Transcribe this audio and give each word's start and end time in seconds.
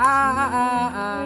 Ah, 0.00 0.32
ah, 0.32 0.48
ah, 0.48 0.88
ah. 0.96 1.24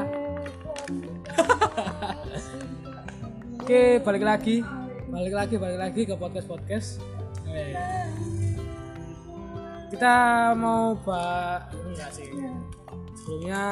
Oke, 3.63 4.03
balik 4.03 4.27
lagi. 4.27 4.67
Balik 5.07 5.31
lagi, 5.31 5.55
balik 5.63 5.79
lagi 5.79 6.03
ke 6.03 6.19
podcast-podcast. 6.19 6.99
Kita 9.95 10.15
mau 10.59 10.99
bahas 11.07 11.71
enggak 11.87 12.11
sih. 12.19 12.27
Sebelumnya 13.15 13.63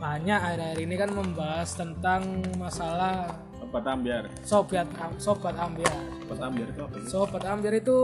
banyak 0.00 0.40
akhir-akhir 0.40 0.78
ini 0.80 0.94
kan 0.96 1.12
membahas 1.12 1.68
tentang 1.76 2.40
masalah 2.56 3.28
Sobat 3.60 3.84
ambiar. 3.84 4.24
sobat 4.40 4.88
sobat 5.20 5.56
ambiar. 5.60 5.92
Sobat 6.24 6.40
ambiar 6.48 6.72
itu 6.72 6.80
apa 6.80 6.96
sih? 6.96 7.08
Sobat 7.12 7.42
ambiar 7.44 7.74
itu 7.76 7.98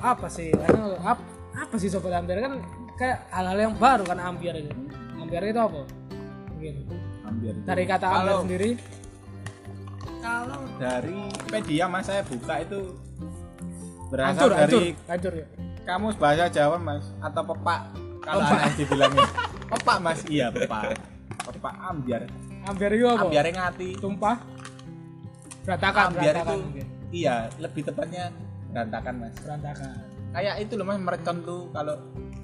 apa 0.00 0.26
sih? 0.32 0.50
Karena 0.56 0.96
apa, 1.04 1.35
apa 1.56 1.74
sih 1.76 1.88
sobat 1.88 2.12
ambiar 2.14 2.38
kan 2.42 2.52
kayak 2.94 3.24
hal-hal 3.30 3.58
yang 3.58 3.74
baru 3.74 4.04
kan 4.04 4.18
ambiar 4.20 4.54
itu. 4.54 4.72
Ambiar 5.16 5.42
itu 5.42 5.56
apa? 5.58 5.80
Mungkin 6.50 6.74
Ambiar 7.24 7.54
itu. 7.54 7.64
dari 7.64 7.84
kata 7.84 8.06
ambiar 8.06 8.20
Kalau- 8.22 8.42
sendiri. 8.44 8.70
Kalau 10.18 10.60
dari 10.76 11.18
media 11.48 11.84
mas 11.86 12.04
saya 12.04 12.22
buka 12.22 12.58
itu 12.58 12.80
berasal 14.08 14.30
Hancur, 14.42 14.50
hancur, 14.52 14.80
dari 14.82 14.90
hancur 15.06 15.32
ya. 15.34 15.46
kamus 15.82 16.14
bahasa 16.16 16.44
Jawa 16.48 16.76
mas 16.76 17.04
atau 17.20 17.42
pepak 17.44 17.80
kalau 18.20 18.42
Pepak. 18.42 18.58
anak 18.58 18.72
dibilangnya 18.74 19.26
pepak 19.68 19.96
mas 20.00 20.20
iya 20.26 20.46
pepak 20.48 20.98
pepak 21.44 21.74
ambiar 21.80 22.22
Ambiar 22.66 22.90
itu 22.90 23.06
apa? 23.06 23.22
ambiar 23.22 23.46
ngati 23.46 23.88
Tumpah. 23.96 24.36
Berantakan, 25.62 26.04
ambiar 26.08 26.34
berantakan 26.34 26.46
itu 26.52 26.64
mungkin. 26.64 26.86
iya 27.12 27.34
lebih 27.56 27.82
tepatnya 27.84 28.24
berantakan 28.68 29.14
mas 29.16 29.34
Berantakan. 29.38 29.94
Kayak 30.34 30.54
itu 30.62 30.72
loh 30.78 30.84
mas 30.88 30.98
merecon 30.98 31.36
tuh 31.44 31.68
kalau 31.70 31.94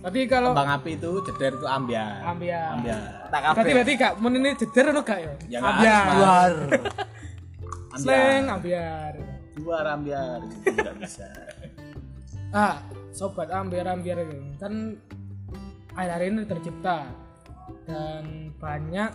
Tapi 0.02 0.27
kalau 0.27 0.50
kembang 0.50 0.83
api 0.83 0.98
itu 0.98 1.11
jeder 1.30 1.55
itu 1.55 1.66
ambiar 1.66 2.27
ambiar. 2.27 2.74
ambiar 2.74 3.00
tak 3.30 3.41
Berarti 3.55 3.70
berarti 3.70 3.92
gak 3.94 4.12
ini 4.19 4.50
jeder 4.58 4.84
atau 4.91 5.02
gak 5.06 5.19
ya? 5.22 5.33
Ya, 5.47 5.58
nggak 5.62 5.74
ambiar. 5.78 6.52
Mas. 7.92 8.02
Slang 8.02 8.44
ambiar. 8.50 9.12
luar 9.62 9.84
ambiar 9.94 10.41
gitu, 10.48 10.74
tidak 10.74 10.97
bisa 10.97 11.28
Ah, 12.52 12.80
sobat 13.12 13.52
ambiar-ambiar 13.52 14.28
ini 14.28 14.56
kan 14.56 14.96
akhir-akhir 15.92 16.24
ini 16.28 16.42
tercipta 16.48 16.98
dan 17.89 18.52
banyak 18.56 19.12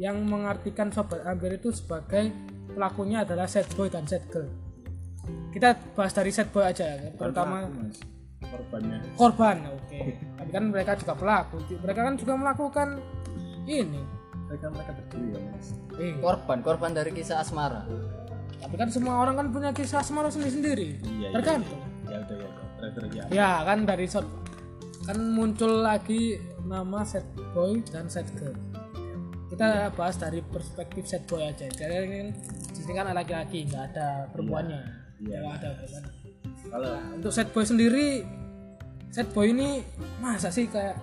yang 0.00 0.16
mengartikan 0.24 0.88
sobat 0.88 1.20
ambiar 1.28 1.60
itu 1.60 1.72
sebagai 1.72 2.32
pelakunya 2.72 3.24
adalah 3.24 3.44
sad 3.44 3.68
boy 3.76 3.92
dan 3.92 4.08
sad 4.08 4.24
girl. 4.32 4.48
Kita 5.50 5.74
bahas 5.98 6.12
dari 6.14 6.30
sad 6.30 6.48
boy 6.54 6.62
aja, 6.62 7.10
terutama 7.18 7.66
korbannya 8.40 8.98
korban. 9.18 9.56
Oke. 9.76 10.16
Tapi 10.38 10.50
kan 10.50 10.64
mereka 10.70 10.92
juga 10.96 11.14
pelaku. 11.18 11.56
Mereka 11.82 12.00
kan 12.00 12.14
juga 12.18 12.34
melakukan 12.38 12.88
ini. 13.66 14.02
mereka 14.50 14.66
mereka 14.66 14.90
berdua 14.98 15.38
mas 15.54 15.66
Eh, 15.94 16.18
korban 16.18 16.58
korban 16.58 16.90
dari 16.90 17.14
kisah 17.14 17.38
asmara 17.38 17.86
tapi 18.60 18.74
kan 18.76 18.88
semua 18.92 19.24
orang 19.24 19.34
kan 19.40 19.46
punya 19.48 19.70
kisah 19.72 20.04
asmara 20.04 20.28
sendiri-sendiri. 20.28 21.00
Iya, 21.00 21.10
iya. 21.16 21.28
Tergantung. 21.32 21.80
ya 22.10 22.16
udah 22.20 22.36
ya 22.36 22.46
udah. 22.46 23.08
ya 23.10 23.24
Ya 23.32 23.50
kan 23.64 23.78
dari 23.88 24.06
shot 24.06 24.26
kan 25.08 25.18
muncul 25.32 25.80
lagi 25.80 26.36
nama 26.68 27.00
set 27.02 27.24
boy 27.56 27.80
dan 27.88 28.06
set 28.12 28.28
girl. 28.36 28.54
Kita 29.50 29.90
bahas 29.96 30.20
dari 30.20 30.44
perspektif 30.44 31.08
set 31.08 31.24
boy 31.24 31.40
aja. 31.40 31.66
Jadi 31.66 31.94
kan 32.04 32.28
di 32.70 32.80
sini 32.84 32.92
kan 32.94 33.10
laki-laki, 33.10 33.66
nggak 33.66 33.84
ada 33.96 34.28
perempuannya. 34.30 35.09
Iya. 35.20 35.38
Nggak 35.38 35.54
ada 35.54 35.68
perempuan. 35.74 36.02
kalau 36.62 36.88
Nah, 36.90 37.14
untuk 37.14 37.30
set 37.30 37.48
boy 37.50 37.64
sendiri, 37.64 38.06
set 39.08 39.28
boy 39.30 39.46
ini 39.46 39.80
masa 40.18 40.48
sih 40.48 40.64
kayak 40.66 40.96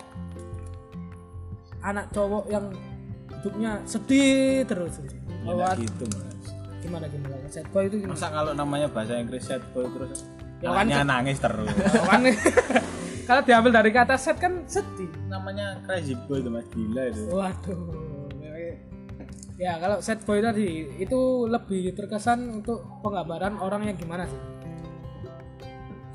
anak 1.79 2.09
cowok 2.09 2.45
yang 2.47 2.65
hidupnya 3.31 3.71
sedih 3.83 4.63
terus. 4.63 4.97
ya 4.97 5.13
nggak 5.45 5.45
Lewat 5.47 5.75
gitu 5.79 6.03
mas 6.09 6.45
gimana 6.79 7.05
gimana 7.05 7.35
set 7.47 7.67
boy 7.69 7.83
itu 7.85 7.95
gimana? 7.97 8.13
masa 8.13 8.27
kalau 8.29 8.51
namanya 8.51 8.87
bahasa 8.87 9.13
Inggris 9.15 9.43
set 9.43 9.63
boy 9.71 9.85
terus 9.87 10.25
Ya 10.57 10.73
kan, 10.73 10.89
nangis 11.05 11.37
terus 11.37 11.69
Kan 12.09 12.21
kalau 13.23 13.41
diambil 13.43 13.71
dari 13.73 13.91
kata 13.91 14.15
set 14.15 14.35
kan 14.37 14.65
sedih. 14.65 15.05
namanya 15.27 15.77
crazy 15.83 16.17
boy 16.25 16.39
itu 16.39 16.49
mas 16.49 16.65
gila 16.67 17.03
itu 17.05 17.21
Waduh. 17.29 17.77
Ya 19.57 19.81
kalau 19.81 19.97
set 20.05 20.21
boy 20.21 20.37
tadi 20.37 20.85
itu 21.01 21.49
lebih 21.49 21.97
terkesan 21.97 22.61
untuk 22.61 22.85
penggambaran 23.01 23.57
orang 23.57 23.89
yang 23.89 23.97
gimana 23.97 24.29
sih? 24.29 24.57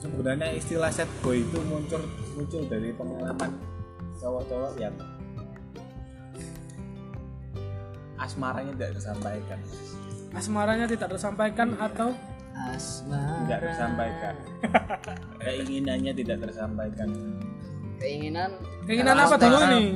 sebenarnya 0.02 0.50
istilah 0.58 0.90
set 0.90 1.06
boy 1.22 1.38
itu 1.38 1.58
muncul 1.70 2.02
muncul 2.34 2.66
dari 2.66 2.90
pengalaman 2.90 3.54
cowok-cowok 4.18 4.74
yang 4.82 4.94
asmaranya 8.18 8.72
tidak 8.78 8.90
tersampaikan. 8.98 9.58
Asmaranya 10.32 10.86
tidak 10.86 11.08
tersampaikan 11.10 11.68
atau? 11.74 12.14
Asmara 12.54 13.34
tidak 13.42 13.60
tersampaikan. 13.66 14.34
Keinginannya 15.42 16.12
tidak 16.14 16.38
tersampaikan. 16.46 17.08
Keinginan 17.98 18.50
keinginan 18.86 19.18
apa 19.18 19.34
dulu 19.34 19.58
nih? 19.74 19.86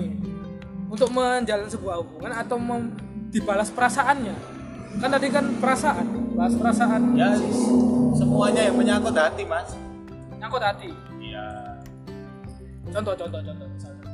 Untuk 0.90 1.08
menjalin 1.14 1.70
sebuah 1.70 2.02
hubungan 2.02 2.32
atau 2.34 2.58
mem- 2.58 3.05
dibalas 3.36 3.68
perasaannya? 3.68 4.34
Kan 4.96 5.08
tadi 5.12 5.28
kan 5.28 5.44
perasaan, 5.60 6.06
balas 6.32 6.56
perasaan 6.56 7.12
ya 7.12 7.36
semuanya 8.16 8.64
yang 8.64 8.76
menyangkut 8.76 9.12
hati 9.12 9.44
mas 9.44 9.76
nyangkut 10.36 10.62
hati. 10.62 10.88
iya 11.20 11.44
Contoh, 12.86 13.12
contoh, 13.12 13.40
contoh. 13.42 13.66
misalnya. 13.66 14.08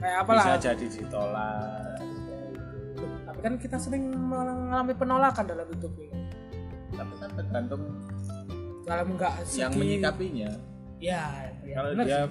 Kayak 0.00 0.16
apa 0.18 0.30
bisa 0.32 0.48
lah? 0.48 0.58
jadi 0.58 0.86
ditolak 0.90 1.98
Tapi 3.24 3.38
kan 3.40 3.54
kita 3.60 3.76
sering 3.78 4.04
mengalami 4.10 4.94
penolakan 4.96 5.44
dalam 5.44 5.66
hidup 5.70 5.92
ini. 6.00 6.20
tapi 6.90 7.14
kan 7.14 7.30
tergantung 7.32 7.82
Dalam 8.84 9.06
enggak 9.14 9.32
yang 9.54 9.72
menyikapinya 9.72 10.50
Ya, 10.98 11.52
ya 11.62 11.74
kalau 11.74 11.88
bener 11.94 12.04
dia 12.04 12.22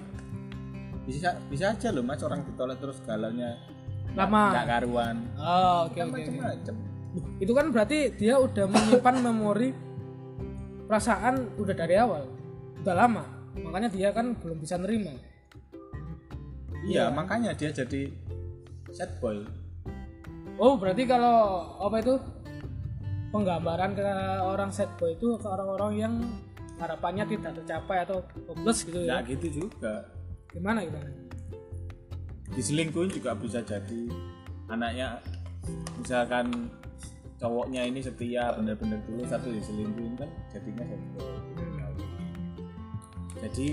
bisa 1.03 1.29
bisa 1.47 1.71
aja 1.71 1.87
loh 1.89 2.01
mas 2.01 2.19
orang 2.19 2.41
ditolak 2.43 2.79
terus 2.79 2.99
galaunya 3.03 3.59
lama. 4.13 4.43
nggak 4.53 4.67
karuan 4.67 5.15
Oh, 5.35 5.89
oke 5.89 5.97
kan 5.97 6.07
oke. 6.09 6.73
Itu 7.37 7.51
kan 7.53 7.69
berarti 7.69 8.13
dia 8.13 8.37
udah 8.37 8.65
menyimpan 8.65 9.15
memori 9.21 9.69
perasaan 10.85 11.53
udah 11.57 11.75
dari 11.75 11.95
awal. 11.95 12.25
Udah 12.81 12.95
lama. 12.95 13.23
Makanya 13.53 13.89
dia 13.89 14.09
kan 14.09 14.33
belum 14.33 14.57
bisa 14.57 14.77
nerima. 14.77 15.13
iya 16.83 17.07
makanya 17.07 17.55
dia 17.55 17.71
jadi 17.71 18.11
sad 18.91 19.07
boy 19.17 19.39
Oh, 20.59 20.75
berarti 20.75 21.07
kalau 21.07 21.63
apa 21.79 21.97
itu 21.97 22.13
penggambaran 23.31 23.95
ke 23.95 24.03
orang 24.43 24.69
sad 24.69 24.91
boy 24.99 25.15
itu 25.15 25.33
ke 25.39 25.47
orang-orang 25.47 25.91
yang 25.95 26.13
harapannya 26.77 27.23
tidak 27.25 27.55
tercapai 27.57 28.03
atau 28.03 28.19
hopeless 28.45 28.83
gitu 28.83 28.99
ya. 28.99 29.17
nggak 29.17 29.21
gitu 29.31 29.47
juga 29.63 30.05
Gimana 30.51 30.83
gimana? 30.83 31.09
Diselingkuhin 32.53 33.11
juga 33.11 33.33
bisa 33.33 33.59
jadi. 33.61 34.01
Anaknya 34.67 35.19
misalkan 35.95 36.69
cowoknya 37.37 37.83
ini 37.83 37.99
setia 37.99 38.53
benar-benar 38.53 38.99
tulus 39.03 39.27
satu 39.27 39.49
diselingkuhin 39.49 40.15
kan 40.15 40.29
jadinya 40.49 40.85
sad 40.85 41.03
boy. 41.13 41.27
Jadi 43.39 43.67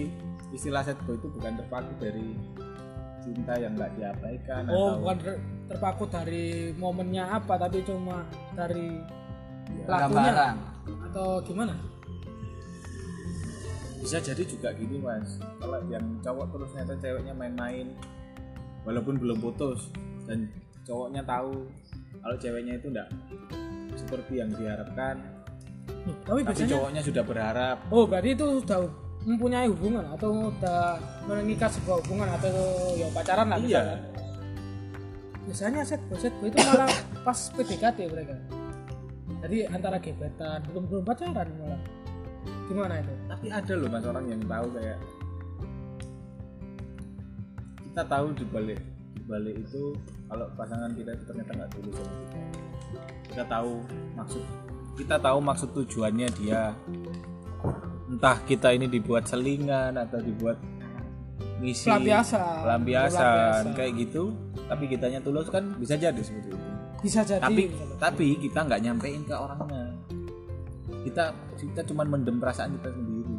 istilah 0.50 0.82
sad 0.82 0.98
boy 1.04 1.14
itu 1.14 1.28
bukan 1.30 1.52
terpaku 1.56 1.92
dari 1.96 2.28
cinta 3.20 3.54
yang 3.54 3.76
nggak 3.76 3.92
diabaikan 3.94 4.62
Oh, 4.66 4.96
atau 4.96 4.98
bukan 4.98 5.16
ter- 5.20 5.42
terpaku 5.69 6.04
dari 6.08 6.44
momennya 6.74 7.24
apa 7.30 7.54
tapi 7.56 7.84
cuma 7.84 8.24
dari 8.52 8.96
Ya, 9.70 9.86
pelakunya? 9.86 10.10
gambaran. 10.10 10.54
Atau 11.06 11.26
gimana? 11.42 11.74
bisa 14.00 14.16
jadi 14.19 14.43
juga 14.43 14.72
gini 14.72 14.96
mas. 14.96 15.37
Kalau 15.60 15.76
yang 15.87 16.02
cowok 16.19 16.46
terus 16.50 16.69
ternyata 16.72 16.96
ceweknya 16.99 17.37
main-main 17.37 17.93
walaupun 18.85 19.21
belum 19.21 19.38
putus 19.41 19.93
dan 20.25 20.49
cowoknya 20.85 21.23
tahu 21.25 21.69
kalau 22.21 22.37
ceweknya 22.37 22.77
itu 22.77 22.87
enggak 22.93 23.09
seperti 23.97 24.41
yang 24.41 24.50
diharapkan 24.53 25.17
tapi 26.25 26.41
tapi 26.41 26.41
biasanya 26.47 26.71
cowoknya 26.77 27.03
sudah 27.05 27.23
berharap 27.27 27.77
Oh 27.93 28.05
berarti 28.09 28.31
itu 28.32 28.47
sudah 28.65 28.81
mempunyai 29.25 29.69
hubungan 29.69 30.05
atau 30.17 30.49
udah 30.49 30.97
mengikat 31.29 31.69
sebuah 31.77 32.00
hubungan 32.05 32.29
atau 32.41 32.53
ya 32.97 33.09
pacaran 33.12 33.53
lah 33.53 33.59
iya. 33.61 34.00
Biasanya 35.44 35.82
set 35.85 36.00
set 36.17 36.32
itu 36.41 36.56
malah 36.56 36.88
pas 37.27 37.38
PDKT 37.53 37.99
mereka. 38.09 38.37
Jadi 39.44 39.67
antara 39.69 39.97
gebetan 40.00 40.65
belum 40.73 40.85
belum 40.88 41.05
pacaran 41.05 41.49
malah. 41.59 41.81
Gimana 42.71 43.03
itu? 43.03 43.12
tapi 43.27 43.47
ada 43.50 43.73
loh 43.75 43.88
mas 43.91 44.05
orang 44.06 44.25
yang 44.31 44.41
tahu 44.47 44.67
kayak 44.79 44.99
kita 47.90 48.06
tahu 48.06 48.31
di 48.38 48.46
balik 48.46 48.81
di 49.19 49.22
balik 49.26 49.54
itu 49.66 49.98
kalau 50.31 50.46
pasangan 50.54 50.94
kita 50.94 51.10
itu 51.10 51.25
ternyata 51.26 51.50
nggak 51.58 51.70
tulus 51.75 51.94
sama 51.98 52.14
kita. 52.14 52.38
Kita 53.26 53.44
tahu 53.50 53.72
maksud 54.14 54.42
kita 54.94 55.16
tahu 55.19 55.38
maksud 55.42 55.69
tujuannya 55.75 56.28
dia. 56.38 56.62
Entah 58.06 58.38
kita 58.46 58.70
ini 58.70 58.87
dibuat 58.87 59.26
selingan 59.26 59.98
atau 59.98 60.22
dibuat 60.22 60.58
ngisi 61.58 61.90
Pelampiasan. 61.90 62.62
pelampiasan 62.62 63.19
Pelampiasan. 63.19 63.75
kayak 63.75 63.93
gitu. 64.06 64.22
Tapi 64.70 64.84
kitanya 64.86 65.19
tulus 65.19 65.50
kan 65.50 65.75
bisa 65.75 65.98
jadi 65.98 66.22
seperti 66.22 66.54
itu. 66.54 66.58
Bisa 67.02 67.26
jadi. 67.26 67.43
Tapi 67.43 67.62
tapi 67.98 68.26
kita 68.38 68.70
nggak 68.70 68.81
nyampein 68.86 69.22
ke 69.26 69.34
orangnya. 69.34 69.90
Kita 71.02 71.34
kita 71.58 71.82
cuma 71.90 72.06
mendem 72.06 72.38
perasaan 72.38 72.78
kita 72.78 72.94
sendiri. 72.94 73.34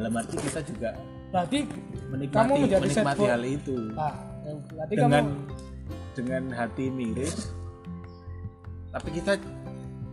Dalam 0.00 0.16
arti 0.16 0.36
kita 0.40 0.64
juga 0.64 0.96
berarti 1.34 1.66
menikmati 2.14 2.46
Kamu 2.46 2.54
menjadi 2.62 2.86
menikmati 2.86 3.24
hal 3.26 3.42
itu. 3.42 3.76
Ah 3.98 4.14
berarti 4.70 4.94
dengan 4.94 5.10
kamu 5.10 5.34
dengan 6.14 6.42
hati 6.54 6.84
miris. 6.94 7.50
Tapi 8.94 9.08
kita 9.18 9.34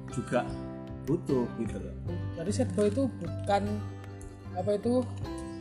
juga 0.10 0.42
butuh 1.06 1.46
gitu 1.62 1.78
loh. 1.78 1.96
Jadi 2.42 2.50
sad 2.50 2.74
boy 2.74 2.90
itu 2.90 3.06
bukan 3.22 3.64
apa 4.58 4.72
itu 4.74 5.06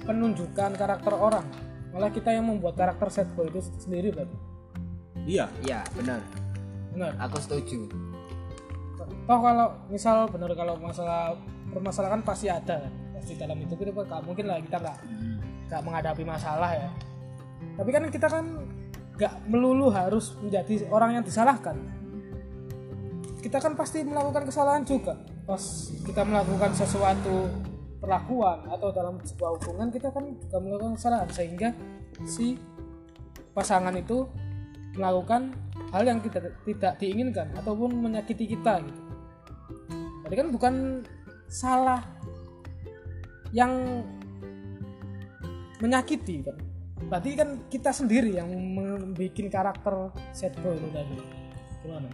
penunjukan 0.09 0.71
karakter 0.81 1.13
orang. 1.13 1.45
Malah 1.93 2.09
kita 2.09 2.33
yang 2.33 2.49
membuat 2.49 2.81
karakter 2.81 3.13
sad 3.13 3.29
boy 3.37 3.53
itu 3.53 3.61
sendiri 3.77 4.17
berarti 4.17 4.37
iya. 5.29 5.45
Iya, 5.61 5.85
benar. 5.93 6.25
benar. 6.97 7.13
Aku 7.29 7.37
setuju. 7.37 7.85
toh 9.01 9.39
kalau 9.39 9.73
misal 9.87 10.27
benar 10.27 10.51
kalau 10.59 10.75
masalah 10.81 11.39
permasalahan 11.71 12.19
pasti 12.21 12.51
ada 12.51 12.83
kan 12.83 12.93
pasti 13.15 13.39
dalam 13.39 13.63
itu 13.63 13.79
kita 13.79 13.95
nggak 13.95 14.23
mungkin 14.27 14.45
lah 14.51 14.59
kita 14.59 14.77
nggak 14.81 14.99
nggak 15.71 15.83
menghadapi 15.87 16.27
masalah 16.27 16.75
ya. 16.75 16.91
Tapi 17.79 17.91
kan 17.95 18.03
kita 18.11 18.27
kan 18.27 18.45
nggak 19.15 19.35
melulu 19.47 19.95
harus 19.95 20.35
menjadi 20.43 20.91
orang 20.91 21.23
yang 21.23 21.25
disalahkan. 21.25 21.79
Kita 23.39 23.63
kan 23.63 23.79
pasti 23.79 24.03
melakukan 24.03 24.51
kesalahan 24.51 24.83
juga. 24.83 25.15
Pas 25.47 25.63
kita 26.03 26.27
melakukan 26.27 26.75
sesuatu 26.75 27.47
perlakuan 28.03 28.67
atau 28.67 28.91
dalam 28.91 29.23
sebuah 29.23 29.63
hubungan 29.63 29.89
kita 29.95 30.11
kan 30.11 30.35
juga 30.35 30.59
melakukan 30.59 30.99
kesalahan. 30.99 31.29
Sehingga 31.31 31.71
si 32.27 32.59
pasangan 33.55 33.95
itu 33.95 34.27
melakukan 34.99 35.55
hal 35.95 36.03
yang 36.03 36.19
tidak 36.19 36.51
tidak 36.67 36.99
diinginkan 36.99 37.47
ataupun 37.55 37.95
menyakiti 37.95 38.59
kita 38.59 38.83
gitu. 38.83 39.01
Jadi 40.27 40.35
kan 40.35 40.49
bukan 40.51 40.75
salah 41.47 42.03
yang 43.51 44.03
menyakiti 45.81 46.45
kan. 46.45 46.57
Berarti 47.01 47.31
kan 47.33 47.49
kita 47.73 47.91
sendiri 47.97 48.37
yang 48.37 48.53
membuat 48.53 49.37
karakter 49.49 50.13
sad 50.37 50.53
boy 50.61 50.77
itu 50.77 50.89
tadi. 50.93 51.17
Gimana? 51.81 52.09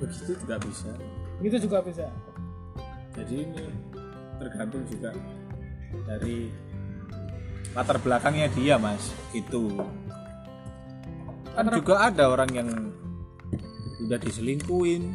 begitu 0.00 0.32
juga 0.40 0.56
bisa 0.56 0.90
Gitu 1.40 1.56
juga 1.68 1.78
bisa. 1.84 2.08
jadi 3.16 3.48
ini 3.48 3.64
tergantung 4.40 4.84
juga 4.88 5.12
dari 6.08 6.48
latar 7.76 8.00
belakangnya 8.00 8.48
dia 8.56 8.80
mas 8.80 9.12
itu 9.36 9.68
kan 11.52 11.66
juga 11.74 12.08
ada 12.08 12.32
orang 12.32 12.50
yang 12.54 12.68
udah 14.08 14.18
diselingkuin 14.20 15.12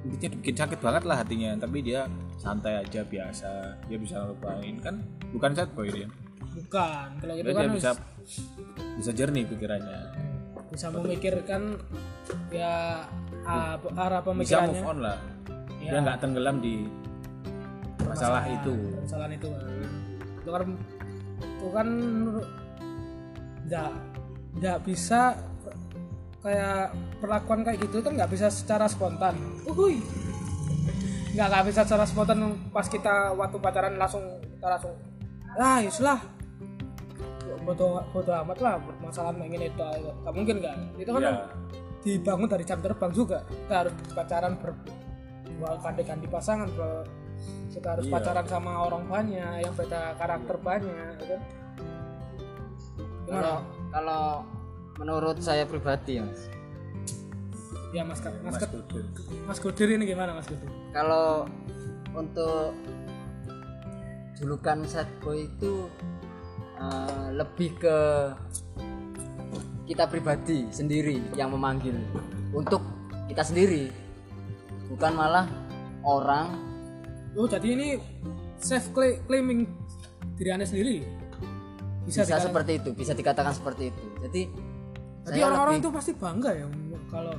intinya 0.00 0.28
bikin 0.40 0.54
sakit 0.56 0.78
banget 0.80 1.02
lah 1.04 1.16
hatinya 1.20 1.50
tapi 1.56 1.84
dia 1.84 2.08
santai 2.36 2.80
aja 2.80 3.04
biasa 3.04 3.50
dia 3.84 3.98
bisa 4.00 4.24
lupain 4.24 4.80
kan 4.80 4.96
bukan 5.30 5.50
sad 5.52 5.70
boy 5.72 5.88
dia 5.88 6.08
Bukan. 6.50 7.08
Kalau 7.22 7.34
gitu 7.38 7.46
Dia 7.46 7.54
kan 7.54 7.62
dia 7.62 7.76
bisa 7.78 7.90
bisa, 7.94 8.42
bisa 8.98 9.10
jernih 9.14 9.46
pikirannya 9.46 10.00
bisa 10.66 10.86
memikirkan 10.90 11.78
ya 12.50 13.06
ah, 13.46 13.78
arah 13.78 14.18
bisa 14.18 14.58
pemikirannya. 14.58 14.80
move 14.80 14.88
on 14.88 14.98
lah 15.02 15.18
Ya. 15.80 15.96
dia 15.96 16.00
nggak 16.04 16.18
tenggelam 16.20 16.56
di 16.60 16.84
masalah 18.04 18.44
itu 18.44 18.74
Permasalahan 19.00 19.32
itu. 19.32 19.48
Itu 20.42 20.50
kan 20.50 20.62
itu 21.40 21.68
kan 21.72 21.88
nggak 23.64 23.90
nggak 24.60 24.78
bisa 24.84 25.20
kayak 26.40 26.92
perlakuan 27.20 27.60
kayak 27.62 27.78
gitu 27.84 28.00
kan 28.00 28.16
nggak 28.16 28.30
bisa 28.32 28.48
secara 28.48 28.88
spontan. 28.88 29.36
Uhuy. 29.68 30.00
Nggak 31.36 31.46
nggak 31.46 31.64
bisa 31.68 31.80
secara 31.86 32.04
spontan 32.04 32.38
pas 32.72 32.86
kita 32.88 33.32
waktu 33.36 33.56
pacaran 33.60 33.94
langsung 33.96 34.24
kita 34.58 34.66
langsung 34.66 34.94
ah 35.58 35.82
yuslah 35.82 36.20
bodoh 37.66 38.00
bodoh 38.14 38.34
amat 38.46 38.58
lah 38.62 38.74
masalah 39.02 39.34
ingin 39.36 39.68
itu 39.68 39.82
nggak 39.82 40.32
mungkin 40.34 40.62
nggak 40.62 40.74
itu 40.96 41.10
kan 41.10 41.22
Iya. 41.22 41.34
dibangun 42.00 42.48
dari 42.48 42.64
jam 42.64 42.78
terbang 42.80 43.12
juga 43.12 43.44
kita 43.44 43.74
harus 43.84 43.94
pacaran 44.16 44.54
ber 44.56 44.72
ganti-ganti 45.84 46.26
pasangan 46.30 46.68
bro 46.72 47.04
kita 47.68 47.88
harus 47.98 48.04
Iya. 48.08 48.12
pacaran 48.16 48.46
sama 48.48 48.72
orang 48.88 49.04
banyak 49.10 49.54
yang 49.60 49.74
beda 49.76 50.16
karakter 50.16 50.56
banyak 50.62 51.14
ya 51.20 51.26
kan 51.26 51.42
Kalau 53.30 53.56
kalau 53.94 54.24
menurut 55.00 55.40
saya 55.40 55.64
pribadi 55.64 56.20
ya, 56.20 56.28
Mas. 56.28 56.42
ya 57.90 58.02
mas 58.04 58.20
mas 58.22 58.54
mas 58.54 58.62
Kudur. 58.62 59.02
mas 59.48 59.58
Gudir 59.58 59.88
ini 59.90 60.06
gimana 60.06 60.30
mas 60.30 60.46
Gudir 60.46 60.68
Kalau 60.92 61.48
untuk 62.14 62.70
julukan 64.36 64.84
sad 64.84 65.08
boy 65.18 65.48
itu 65.48 65.88
eh, 66.78 67.28
lebih 67.34 67.74
ke 67.76 67.96
kita 69.84 70.06
pribadi 70.06 70.70
sendiri 70.70 71.18
yang 71.34 71.50
memanggil. 71.50 71.98
Untuk 72.54 72.78
kita 73.26 73.42
sendiri. 73.42 73.90
Bukan 74.86 75.12
malah 75.18 75.50
orang. 76.06 76.54
Oh 77.34 77.46
jadi 77.46 77.74
ini 77.74 77.88
self 78.62 78.94
cla- 78.94 79.18
claiming 79.26 79.66
diri 80.38 80.50
anda 80.54 80.62
sendiri? 80.62 81.02
Bisa, 82.06 82.22
bisa, 82.22 82.38
dikatakan- 82.38 82.46
seperti 82.46 82.72
itu 82.78 82.90
bisa 82.94 83.12
dikatakan 83.14 83.50
seperti 83.50 83.90
itu. 83.90 84.04
Jadi 84.22 84.42
jadi 85.28 85.38
saya 85.40 85.46
orang-orang 85.52 85.74
lebih- 85.76 85.90
itu 85.90 85.96
pasti 85.96 86.12
bangga 86.16 86.50
ya 86.56 86.66
kalau 87.10 87.34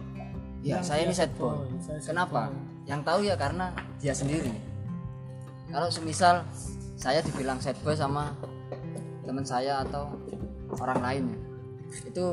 ya 0.62 0.78
saya 0.84 1.02
ini 1.08 1.14
sad 1.16 1.32
boy 1.40 1.66
kenapa? 2.06 2.52
boy. 2.52 2.60
yang 2.86 3.02
tahu 3.02 3.26
ya 3.26 3.38
karena 3.38 3.74
dia 4.02 4.14
sendiri. 4.14 4.52
Kalau 5.72 5.88
semisal 5.88 6.44
saya 7.00 7.24
dibilang 7.24 7.58
sad 7.62 7.78
boy 7.82 7.96
sama 7.96 8.36
teman 9.24 9.46
saya 9.48 9.86
atau 9.88 10.12
orang 10.82 11.00
lain 11.00 11.24
ya, 11.32 11.40
itu 12.10 12.26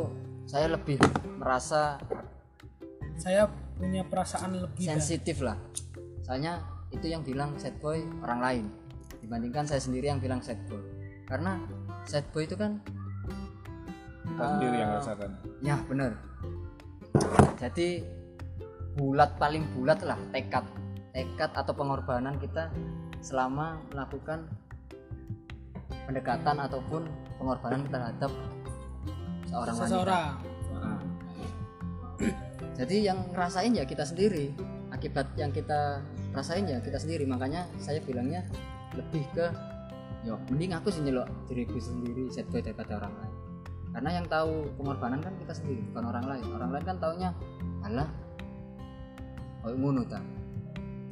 saya 0.48 0.66
lebih 0.72 0.98
merasa 1.38 2.00
saya 3.20 3.46
punya 3.78 4.02
perasaan 4.02 4.58
lebih 4.58 4.84
dah. 4.88 4.98
sensitif 4.98 5.44
lah. 5.44 5.54
Soalnya 6.26 6.58
itu 6.90 7.06
yang 7.06 7.22
bilang 7.22 7.54
sad 7.60 7.76
boy 7.78 8.02
orang 8.24 8.40
lain 8.40 8.64
dibandingkan 9.22 9.68
saya 9.68 9.78
sendiri 9.78 10.10
yang 10.10 10.18
bilang 10.18 10.42
sad 10.42 10.58
boy. 10.66 10.80
Karena 11.28 11.60
sad 12.08 12.26
boy 12.34 12.48
itu 12.48 12.56
kan 12.58 12.82
Kita 14.38 14.46
sendiri 14.54 14.76
yang 14.78 14.90
rasakan. 14.94 15.30
Ya 15.58 15.76
bener 15.90 16.14
jadi 17.58 18.06
bulat 18.94 19.34
paling 19.36 19.66
bulat 19.74 20.00
lah 20.06 20.18
tekad. 20.30 20.64
Tekad 21.10 21.50
atau 21.54 21.72
pengorbanan 21.74 22.38
kita 22.38 22.70
selama 23.18 23.82
melakukan 23.90 24.46
pendekatan 26.06 26.56
ataupun 26.62 27.10
pengorbanan 27.42 27.82
terhadap 27.90 28.30
seorang 29.50 29.74
wanita. 29.74 29.90
Seseorang. 29.90 30.30
Nah. 30.78 31.00
jadi 32.78 32.96
yang 33.10 33.18
ngerasain 33.34 33.74
ya 33.74 33.84
kita 33.84 34.06
sendiri. 34.06 34.54
Akibat 34.94 35.34
yang 35.36 35.50
kita 35.50 36.00
rasain 36.32 36.64
ya 36.64 36.78
kita 36.78 37.02
sendiri. 37.02 37.26
Makanya 37.26 37.66
saya 37.82 37.98
bilangnya 38.02 38.46
lebih 38.94 39.26
ke 39.34 39.46
yo 40.26 40.34
mending 40.50 40.74
aku 40.74 40.90
sih 40.90 41.02
nyelok 41.06 41.30
diriku 41.46 41.78
sendiri 41.78 42.26
set 42.26 42.42
boy 42.50 42.58
daripada 42.58 42.98
orang 42.98 43.14
lain 43.22 43.37
karena 43.94 44.10
yang 44.20 44.26
tahu 44.28 44.68
pengorbanan 44.76 45.20
kan 45.20 45.32
kita 45.40 45.52
sendiri 45.56 45.80
bukan 45.92 46.04
orang 46.12 46.24
lain. 46.28 46.44
Orang 46.52 46.70
lain 46.74 46.84
kan 46.84 46.96
taunya 47.00 47.30
alah 47.82 48.08
oh 49.64 49.72
ngono 49.74 50.02
ta? 50.06 50.20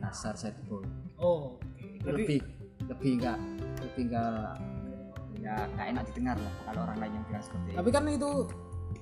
Dasar 0.02 0.37
set 0.38 0.54
boy 0.71 0.85
oh 1.18 1.56
Itu 1.80 2.12
lebih 2.12 2.38
lebih 2.87 3.11
enggak 3.18 3.38
lebih 3.83 4.02
enggak 4.12 4.54
ya 5.40 5.54
enggak 5.66 5.87
enak 5.95 6.02
didengar 6.12 6.37
lah 6.38 6.54
kalau 6.68 6.80
orang 6.87 6.99
lain 7.02 7.12
yang 7.18 7.25
bilang 7.26 7.45
seperti 7.45 7.68
itu. 7.71 7.76
tapi 7.78 7.90
kan 7.90 8.04
itu 8.06 8.30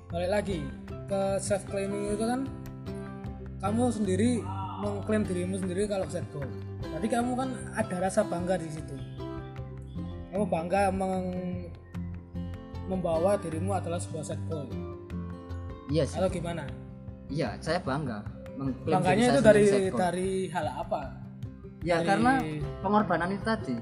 balik 0.09 0.31
lagi 0.31 0.59
ke 1.05 1.21
self 1.37 1.63
claiming 1.69 2.13
itu 2.13 2.25
kan 2.25 2.41
kamu 3.61 3.83
sendiri 3.93 4.29
mengklaim 4.81 5.23
dirimu 5.25 5.55
sendiri 5.57 5.85
kalau 5.85 6.05
sad 6.09 6.25
boy 6.33 6.45
berarti 6.81 7.07
kamu 7.09 7.31
kan 7.33 7.49
ada 7.75 7.95
rasa 7.99 8.21
bangga 8.23 8.55
di 8.55 8.69
situ. 8.71 8.95
Kamu 10.31 10.51
bangga 10.51 10.91
meng- 10.91 11.54
membawa 12.85 13.37
dirimu 13.41 13.73
adalah 13.73 13.97
sebuah 13.97 14.23
sad 14.25 14.41
boy 14.49 14.65
iya 15.89 16.03
sih 16.05 16.17
atau 16.17 16.29
gimana 16.29 16.65
Iya, 17.29 17.57
saya 17.61 17.81
bangga. 17.81 18.21
bangganya 18.87 19.35
itu 19.35 19.41
dari 19.43 19.63
dari 19.91 20.29
hal 20.47 20.63
apa 20.63 21.11
ya 21.83 21.99
dari- 21.99 22.07
karena 22.07 22.33
pengorbanan 22.79 23.35
itu 23.35 23.43
tadi. 23.43 23.75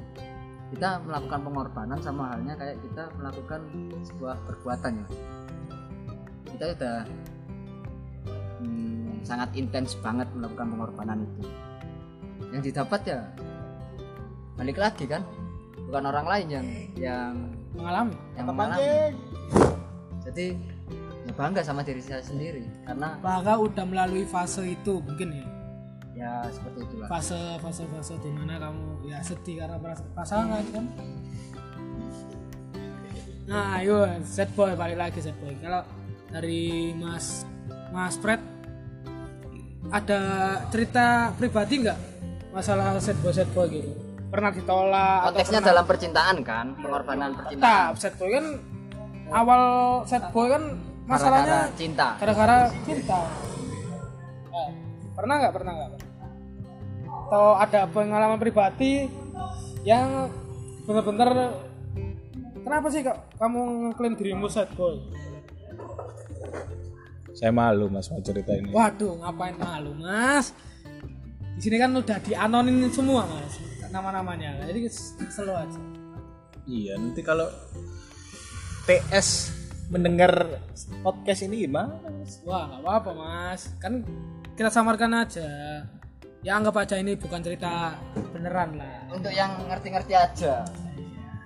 Kita 0.74 0.98
melakukan 1.06 1.46
pengorbanan 1.46 2.00
sama 2.02 2.34
halnya 2.34 2.58
kayak 2.58 2.82
kita 2.82 3.06
melakukan 3.22 3.62
sebuah 4.02 4.36
perbuatan 4.50 4.92
ya. 4.98 5.08
Kita 6.50 6.66
udah 6.74 6.98
hmm, 8.66 9.22
sangat 9.22 9.54
intens 9.54 9.94
banget 10.02 10.26
melakukan 10.34 10.74
pengorbanan 10.74 11.18
itu. 11.22 11.46
Yang 12.50 12.62
didapat 12.74 13.02
ya 13.06 13.22
balik 14.58 14.78
lagi 14.82 15.06
kan, 15.06 15.22
bukan 15.86 16.04
orang 16.10 16.26
lain 16.26 16.48
yang 16.50 16.68
yang 16.98 17.34
mengalami. 17.74 18.16
Yang 18.38 18.46
mengalami. 18.50 18.88
Jadi 20.24 20.48
ya 21.24 21.34
bangga 21.36 21.62
sama 21.64 21.82
diri 21.84 22.04
saya 22.04 22.20
sendiri 22.20 22.68
karena 22.84 23.16
Baga 23.24 23.56
udah 23.56 23.86
melalui 23.88 24.28
fase 24.28 24.76
itu 24.76 25.00
mungkin 25.04 25.36
ya? 25.36 25.46
Ya 26.14 26.34
seperti 26.52 26.86
itulah 26.86 27.08
fase 27.10 27.40
fase 27.60 27.84
fase 27.90 28.14
di 28.22 28.30
mana 28.32 28.60
kamu 28.60 29.08
ya 29.08 29.20
sedih 29.24 29.64
karena 29.64 29.78
merasa 29.80 30.04
pasangan 30.14 30.64
kan? 30.72 30.86
Nah 33.48 33.82
ayo 33.82 34.08
set 34.24 34.52
boy 34.56 34.76
balik 34.76 35.00
lagi 35.00 35.20
set 35.20 35.36
boy. 35.40 35.56
Kalau 35.60 35.84
dari 36.32 36.92
mas 36.96 37.48
mas 37.92 38.16
Fred 38.20 38.40
ada 39.92 40.22
cerita 40.72 41.36
pribadi 41.36 41.84
nggak? 41.84 42.00
Masalah 42.54 43.00
set 43.02 43.18
boy 43.20 43.34
set 43.34 43.50
boy 43.52 43.68
gitu 43.68 44.03
pernah 44.34 44.50
ditolak 44.50 44.98
atau 45.20 45.28
konteksnya 45.30 45.54
pernah- 45.56 45.70
dalam 45.70 45.86
percintaan 45.86 46.38
kan 46.42 46.66
pengorbanan 46.76 47.30
percintaan 47.34 47.94
Nah, 47.94 47.94
set 47.94 48.14
boy 48.18 48.30
kan 48.32 48.46
awal 49.30 49.62
set 50.04 50.24
boy 50.28 50.50
kan 50.50 50.64
masalahnya 51.06 51.70
Gara-gara 51.70 51.78
cinta 51.78 52.08
gara-gara 52.18 52.58
cinta. 52.82 53.20
Nah, 54.50 54.70
pernah 55.14 55.36
nggak? 55.38 55.54
Pernah 55.54 55.72
nggak? 55.72 55.90
Atau 57.24 57.46
ada 57.56 57.82
pengalaman 57.88 58.38
pribadi 58.38 59.06
yang 59.84 60.32
benar-benar 60.84 61.30
kenapa 62.58 62.88
sih 62.88 63.02
kak 63.02 63.38
kamu 63.38 63.60
ngeklaim 63.86 64.16
dirimu 64.16 64.48
sad 64.48 64.70
boy? 64.74 64.98
saya 67.34 67.50
malu 67.50 67.90
mas 67.90 68.08
mau 68.08 68.22
cerita 68.22 68.54
ini 68.54 68.70
Waduh, 68.70 69.18
ngapain 69.20 69.58
malu 69.58 69.92
mas? 69.96 70.54
Di 71.54 71.62
sini 71.62 71.76
kan 71.76 71.90
udah 71.92 72.18
dianonin 72.20 72.86
semua 72.88 73.26
mas, 73.26 73.58
nama-namanya. 73.94 74.66
Jadi 74.66 74.90
selo 75.30 75.54
aja. 75.54 75.78
iya 76.66 76.96
nanti 76.96 77.22
kalau 77.22 77.46
TS 78.84 79.52
mendengar 79.88 80.60
podcast 81.04 81.44
ini 81.44 81.68
gimana 81.68 82.00
mas 82.02 82.40
Wah, 82.42 82.66
nggak 82.68 82.82
apa-apa 82.82 83.12
mas. 83.14 83.62
Kan 83.78 84.02
kita 84.54 84.68
samarkan 84.68 85.14
aja. 85.14 85.48
Ya 86.42 86.58
anggap 86.58 86.76
aja 86.78 86.98
ini 86.98 87.16
bukan 87.16 87.40
cerita 87.40 87.96
beneran 88.34 88.76
lah. 88.76 89.08
untuk 89.08 89.32
yang 89.32 89.56
ngerti-ngerti 89.64 90.12
aja 90.12 90.68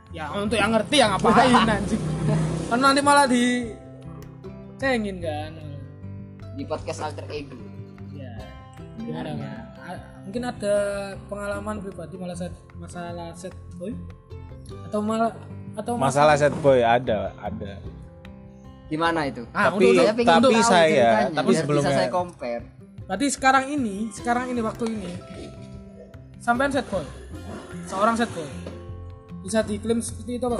Ya 0.09 0.25
untuk 0.33 0.57
yang 0.57 0.73
ngerti 0.73 0.95
ya 0.97 1.13
ngapain 1.13 1.69
anjing. 1.77 2.01
Kan 2.65 2.79
nanti 2.79 3.01
malah 3.03 3.27
di 3.27 3.69
cengin 4.77 5.19
kan. 5.19 5.51
di 6.57 6.65
podcast 6.65 7.05
alter 7.05 7.25
ego 7.29 7.53
Ya. 8.09 8.33
Gimana 8.97 9.29
Mas? 9.37 9.76
Mungkin 10.27 10.43
ada 10.43 10.75
pengalaman 11.31 11.79
pribadi 11.79 12.19
malah 12.19 12.35
set, 12.35 12.51
masalah 12.75 13.31
set 13.31 13.55
boy? 13.79 13.95
Atau 14.87 14.99
malah 14.99 15.31
atau 15.77 15.95
masalah 15.95 16.35
set 16.35 16.51
boy 16.59 16.83
ada 16.83 17.31
ada. 17.39 17.79
Gimana 18.87 19.27
itu? 19.27 19.43
Ah, 19.51 19.71
Tapi- 19.71 19.95
untuk- 19.95 20.07
tapi 20.07 20.21
tahu 20.23 20.51
saya- 20.63 20.87
ceritanya, 20.87 21.35
tapi 21.35 21.51
biar 21.51 21.61
sebelumnya- 21.63 21.91
bisa 21.91 21.99
saya 21.99 22.09
compare. 22.11 22.63
Berarti 23.07 23.25
sekarang 23.31 23.65
ini, 23.71 23.95
sekarang 24.11 24.45
ini 24.51 24.59
waktu 24.59 24.83
ini 24.91 25.11
sampean 26.39 26.71
set 26.71 26.87
boy. 26.87 27.03
Seorang 27.87 28.15
set 28.15 28.27
boy. 28.31 28.47
Bisa 29.43 29.63
diklaim 29.63 30.03
seperti 30.03 30.35
itu 30.35 30.43
apa, 30.43 30.59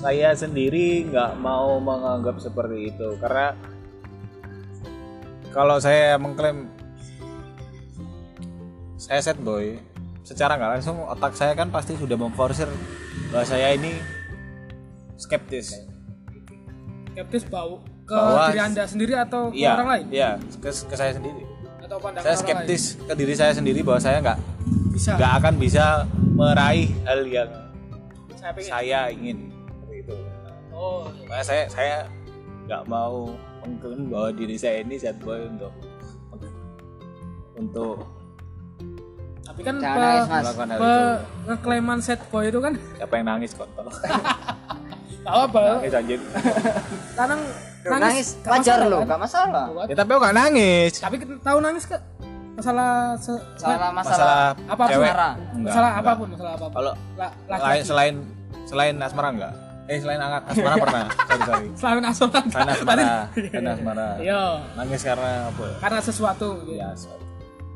saya 0.00 0.30
sendiri 0.32 1.10
nggak 1.10 1.34
mau 1.36 1.76
menganggap 1.76 2.38
seperti 2.38 2.94
itu 2.94 3.18
karena 3.18 3.58
kalau 5.50 5.76
saya 5.76 6.14
mengklaim 6.14 6.70
saya 9.00 9.20
set 9.22 9.40
boy 9.40 9.80
secara 10.22 10.54
nggak 10.54 10.70
langsung 10.76 11.00
otak 11.02 11.32
saya 11.32 11.56
kan 11.56 11.72
pasti 11.72 11.96
sudah 11.96 12.14
memforsir 12.14 12.68
bahwa 13.30 13.44
saya 13.46 13.72
ini 13.72 13.96
skeptis 15.16 15.72
Skeptis 17.10 17.42
bau 17.44 17.80
ke 18.02 18.12
Bahwa- 18.12 18.48
diri 18.48 18.60
Anda 18.62 18.84
sendiri 18.84 19.12
atau 19.14 19.50
ke 19.50 19.56
iya 19.56 19.74
orang 19.74 19.88
lain? 19.90 20.06
iya 20.10 20.30
ke, 20.54 20.68
ke 20.68 20.94
saya 20.94 21.12
sendiri 21.12 21.42
Atau 21.80 21.96
pandangan 21.98 22.22
saya 22.22 22.34
orang 22.34 22.44
skeptis 22.44 22.82
ke 23.00 23.14
diri 23.14 23.34
saya 23.34 23.52
sendiri 23.52 23.80
bahwa 23.80 23.98
saya 23.98 24.18
nggak 24.20 24.38
lain? 24.38 24.92
Bisa. 24.92 25.10
nggak 25.16 25.32
akan 25.34 25.54
bisa 25.56 25.84
meraih 26.30 26.88
hal 27.02 27.20
yang 27.24 27.50
Saya 28.36 28.52
pengen. 28.52 28.68
saya 28.68 29.00
ingin 29.10 29.38
itu 29.90 30.14
Oh, 30.70 31.08
Makanya 31.24 31.44
saya 31.44 31.62
saya 31.66 31.96
nggak 32.64 32.82
mau 32.86 33.32
mengklaim 33.60 34.08
bahwa 34.08 34.28
diri 34.30 34.56
saya 34.56 34.80
ini 34.80 34.96
sad 34.96 35.16
boy 35.18 35.40
untuk 35.42 35.72
untuk 37.54 37.96
tapi 39.60 39.68
kan 39.68 39.76
Jangan 39.76 39.92
pe, 39.92 40.00
nangis, 40.00 40.24
Mas. 40.24 40.44
pe, 40.56 40.64
itu. 40.64 40.88
ngeklaiman 41.44 41.98
set 42.00 42.20
boy 42.26 42.48
itu 42.48 42.58
kan 42.58 42.72
Siapa 42.96 43.12
yang 43.14 43.26
nangis 43.28 43.52
kontol? 43.52 43.92
tahu 45.28 45.38
apa? 45.44 45.60
nangis 45.76 45.92
anjir. 45.92 46.20
Kadang 47.12 47.40
nangis, 48.00 48.28
gak 48.38 48.50
wajar 48.50 48.76
masalah, 48.78 48.88
loh 48.88 48.98
kan? 48.98 49.06
gak 49.06 49.20
masalah 49.20 49.64
Ya 49.84 49.94
tapi 49.94 50.10
aku 50.10 50.20
nggak 50.22 50.36
nangis. 50.38 50.92
Tapi 50.96 51.16
kita 51.18 51.32
tahu 51.40 51.58
nangis 51.60 51.84
ke 51.84 51.96
masalah 52.50 52.90
se- 53.14 53.36
masalah 53.54 53.88
masalah 53.90 54.16
Masalah 54.16 54.40
apa 54.66 54.82
pun. 54.82 54.90
cewek. 54.90 55.04
Asmara. 55.06 55.28
Enggak, 55.30 55.60
masalah 55.66 55.90
enggak. 55.90 56.00
apa 56.00 56.10
pun, 56.14 56.28
masalah 56.30 56.52
apa 56.52 56.64
pun. 56.64 56.74
Kalau 56.74 56.92
La- 57.14 57.20
lain, 57.20 57.50
laki-laki. 57.50 57.84
selain 57.84 58.14
selain 58.64 58.94
asmara 58.96 59.28
enggak? 59.30 59.52
Eh 59.84 59.98
selain 59.98 60.20
angkat 60.20 60.42
asmara 60.46 60.74
pernah. 60.86 61.04
Sorry 61.20 61.42
sorry. 61.42 61.66
selain 61.74 62.04
asuhan. 62.06 62.44
Selain 62.46 62.68
asmara, 62.70 63.04
selain 63.30 63.66
asmara. 63.68 64.08
Iya, 64.16 64.42
Nangis 64.72 65.00
karena 65.02 65.30
apa? 65.46 65.64
karena 65.78 66.00
sesuatu 66.00 66.48
gitu. 66.64 66.78
Ya, 66.78 66.88
sorry. 66.96 67.20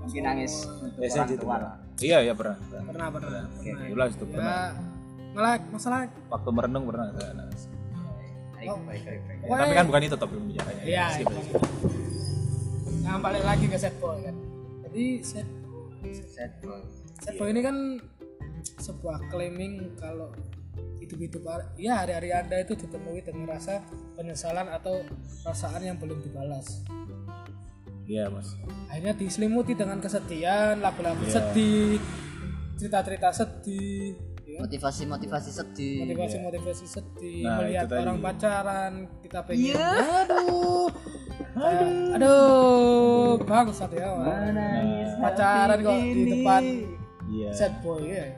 Mungkin 0.04 0.22
nangis 0.22 0.52
Biasanya 0.94 1.22
orang 1.24 1.32
gitu. 1.32 1.42
tua 1.42 1.54
pernah. 1.56 1.74
Iya 1.94 2.18
iya 2.20 2.32
pernah. 2.34 2.56
pernah. 2.60 2.84
Pernah, 2.84 3.08
pernah. 3.10 3.42
pernah. 3.48 3.86
Jelas 3.88 4.10
itu 4.12 4.24
pernah. 4.28 4.44
Ya, 4.44 5.32
malah 5.34 5.54
masalah 5.72 5.98
Waktu 6.30 6.48
merenung 6.52 6.84
pernah 6.86 7.06
saya 7.16 7.32
nangis. 7.34 7.62
baik 8.54 8.70
baik 8.88 9.02
baik 9.04 9.20
baik. 9.44 9.60
Tapi 9.60 9.74
kan 9.74 9.84
bukan 9.88 10.00
itu 10.04 10.16
topik 10.16 10.36
pembicaranya. 10.40 10.82
Iya. 10.84 11.04
Aja. 11.10 11.24
Nah, 13.04 13.16
balik 13.20 13.44
lagi 13.44 13.64
ke 13.68 13.76
set 13.76 13.94
boy 14.00 14.16
kan. 14.24 14.36
Jadi 14.88 15.04
set 15.20 15.46
Sad 16.04 16.52
boy. 16.60 16.80
set 17.24 17.34
boy 17.40 17.48
ini 17.48 17.60
kan 17.64 17.76
sebuah 18.80 19.28
claiming 19.28 19.96
kalau 19.96 20.28
hidup-hidup 21.00 21.44
ya 21.76 22.00
hari-hari 22.00 22.32
Anda 22.32 22.64
itu 22.64 22.72
dipenuhi 22.76 23.20
dengan 23.20 23.44
rasa 23.52 23.84
penyesalan 24.16 24.68
atau 24.72 25.04
perasaan 25.44 25.84
yang 25.84 25.96
belum 26.00 26.24
dibalas. 26.24 26.80
Iya 28.04 28.28
mas. 28.28 28.52
Akhirnya 28.86 29.14
diselimuti 29.14 29.72
dengan 29.72 29.96
kesedihan, 29.98 30.76
lagu-lagu 30.76 31.24
Iya. 31.24 31.40
sedih, 31.40 31.96
cerita-cerita 32.76 33.32
sedih, 33.32 34.12
ya. 34.44 34.60
motivasi 34.60 35.02
motivasi 35.04 35.50
sedih 35.50 36.04
motivasi-motivasi 36.04 36.84
sedih, 36.86 37.42
Nah, 37.42 37.56
melihat 37.58 37.88
orang 37.90 38.18
pacaran, 38.20 38.92
kita 39.18 39.40
pengen, 39.42 39.74
aduh, 39.74 40.88
aduh, 41.54 42.14
aduh, 42.14 43.30
bangsat 43.40 43.90
ya, 43.90 44.08
pacaran 45.18 45.78
kok 45.80 45.98
di 45.98 46.22
depan 46.30 46.62
Iya. 47.26 47.50
sad 47.50 47.72
boy 47.80 48.04
ya, 48.04 48.36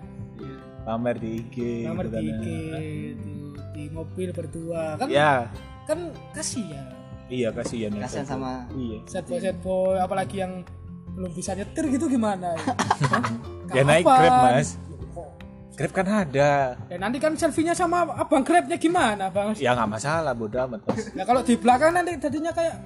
Pamer 0.87 1.19
di 1.19 1.43
IG. 1.43 1.57
kamar 1.83 2.07
gitu 2.07 2.15
di 2.15 2.23
kan, 2.23 2.31
IG, 2.31 2.47
ya. 2.47 2.79
di, 2.79 3.35
di 3.75 3.85
mobil 3.91 4.29
berdua, 4.31 4.95
kan, 4.95 5.09
Iya. 5.11 5.51
kan 5.85 5.99
kasihan, 6.31 6.87
Iya 7.27 7.49
kasihan 7.51 7.91
ya. 7.91 8.07
kasihan 8.07 8.27
sama 8.29 8.71
Iya. 8.73 8.99
sad 9.05 9.25
boy, 9.25 9.39
sad 9.39 9.59
boy, 9.59 9.97
apalagi 9.97 10.37
yang 10.39 10.63
belum 11.11 11.33
bisa 11.33 11.53
nyetir 11.53 11.85
gitu 11.89 12.07
gimana? 12.07 12.55
Ya 13.75 13.83
naik? 13.83 14.05
Grab 14.05 14.35
mas. 14.47 14.79
Grab 15.75 15.93
kan 15.93 16.07
ada. 16.07 16.79
Ya 16.87 16.97
nanti 16.97 17.19
kan 17.19 17.35
selfie-nya 17.35 17.73
sama 17.73 18.07
abang 18.11 18.41
Grabnya 18.41 18.77
gimana 18.77 19.27
bang? 19.27 19.53
Ya 19.57 19.73
nggak 19.73 19.91
masalah 19.91 20.33
bodo 20.33 20.55
amat 20.63 20.81
mas. 20.85 21.11
Ya 21.11 21.23
kalau 21.23 21.43
di 21.43 21.55
belakang 21.55 21.93
nanti 21.93 22.15
jadinya 22.17 22.51
kayak 22.51 22.79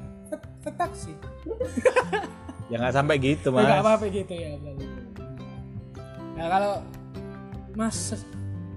fake 0.63 0.77
taksi. 0.77 1.13
Ya 2.71 2.79
nggak 2.79 2.95
sampai 2.95 3.19
gitu 3.19 3.51
Ya, 3.51 3.55
mas. 3.57 3.67
nggak 3.67 3.83
apa-apa 3.83 4.05
gitu 4.09 4.31
ya. 4.33 4.51
Nah 6.33 6.47
kalau 6.49 6.73
Mas 7.73 8.15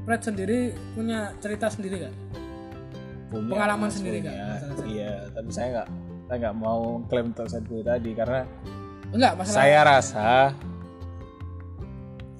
Fred 0.03 0.21
sendiri 0.21 0.59
punya 0.91 1.31
cerita 1.37 1.69
sendiri 1.69 2.01
nggak? 2.01 2.13
Punya, 3.29 3.49
pengalaman 3.49 3.85
Mas, 3.85 3.93
sendiri 3.95 4.17
punya. 4.19 4.33
nggak? 4.33 4.59
Masalah- 4.67 4.89
Tapi 5.29 5.49
saya 5.49 5.67
nggak 5.71 5.87
saya 6.23 6.37
nggak 6.39 6.55
mau 6.55 6.81
klaim 7.05 7.31
untuk 7.31 7.47
boy 7.63 7.81
tadi 7.81 8.11
karena 8.11 8.41
Enggak 9.13 9.33
masalah. 9.37 9.55
saya 9.55 9.79
rasa 9.81 10.25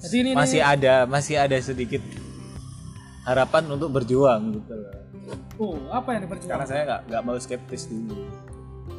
Jadi 0.02 0.16
ini 0.20 0.30
masih 0.34 0.60
ini, 0.60 0.68
ada 0.68 0.96
masih 1.06 1.36
ada 1.38 1.58
sedikit 1.60 2.04
harapan 3.24 3.64
untuk 3.72 3.88
berjuang 3.90 4.52
gitu 4.54 4.74
loh. 4.74 4.96
oh, 5.56 5.78
apa 5.90 6.10
yang 6.12 6.28
Karena 6.28 6.28
diperjuangkan? 6.28 6.68
saya 6.68 6.82
nggak 6.84 7.02
nggak 7.08 7.22
mau 7.24 7.38
skeptis 7.38 7.88
dulu. 7.88 8.28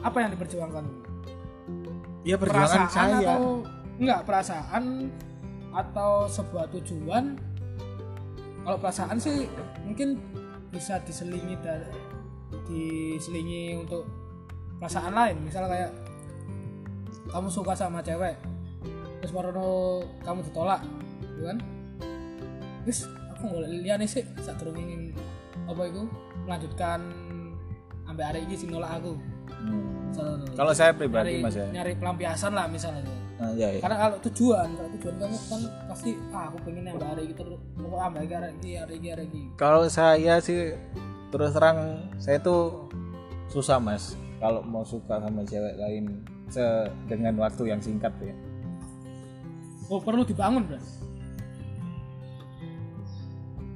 Apa 0.00 0.16
yang 0.20 0.30
diperjuangkan? 0.32 0.84
Ya 2.24 2.36
perjuangan 2.40 2.88
perasaan 2.88 3.08
saya. 3.12 3.28
atau 3.36 3.44
enggak 4.00 4.20
perasaan 4.24 4.84
atau 5.70 6.10
sebuah 6.24 6.64
tujuan? 6.72 7.24
Kalau 8.64 8.78
perasaan 8.80 9.16
sih 9.20 9.44
mungkin 9.84 10.16
bisa 10.72 10.96
diselingi 11.04 11.60
dari 11.60 11.84
diselingi 12.68 13.74
untuk 13.78 14.06
perasaan 14.78 15.14
lain, 15.14 15.36
misalnya 15.42 15.70
kayak 15.70 15.90
kamu 17.30 17.48
suka 17.50 17.72
sama 17.74 18.04
cewek, 18.04 18.36
terus 19.22 19.32
baru 19.32 19.50
kamu 20.22 20.40
ditolak, 20.46 20.80
gitu 21.22 21.42
kan? 21.48 21.58
Terus 22.84 23.08
aku 23.34 23.44
boleh 23.48 23.68
liane 23.80 24.04
sih 24.04 24.22
saat 24.44 24.60
ingin 24.62 25.16
apa 25.64 25.88
itu 25.88 26.04
melanjutkan 26.44 27.00
sampai 28.04 28.24
hari 28.24 28.40
ini 28.44 28.54
sih 28.54 28.68
nolak 28.68 29.00
aku 29.00 29.16
Hmm. 29.64 30.12
Misalnya, 30.12 30.46
Kalau 30.52 30.72
saya 30.76 30.92
pribadi 30.92 31.40
nyari, 31.40 31.44
mas 31.44 31.56
ya. 31.56 31.66
nyari 31.72 31.92
pelampiasan 31.96 32.52
lah 32.52 32.68
misalnya 32.68 33.00
Nah, 33.34 33.50
iya, 33.58 33.76
iya. 33.76 33.80
karena 33.82 33.96
kalau 33.98 34.16
tujuan 34.30 34.68
kalau 34.78 34.88
tujuan 34.94 35.14
kamu 35.18 35.36
kan 35.50 35.60
pasti 35.90 36.10
ah 36.30 36.46
aku 36.52 36.70
pengen 36.70 36.86
yang 36.86 37.02
hari 37.02 37.34
gitu 37.34 37.42
mau 37.82 37.98
ambil 37.98 38.22
hari 38.22 38.54
ini 38.62 38.78
hari 38.78 38.94
ini 39.02 39.08
hari 39.10 39.24
ini 39.26 39.42
Kalau 39.58 39.88
saya 39.90 40.38
sih 40.38 40.70
terus 41.34 41.50
terang 41.50 41.98
saya 42.22 42.38
tuh 42.38 42.86
susah 43.50 43.82
mas. 43.82 44.14
Kalau 44.38 44.62
mau 44.62 44.86
suka 44.86 45.18
sama 45.18 45.42
cewek 45.42 45.74
lain 45.82 46.22
se- 46.46 46.90
dengan 47.10 47.34
waktu 47.42 47.74
yang 47.74 47.82
singkat 47.82 48.14
ya. 48.22 48.34
oh 49.90 50.00
perlu 50.00 50.22
dibangun 50.24 50.64
bro 50.64 50.80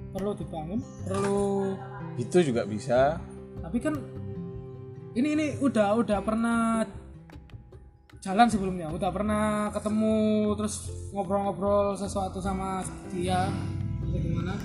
perlu 0.09 0.33
dibangun? 0.35 0.81
Perlu 1.05 1.77
Itu 2.19 2.43
juga 2.43 2.67
bisa. 2.67 3.21
tapi 3.59 3.79
kan 3.83 3.95
ini 5.15 5.29
ini 5.35 5.47
udah 5.61 5.95
udah 5.99 6.19
pernah 6.23 6.83
jalan 8.19 8.49
sebelumnya. 8.51 8.91
Udah 8.91 9.11
pernah 9.15 9.71
ketemu 9.71 10.51
terus 10.59 10.91
ngobrol-ngobrol 11.15 11.95
sesuatu 11.95 12.43
sama 12.43 12.83
dia. 13.15 13.47
Atau 14.03 14.19
gimana 14.19 14.57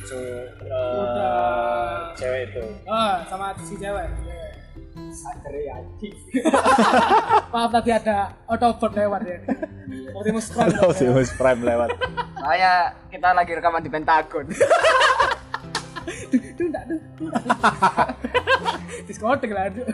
So, 0.00 0.16
udah 0.60 1.36
cewek 2.16 2.40
itu. 2.48 2.62
ah 2.88 3.20
sama 3.28 3.52
si 3.60 3.76
cewek 3.76 4.08
maaf 7.52 7.70
tadi 7.70 7.90
ada 7.90 8.16
Autobot 8.46 8.90
lewat 8.90 9.20
ya 9.22 9.36
Optimus 10.14 10.46
Prime 10.50 10.76
Optimus 10.88 11.30
Prime 11.34 11.60
lewat. 11.60 11.88
saya 12.36 12.72
kita 13.06 13.28
lagi 13.30 13.52
rekaman 13.54 13.80
di 13.80 13.90
Pentagon 13.90 14.44
tuh 16.30 16.64
enggak 16.64 16.84
tuh 16.86 16.98
diskotek 19.04 19.50
lah 19.50 19.66
tuh 19.68 19.84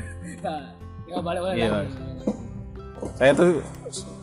nah 0.40 0.60
ya 1.06 1.16
balik 1.18 1.40
balik 1.42 1.56
Iya. 1.56 1.68
Saya 3.16 3.30
tuh 3.32 3.60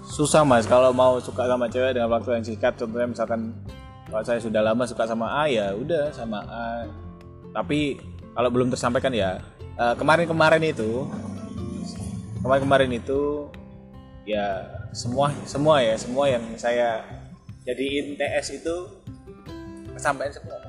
susah 0.06 0.42
mas 0.44 0.66
kalau 0.66 0.92
mau 0.92 1.18
suka 1.18 1.46
sama 1.46 1.66
cewek 1.66 1.94
dengan 1.94 2.10
waktu 2.10 2.34
yang 2.34 2.44
singkat. 2.44 2.74
Contohnya 2.76 3.08
misalkan 3.08 3.54
kalau 4.14 4.22
saya 4.22 4.38
sudah 4.38 4.62
lama 4.62 4.86
suka 4.86 5.10
sama 5.10 5.26
A 5.42 5.50
ya 5.50 5.74
udah 5.74 6.14
sama 6.14 6.46
A. 6.46 6.86
Tapi 7.50 7.98
kalau 8.38 8.54
belum 8.54 8.70
tersampaikan 8.70 9.10
ya 9.10 9.42
eh, 9.74 9.96
kemarin-kemarin 9.98 10.62
itu 10.62 11.10
kemarin-kemarin 12.40 12.94
itu 12.94 13.50
ya 14.24 14.70
semua 14.94 15.34
semua 15.50 15.82
ya 15.82 15.98
semua 15.98 16.30
yang 16.30 16.46
saya 16.56 17.02
jadiin 17.66 18.14
TS 18.14 18.62
itu 18.62 18.76
kesampaian 19.92 20.30
semua. 20.30 20.62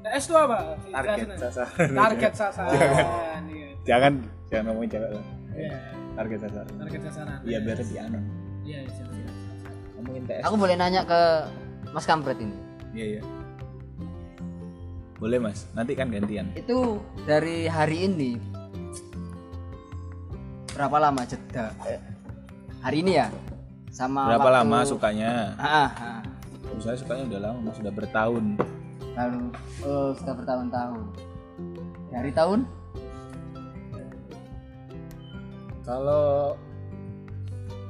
TS 0.00 0.24
itu 0.24 0.34
apa 0.34 0.58
Target 0.88 1.28
sasaran. 1.36 1.88
target 1.92 2.32
sasaran 2.32 3.42
iya. 3.52 3.68
Jangan 3.84 4.12
jangan 4.48 4.64
ngomongin 4.72 4.88
cewek 4.88 5.10
lah. 5.12 5.24
Iya, 5.52 5.72
Target 6.16 6.38
sasaran. 6.40 6.72
target 6.80 7.00
sasaran 7.04 7.38
Iya 7.44 7.58
biar 7.60 7.76
lebih 7.76 7.96
aman. 8.00 8.22
iya. 8.64 8.80
Ngomongin 9.92 10.22
TS. 10.24 10.40
aku 10.40 10.56
boleh 10.56 10.74
nanya 10.80 11.04
ke 11.04 11.20
Mas 11.92 12.08
Kampret 12.08 12.40
ini 12.40 12.56
Iya 12.98 13.06
iya. 13.14 13.22
Boleh 15.18 15.38
mas, 15.38 15.70
nanti 15.70 15.94
kan 15.94 16.10
gantian. 16.10 16.50
itu 16.54 16.98
dari 17.22 17.66
hari 17.66 18.06
ini 18.06 18.34
berapa 20.68 20.98
lama 21.00 21.22
jeda 21.22 21.74
eh, 21.84 21.98
hari 22.80 23.02
ini 23.02 23.18
ya 23.18 23.26
sama 23.90 24.30
Berapa 24.30 24.46
waktu- 24.48 24.58
lama 24.62 24.78
sukanya? 24.82 25.30
ah, 25.54 25.90
ah. 25.90 26.20
Oh, 26.68 26.78
saya 26.78 26.94
sukanya 26.94 27.26
udah 27.26 27.40
lama, 27.40 27.58
mas 27.64 27.74
sudah 27.78 27.90
bertahun. 27.90 28.44
lalu 29.14 29.42
oh, 29.82 30.10
sudah 30.14 30.34
bertahun-tahun 30.34 31.02
dari 32.08 32.30
tahun 32.30 32.60
Kalau 35.82 36.54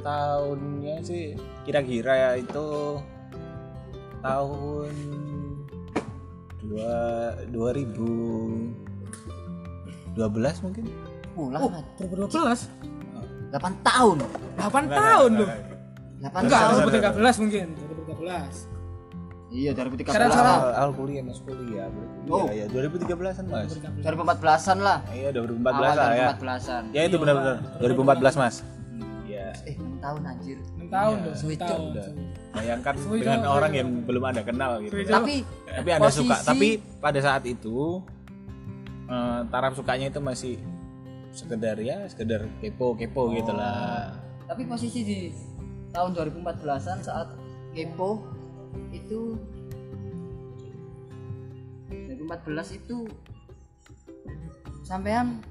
tahunnya 0.01 0.97
sih 1.03 1.35
kira-kira 1.65 2.13
ya 2.15 2.31
itu 2.39 2.67
tahun 4.29 4.93
dua 6.61 6.93
2012 7.49 8.69
mungkin. 10.61 10.85
oh, 11.33 11.39
oh 11.39 11.49
lama 11.49 11.81
2012 11.97 12.69
8 13.49 13.57
tahun 13.81 14.17
8 14.59 14.91
tahun 14.91 15.31
loh 15.35 15.49
8 16.21 16.45
enggak 16.45 16.61
tahun 16.61 16.77
2013 17.17 17.41
mungkin 17.41 17.67
2013 18.19 18.69
iya 19.49 19.73
2013 19.73 20.05
Sekarang- 20.05 20.29
sekarang- 20.29 20.61
Awal, 20.61 20.77
awal 20.77 20.93
kuliah 20.93 21.25
mas 21.25 21.41
kuliah. 21.41 21.89
berarti. 21.89 22.29
Oh. 22.29 22.45
Iya, 22.45 22.53
ya 22.53 22.67
2013an 22.69 23.49
mas. 23.49 23.73
2014an 24.05 24.77
lah 24.79 24.99
Iya 25.09 25.29
2014 25.33 25.73
awal 25.73 25.97
lah 25.97 26.09
ya. 26.13 26.29
2014an 26.37 26.83
Ya 26.93 27.03
itu 27.09 27.17
benar-benar 27.17 27.57
2014 27.81 28.37
mas. 28.37 28.61
Iya. 29.25 29.47
eh 29.65 29.73
6 29.75 30.05
tahun 30.05 30.21
anjir 30.27 30.59
6 30.61 30.78
tahun 30.89 31.17
Iya, 31.17 31.27
loh 31.29 31.35
suwi, 31.37 31.55
6 31.57 31.63
tahun 31.63 31.81
Udah. 31.93 32.07
Bayangkan 32.49 32.95
dengan 32.97 33.43
orang 33.47 33.73
yang 33.77 33.89
belum 34.03 34.25
ada 34.25 34.43
kenal 34.43 34.81
gitu. 34.81 34.95
Tapi 35.05 35.45
Tapi 35.69 35.89
anda 35.93 36.11
suka. 36.11 36.37
Tapi 36.43 36.69
pada 36.99 37.21
saat 37.21 37.45
itu 37.45 38.01
eh, 39.07 39.41
taraf 39.49 39.73
sukanya 39.73 40.09
itu 40.09 40.21
masih 40.21 40.57
sekedar 41.31 41.77
ya 41.79 42.09
sekedar 42.09 42.49
kepo-kepo 42.59 43.31
gitu 43.31 43.53
lah. 43.53 44.11
tapi 44.49 44.65
posisi 44.65 45.05
di 45.05 45.19
tahun 45.93 46.17
2014an 46.17 46.99
saat 47.05 47.29
kepo 47.71 48.25
itu 48.91 49.37
2014 51.89 52.81
itu 52.81 52.97
sampean 54.83 55.45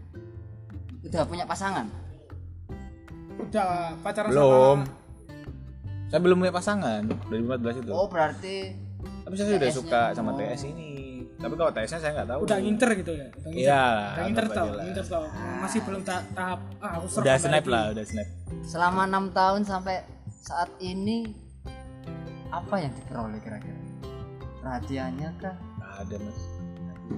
udah 1.06 1.24
punya 1.24 1.46
pasangan 1.46 1.88
udah 3.38 3.96
pacaran 4.02 4.34
Belum. 4.34 4.80
sama 4.84 5.07
Saya 6.08 6.20
belum 6.20 6.38
punya 6.38 6.52
pasangan 6.52 7.02
2014 7.28 7.82
itu. 7.82 7.92
oh 7.92 8.08
berarti 8.08 8.58
Tapi 9.24 9.34
saya 9.36 9.48
sudah 9.54 9.70
suka 9.72 10.02
sama 10.12 10.32
Oh. 10.32 10.38
TS 10.38 10.64
ini. 10.66 10.92
Tapi 11.38 11.54
kalau 11.54 11.70
TS-nya 11.70 12.00
saya 12.00 12.12
nggak 12.16 12.30
tahu. 12.30 12.40
udah 12.44 12.58
nginter 12.58 12.90
gitu 12.96 13.12
ya 13.14 13.28
udah 13.30 13.46
nginter 13.46 13.62
Iya, 13.62 13.84
udah 13.86 14.24
nginter 14.26 14.46
lah. 14.48 14.82
nginter 14.82 15.06
tau 15.06 15.24
masih 15.60 15.80
belum 15.84 16.02
ta- 16.02 16.26
tahap 16.32 16.60
ah 16.78 16.92
aku 16.98 17.06
Udah 17.18 17.36
snap 17.38 17.66
lah, 17.68 17.84
udah 17.92 18.04
snap. 18.04 18.28
selama 18.64 19.02
enam 19.04 19.26
tahun 19.30 19.62
sampai 19.62 20.02
saat 20.40 20.72
ini 20.80 21.30
apa 22.48 22.76
yang 22.80 22.90
diperoleh 22.92 23.38
kira-kira 23.38 23.78
perhatiannya 24.58 25.30
kah 25.38 25.56
Nggak 25.78 25.94
ada 26.02 26.16
mas. 26.18 26.40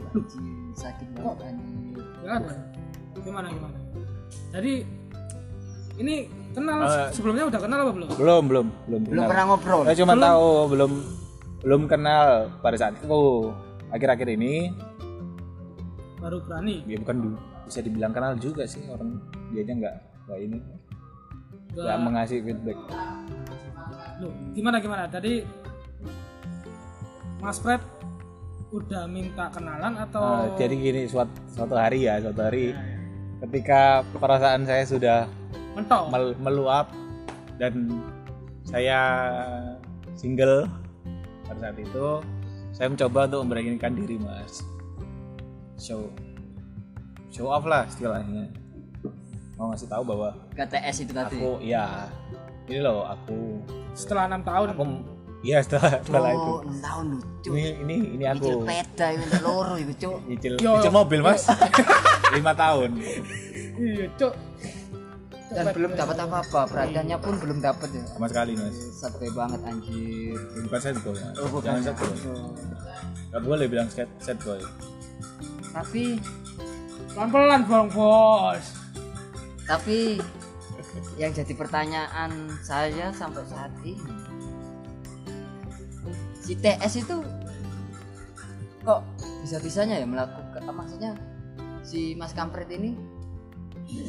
Anjir, 0.10 0.44
sakit 0.76 1.08
banget 1.14 1.38
anjir 1.46 2.04
Gak 2.20 2.34
ada. 2.36 2.54
Gimana 3.16 3.48
gimana? 3.50 3.78
Jadi 4.52 4.74
ini 6.00 6.16
kenal 6.50 6.80
Eh, 6.82 7.12
sebelumnya 7.12 7.46
udah 7.46 7.60
kenal 7.60 7.80
apa 7.80 7.92
belum? 7.92 8.08
Belum, 8.12 8.44
belum, 8.46 8.68
belum. 8.86 9.02
belum 9.04 9.14
kenal. 9.14 9.28
pernah 9.28 9.44
ngobrol 9.46 9.80
Saya 9.84 9.98
cuma 9.98 10.14
tahu 10.16 10.50
belum 10.68 10.92
belum 11.60 11.82
kenal 11.86 12.26
pada 12.60 12.76
saat 12.76 12.94
itu. 12.96 13.52
Akhir-akhir 13.90 14.28
ini 14.32 14.72
Baru 16.18 16.40
berani. 16.42 16.84
ya 16.84 16.98
bukan 16.98 17.16
du- 17.22 17.42
bisa 17.64 17.80
dibilang 17.80 18.10
kenal 18.10 18.34
juga 18.36 18.64
sih 18.64 18.82
orang 18.86 19.20
dianya 19.52 19.74
nggak 19.78 19.96
nggak 20.26 20.40
ini 20.42 20.58
nggak 21.72 21.98
mengasih 22.02 22.38
feedback. 22.42 22.78
Loh, 24.18 24.34
gimana 24.52 24.78
gimana? 24.78 25.04
Tadi 25.06 25.46
Mas 27.40 27.56
Fred 27.58 27.80
udah 28.70 29.06
minta 29.06 29.48
kenalan 29.50 29.96
atau 29.98 30.22
Nah, 30.22 30.48
jadi 30.54 30.76
gini 30.76 31.02
suatu, 31.06 31.32
suatu 31.48 31.74
hari 31.74 32.04
ya 32.04 32.20
suatu 32.20 32.38
hari 32.38 32.76
ketika 33.42 33.82
perasaan 34.12 34.62
saya 34.64 34.84
sudah 34.84 35.20
mentok? 35.80 36.04
mel- 36.10 36.38
meluap 36.38 36.88
dan 37.56 37.74
saya 38.64 39.00
single 40.14 40.68
pada 41.44 41.60
saat 41.62 41.78
itu. 41.78 42.08
Saya 42.70 42.88
mencoba 42.88 43.26
untuk 43.26 43.40
memberanikan 43.44 43.92
diri 43.92 44.16
mas. 44.16 44.62
Show 45.76 46.08
show 47.28 47.48
off 47.48 47.64
lah 47.64 47.84
istilahnya. 47.86 48.48
Mau 49.56 49.72
ngasih 49.72 49.88
tahu 49.88 50.04
bahwa 50.06 50.32
KTS 50.54 51.04
itu 51.04 51.12
tadi? 51.12 51.36
aku 51.36 51.60
ya 51.60 52.08
ini 52.66 52.80
loh 52.80 53.04
aku 53.04 53.60
Setelah 53.92 54.32
enam 54.32 54.40
tahun. 54.40 54.72
aku 54.72 54.84
ya 55.40 55.60
setelah 55.60 56.00
setelah 56.00 56.32
itu. 56.32 56.52
oh 56.52 56.60
6 56.64 56.80
tahun 56.80 57.06
lucu 57.12 57.50
ini 57.50 57.64
ini 57.80 57.96
ini 58.14 58.24
nyicil 58.24 58.56
aku 58.56 58.64
peda 58.64 59.08
itu 59.12 59.26
loro 59.42 59.76
itu 59.76 59.94
cuk. 59.98 60.18
Nyicil 60.28 60.54
nyicil 60.56 60.92
mobil 60.94 61.20
mas. 61.20 61.44
Lima 62.36 62.54
tahun. 62.54 62.90
Iya, 63.80 64.06
Cuk. 64.16 64.34
Dan 65.50 65.66
belum 65.74 65.92
dapat 65.98 66.18
apa-apa 66.22 66.62
perhatiannya 66.70 67.18
pun 67.18 67.34
belum 67.42 67.58
dapat 67.58 67.90
ya. 67.90 68.06
Sama 68.06 68.28
sekali 68.30 68.54
mas. 68.54 68.76
Sampai 68.94 69.28
banget 69.34 69.62
anjir. 69.66 70.38
Bukan 70.66 70.80
sad 70.80 70.98
boy 71.02 71.18
mas. 71.18 71.36
oh 71.42 71.50
bukan. 71.50 71.66
jangan 71.66 71.82
sad 71.90 71.96
boy. 71.98 72.14
Nggak 73.30 73.42
boleh 73.46 73.66
bilang 73.66 73.90
sad, 73.90 74.10
sad 74.22 74.38
boy. 74.46 74.62
Tapi 75.70 76.18
Pelan-pelan 77.10 77.66
bang 77.66 77.90
bos. 77.90 78.66
tapi 79.70 80.18
yang 81.22 81.30
jadi 81.30 81.54
pertanyaan 81.54 82.50
saya 82.66 83.14
sampai 83.14 83.46
saat 83.46 83.70
ini 83.86 84.02
si 86.42 86.58
TS 86.58 87.06
itu 87.06 87.22
kok 88.82 89.06
bisa-bisanya 89.46 90.02
ya 90.02 90.10
melakukan 90.10 90.66
maksudnya 90.74 91.14
si 91.86 92.18
Mas 92.18 92.34
Kampret 92.34 92.66
ini 92.74 92.98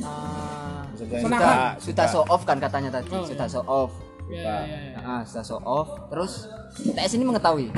uh, 0.01 0.81
Bisa 0.91 1.05
jadi 1.07 1.23
Menahan. 1.23 1.57
suka, 1.75 1.83
sudah 1.83 2.07
show 2.07 2.25
off 2.27 2.43
kan 2.45 2.57
katanya 2.57 2.91
tadi 2.93 3.11
Oh, 3.11 3.25
sudah 3.25 3.47
show 3.47 3.65
off 3.65 3.93
ya, 4.27 4.41
ya, 4.63 4.79
ya. 4.93 4.99
Ah, 5.01 5.23
sudah 5.23 5.45
show 5.45 5.61
off 5.61 5.89
terus 6.07 6.47
TS 6.77 7.13
ini 7.15 7.25
mengetahui 7.25 7.69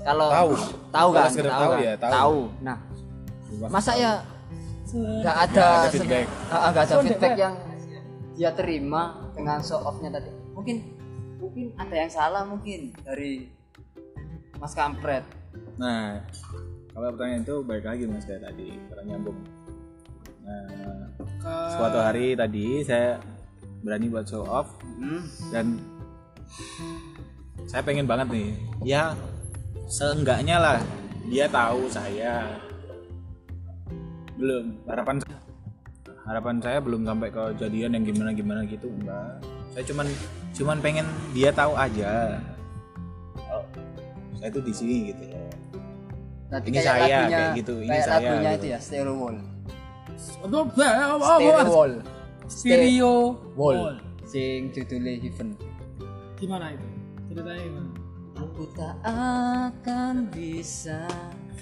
kalau 0.00 0.28
Tahu. 0.28 0.50
tahu 0.88 1.08
kan 1.12 1.28
tahu, 1.28 1.44
tahu 1.44 1.70
kan? 1.70 1.78
ya, 1.78 1.92
tahu. 1.94 2.38
nah 2.60 2.76
Suka. 3.44 3.66
masa 3.68 3.92
ya 3.94 4.12
nggak 4.90 5.36
ada 5.40 5.46
Nggak 5.46 5.84
ada 5.84 5.90
feedback. 5.92 6.26
Ah, 6.26 6.54
ah, 6.56 6.68
nggak 6.70 6.82
ada 6.82 6.94
feedback 6.98 7.14
effect. 7.28 7.38
yang 7.38 7.54
dia 8.32 8.50
terima 8.50 9.02
dengan 9.30 9.58
show 9.60 9.78
offnya 9.78 10.10
tadi 10.10 10.30
mungkin 10.50 10.76
mungkin 11.36 11.64
ada 11.74 11.94
yang 11.94 12.08
salah 12.08 12.42
mungkin 12.42 12.92
dari 13.00 13.48
Mas 14.56 14.72
Kampret 14.72 15.22
Nah, 15.76 16.20
kalau 16.90 17.10
pertanyaan 17.10 17.42
itu 17.42 17.56
balik 17.60 17.82
lagi 17.82 18.04
mas 18.04 18.22
kayak 18.22 18.44
tadi, 18.44 18.76
karena 18.86 19.02
nyambung. 19.08 19.34
Nah, 20.44 21.09
Ke- 21.38 21.70
suatu 21.72 21.98
hari 21.98 22.32
tadi 22.32 22.80
saya 22.80 23.20
berani 23.80 24.06
buat 24.06 24.24
show 24.24 24.44
off 24.44 24.76
Hmm. 24.98 25.24
dan 25.48 25.66
saya 27.64 27.80
pengen 27.80 28.04
banget 28.04 28.28
nih, 28.28 28.48
ya 28.82 29.14
seenggaknya 29.86 30.56
lah 30.56 30.78
dia 31.26 31.46
tahu 31.46 31.86
saya. 31.86 32.58
Belum. 34.34 34.72
Harapan 34.84 35.16
harapan 36.24 36.56
saya 36.58 36.78
belum 36.78 37.02
sampai 37.02 37.28
ke 37.28 37.42
jadian 37.56 37.90
yang 37.92 38.04
gimana 38.04 38.30
gimana 38.30 38.60
gitu 38.62 38.86
enggak 38.88 39.42
saya 39.70 39.82
cuman 39.84 40.06
cuman 40.52 40.78
pengen 40.78 41.06
dia 41.30 41.50
tahu 41.50 41.74
aja. 41.74 42.38
Oh, 43.50 43.62
saya 44.34 44.48
tuh 44.48 44.62
di 44.62 44.70
sini 44.70 44.96
gitu 45.10 45.24
Berarti 46.46 46.66
Ini 46.66 46.76
kayak 46.76 46.86
saya, 46.86 47.02
lagunya, 47.18 47.38
kayak 47.38 47.50
gitu, 47.56 47.74
ini 47.78 47.88
kayak 47.88 48.02
saya, 48.04 48.18
lagunya 48.20 48.50
gitu. 48.50 48.58
itu 48.58 48.66
ya 48.66 48.78
Stereo 48.78 49.14
Wall 49.14 49.36
Stereo? 50.20 51.64
Wall 51.66 51.92
Stereo 52.46 53.14
Wall 53.56 53.76
Wall. 53.78 53.96
sing 54.24 54.68
judulnya 54.70 55.16
Heaven 55.18 55.48
Gimana 56.36 56.72
itu? 56.72 56.86
Ceritanya 57.28 57.62
gimana? 57.62 57.90
aku 58.40 58.62
tak 58.72 58.94
akan 59.04 60.14
bisa 60.32 61.04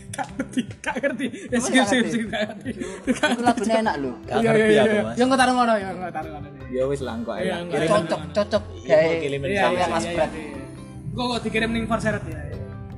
Gak 0.09 0.27
ngerti, 0.35 0.61
gak 0.81 0.95
ngerti. 0.99 1.27
Ya 1.27 1.59
gak 1.59 1.63
skip 1.63 1.85
ngerti? 2.03 2.71
itu 3.07 3.11
lagunya 3.39 3.77
enak 3.83 3.95
loh 3.99 4.15
Iya, 4.25 4.39
ngerti 4.41 4.73
iya, 4.73 4.83
aku 4.83 4.95
iya. 4.95 5.03
mas 5.03 5.15
Yang 5.19 5.27
kau 5.29 5.39
taruh 5.39 5.55
mana? 5.55 5.73
Yang 5.79 5.95
kau 5.95 6.11
taruh 6.11 6.31
mana? 6.35 6.49
ya 6.69 6.83
wis 6.87 7.01
lah 7.03 7.15
kok 7.19 7.35
Iya, 7.39 7.55
enak 7.63 7.87
cocok 7.87 8.21
cocok 8.35 8.63
Iya, 8.79 8.97
kayak 8.99 9.19
Iya, 9.19 9.63
sama 9.63 9.75
iya, 9.75 9.87
Mas 9.89 10.05
iya, 10.05 10.13
iya, 10.13 10.27
iya. 10.27 10.65
Kok 11.15 11.25
kok 11.27 11.41
dikirim 11.43 11.71
ning 11.71 11.85
Forseret 11.87 12.23
ya? 12.27 12.39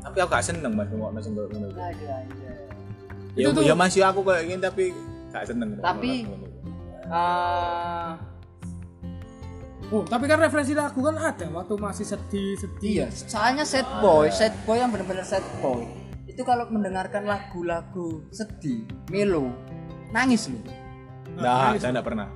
tapi 0.00 0.16
aku 0.18 0.30
gak 0.34 0.42
seneng 0.42 0.72
mas 0.74 0.88
ngomong 0.90 1.14
nasi 1.14 1.28
ngono 1.30 1.46
Aduh, 1.46 1.70
anjay. 1.70 2.24
ya, 3.38 3.48
ya 3.62 3.74
masih 3.78 4.02
aku 4.02 4.26
kayak 4.26 4.42
gini 4.42 4.58
tapi 4.58 4.84
gak 5.30 5.44
seneng. 5.46 5.78
Tapi- 5.78 6.26
Ah, 7.06 8.14
Oh, 9.88 10.06
tapi 10.06 10.24
kan 10.24 10.38
referensi 10.38 10.70
lagu 10.70 11.02
kan 11.02 11.18
ada 11.18 11.50
waktu 11.50 11.74
masih 11.74 12.06
sedih-sedih. 12.06 12.78
iya 12.78 13.06
soalnya 13.10 13.66
sad 13.66 13.82
boy 13.98 14.30
sad 14.30 14.54
boy 14.62 14.78
yang 14.78 14.86
benar-benar 14.88 15.24
sad 15.24 15.42
boy. 15.58 15.82
Itu 16.24 16.46
kalau 16.46 16.70
mendengarkan 16.70 17.26
lagu-lagu 17.26 18.22
sedih 18.30 18.86
melo 19.10 19.50
nangis 20.10 20.46
loh. 20.46 20.62
Nah 21.34 21.74
saya 21.74 21.90
gak 21.92 22.06
pernah. 22.06 22.30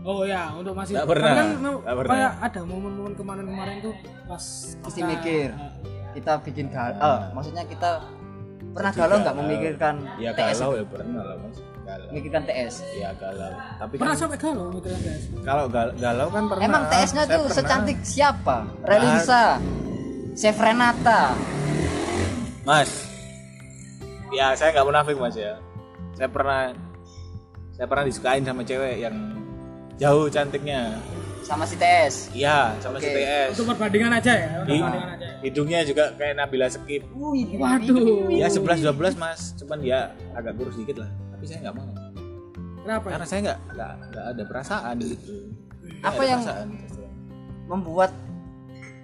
Oh 0.00 0.22
ya, 0.22 0.50
untuk 0.52 0.74
masih 0.74 0.94
Nggak 0.94 1.06
pernah, 1.08 1.30
kan 1.30 1.46
kayak 1.54 1.96
pernah. 2.00 2.30
ada 2.40 2.60
momen-momen 2.64 3.14
kemarin-kemarin 3.14 3.76
tuh 3.78 3.94
pas 4.24 4.44
pasti 4.80 4.98
kita- 4.98 5.08
mikir 5.08 5.48
Ah, 5.52 5.70
kita 6.10 6.32
bikin 6.40 6.66
galau. 6.66 7.14
Maksudnya 7.30 7.62
kita 7.62 7.90
pernah 8.68 8.90
galau 8.92 9.16
nggak 9.20 9.36
memikirkan 9.36 9.94
ya 10.18 10.30
TS 10.32 10.58
galau 10.58 10.74
ya 10.74 10.84
pernah 10.84 11.22
lah 11.24 11.36
mas 11.38 11.58
galau. 11.88 12.06
Memikirkan 12.10 12.42
TS 12.44 12.74
ya 12.92 13.10
galau. 13.14 13.48
Tapi 13.78 13.94
Pernah 13.96 14.12
kan 14.12 14.20
sampai 14.20 14.38
galau 14.38 14.66
mikirin 14.68 15.00
guys. 15.00 15.24
kalau 15.40 15.64
gal- 15.66 15.96
galau 15.96 16.28
kan 16.28 16.44
pernah. 16.46 16.62
Emang 16.62 16.82
TS-nya 16.86 17.22
tuh 17.24 17.42
pernah. 17.42 17.56
secantik 17.56 17.98
siapa? 18.02 18.56
Relisa 18.82 19.56
Chef 20.34 20.54
Renata. 20.54 21.32
Mas. 22.62 22.90
Ya 24.28 24.52
saya 24.52 24.70
nggak 24.70 24.86
munafik 24.86 25.16
mas 25.16 25.34
ya. 25.34 25.56
Saya 26.12 26.28
pernah 26.28 26.76
saya 27.72 27.86
pernah 27.86 28.04
disukain 28.04 28.42
sama 28.42 28.60
cewek 28.60 29.00
yang 29.00 29.16
jauh 29.96 30.28
cantiknya. 30.28 31.00
Sama 31.40 31.64
si 31.64 31.74
TS 31.74 32.28
iya 32.30 32.76
sama 32.76 33.00
si 33.00 33.08
Oke. 33.08 33.16
TS 33.16 33.56
Untuk 33.56 33.72
perbandingan 33.72 34.12
aja 34.12 34.32
ya, 34.36 34.48
untuk 34.60 34.68
Hi- 34.68 34.82
perbandingan 34.84 35.10
aja. 35.16 35.28
hidungnya 35.40 35.80
juga 35.80 36.04
kayak 36.12 36.34
Nabila 36.36 36.68
Sekip 36.68 37.08
Waduh. 37.08 38.28
ya 38.28 38.46
11 38.46 38.84
12 38.84 39.16
mas. 39.16 39.56
Cuman 39.56 39.80
dia 39.80 40.12
agak 40.34 40.54
kurus 40.54 40.76
dikit 40.76 41.00
lah 41.00 41.08
tapi 41.38 41.46
saya 41.46 41.58
nggak 41.62 41.76
mau 41.76 41.86
Kenapa? 42.80 43.04
ya? 43.04 43.12
karena 43.14 43.26
saya 43.26 43.40
nggak 43.40 43.58
nggak 43.70 43.92
nggak 44.08 44.24
ada 44.26 44.42
perasaan 44.44 44.94
gitu 44.98 45.14
Nggak 45.78 46.02
Apa 46.04 46.10
ada 46.16 46.26
yang- 46.26 46.42
perasaan. 46.42 46.68
membuat 47.64 48.10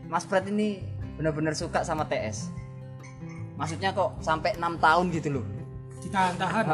Mas 0.05 0.25
Fred 0.25 0.45
ini 0.47 0.83
benar-benar 1.15 1.55
suka 1.55 1.81
sama 1.81 2.03
TS 2.05 2.51
maksudnya 3.55 3.91
kok 3.91 4.19
sampai 4.19 4.51
enam 4.53 4.75
tahun 4.77 5.09
gitu 5.11 5.31
loh 5.33 5.47
Ditahan-tahan. 5.97 6.65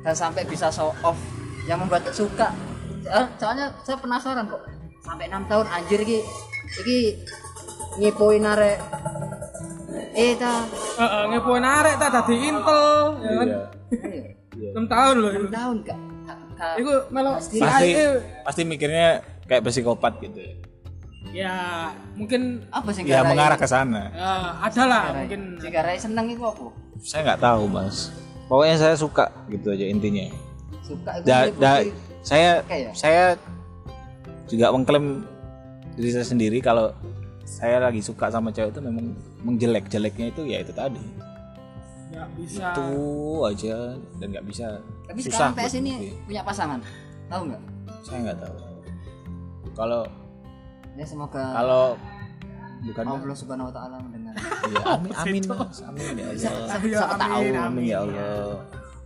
Dan 0.00 0.14
sampai 0.14 0.44
bisa 0.44 0.70
show 0.70 0.94
off 1.00 1.18
yang 1.64 1.76
membuat 1.76 2.06
suka 2.10 2.54
Eh, 3.04 3.26
soalnya 3.34 3.68
saya 3.82 3.98
penasaran 3.98 4.46
kok 4.46 4.62
sampai 5.00 5.26
enam 5.26 5.44
tahun 5.44 5.66
anjir 5.66 6.00
ki 6.00 6.24
iki 6.78 7.00
ngepoin 7.98 8.40
arek 8.42 8.80
eh 10.12 10.32
ta 10.34 10.64
Heeh, 10.94 11.22
ngepoin 11.28 11.60
arek 11.62 11.94
tak 11.96 12.10
dadi 12.10 12.36
intel, 12.42 12.88
ya 13.18 13.30
kan? 13.34 13.46
Iya. 13.46 13.60
6 14.74 14.84
tahun 14.86 15.14
loh. 15.16 15.30
enam 15.30 15.40
itu. 15.40 15.50
tahun 15.50 15.76
kak. 15.82 15.98
Iku 16.76 16.92
melo 17.10 17.30
Pasti- 17.36 17.60
pasti 17.60 17.90
pasti 18.42 18.62
mikirnya 18.62 19.08
kayak 19.44 19.62
psikopat 19.62 20.18
gitu 20.20 20.38
ya. 20.38 20.54
Ya 21.34 21.54
mungkin 22.14 22.62
apa 22.70 22.94
sih 22.94 23.02
ya 23.02 23.22
mengarah 23.22 23.54
ke 23.54 23.66
sana. 23.66 24.10
Ya, 24.10 24.32
ada 24.60 24.82
lah 24.84 25.02
mungkin. 25.16 25.58
Si 25.58 25.66
Garai 25.66 25.98
seneng 25.98 26.30
itu 26.30 26.42
apa? 26.42 26.70
Saya 27.00 27.20
nggak 27.26 27.42
tahu 27.42 27.62
mas. 27.66 28.14
Pokoknya 28.46 28.76
saya 28.78 28.94
suka 28.94 29.30
gitu 29.48 29.70
aja 29.70 29.82
intinya. 29.82 30.30
Suka 30.80 31.18
itu 31.18 31.26
da, 31.26 31.48
da- 31.50 31.86
saya 32.22 32.62
Kayak 32.64 32.80
ya? 32.80 32.90
saya 32.94 33.24
juga 34.46 34.70
mengklaim 34.70 35.26
diri 35.96 36.10
saya 36.12 36.24
sendiri 36.24 36.58
kalau 36.58 36.94
saya 37.44 37.76
lagi 37.78 38.00
suka 38.00 38.30
sama 38.30 38.48
cewek 38.48 38.72
itu 38.72 38.80
memang 38.80 39.12
menjelek 39.42 39.88
jeleknya 39.88 40.30
itu 40.30 40.42
ya 40.44 40.58
itu 40.60 40.72
tadi 40.72 41.00
nggak 42.24 42.32
bisa. 42.36 42.66
itu 42.72 42.88
aja. 43.42 43.76
Dan 44.16 44.26
nggak 44.30 44.46
bisa. 44.46 44.66
Tapi 45.04 45.18
susah 45.20 45.30
sekarang 45.30 45.52
buat 45.54 45.74
ini 45.74 45.92
bukti. 45.92 46.08
punya 46.24 46.42
pasangan. 46.42 46.80
Tahu 47.26 47.42
nggak? 47.46 47.62
Saya 48.00 48.18
nggak 48.22 48.38
tahu. 48.40 48.56
Kalau 49.74 50.02
ya 50.94 51.04
semoga 51.04 51.42
kalau 51.52 51.84
bukan 52.80 53.04
Allah 53.04 53.36
subhanahu 53.36 53.68
wa 53.68 53.74
taala 53.74 53.96
mendengar. 53.98 54.34
Ya, 54.64 54.82
amin 54.94 55.12
amin. 55.14 55.42
Mas 55.46 55.80
amin 55.82 56.02
ya 56.14 56.24
Allah. 56.24 56.38
siapa, 56.38 56.86
Ya, 56.86 56.98
siapa 57.00 57.16
tahu. 57.16 57.32
Amin, 57.34 57.54
amin. 57.56 57.84
Ya 57.84 57.98
Allah. 58.00 58.56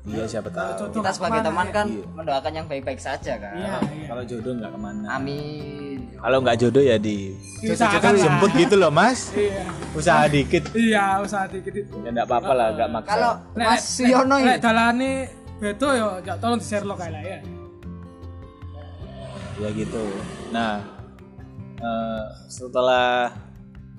Iya 0.05 0.25
siapa 0.25 0.49
tahu. 0.49 0.89
kita 0.95 1.11
sebagai 1.11 1.41
Ke 1.41 1.43
mana? 1.43 1.49
teman 1.53 1.67
kan 1.69 1.87
Iya. 1.87 2.05
mendoakan 2.17 2.53
yang 2.55 2.67
baik-baik 2.67 2.97
saja 2.97 3.33
kan? 3.37 3.55
Iya, 3.55 3.77
iya. 3.93 4.07
kalau 4.09 4.23
jodoh 4.25 4.53
nggak 4.57 4.71
ke 4.73 4.79
mana. 4.81 5.05
Amin 5.11 5.88
kalau 6.19 6.39
nggak 6.43 6.57
jodoh 6.59 6.83
ya 6.83 6.99
di 6.99 7.31
Diusahakan 7.59 8.15
jemput 8.19 8.51
gitu 8.55 8.75
loh 8.79 8.91
mas. 8.91 9.35
Iya. 9.35 9.67
usaha 9.95 10.31
dikit. 10.31 10.71
Iya, 10.75 11.23
usaha 11.23 11.47
dikit 11.51 11.75
itu. 11.75 11.95
ya 12.07 12.11
nggak 12.15 12.27
apa-apa 12.27 12.53
lah 12.55 12.69
nggak 12.75 12.91
maksa. 12.91 13.11
Kalau 13.11 13.33
Mas 13.59 13.83
Siono 13.83 14.37
Lek 14.39 14.59
ini? 14.59 14.63
dalane 14.63 15.13
beda 15.59 15.89
ya, 15.99 16.09
ya 16.23 16.35
tolong 16.39 16.59
di 16.63 16.67
share 16.67 16.87
lo 16.87 16.95
kayak 16.95 17.13
lah 17.19 17.23
ya. 17.23 17.39
ya 19.59 19.69
gitu. 19.75 20.05
Nah 20.55 20.75
eh, 21.83 22.25
setelah 22.47 23.35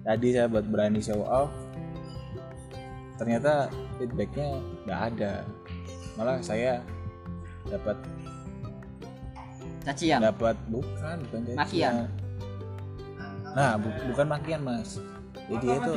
tadi 0.07 0.27
saya 0.31 0.47
buat 0.47 0.63
berani 0.67 1.03
show 1.03 1.19
off 1.27 1.51
ternyata 3.19 3.67
feedbacknya 3.99 4.63
nggak 4.87 5.01
ada. 5.15 5.33
Malah 6.15 6.39
saya 6.39 6.79
dapat 7.67 7.99
cacian 9.89 10.19
dapat 10.21 10.55
bukan 10.67 11.15
bukan 11.25 11.39
cacian. 11.43 11.57
Makian? 11.57 11.95
nah 13.49 13.73
bu- 13.75 14.05
bukan 14.07 14.27
makian 14.29 14.61
mas 14.61 15.01
jadi 15.47 15.57
dia 15.59 15.75
itu 15.75 15.93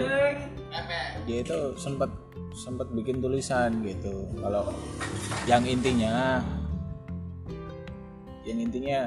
dia 1.23 1.39
itu 1.41 1.57
sempat 1.77 2.09
sempat 2.55 2.89
bikin 2.91 3.21
tulisan 3.21 3.81
gitu 3.83 4.29
kalau 4.39 4.73
yang 5.45 5.61
intinya 5.63 6.41
yang 8.43 8.59
intinya 8.59 9.01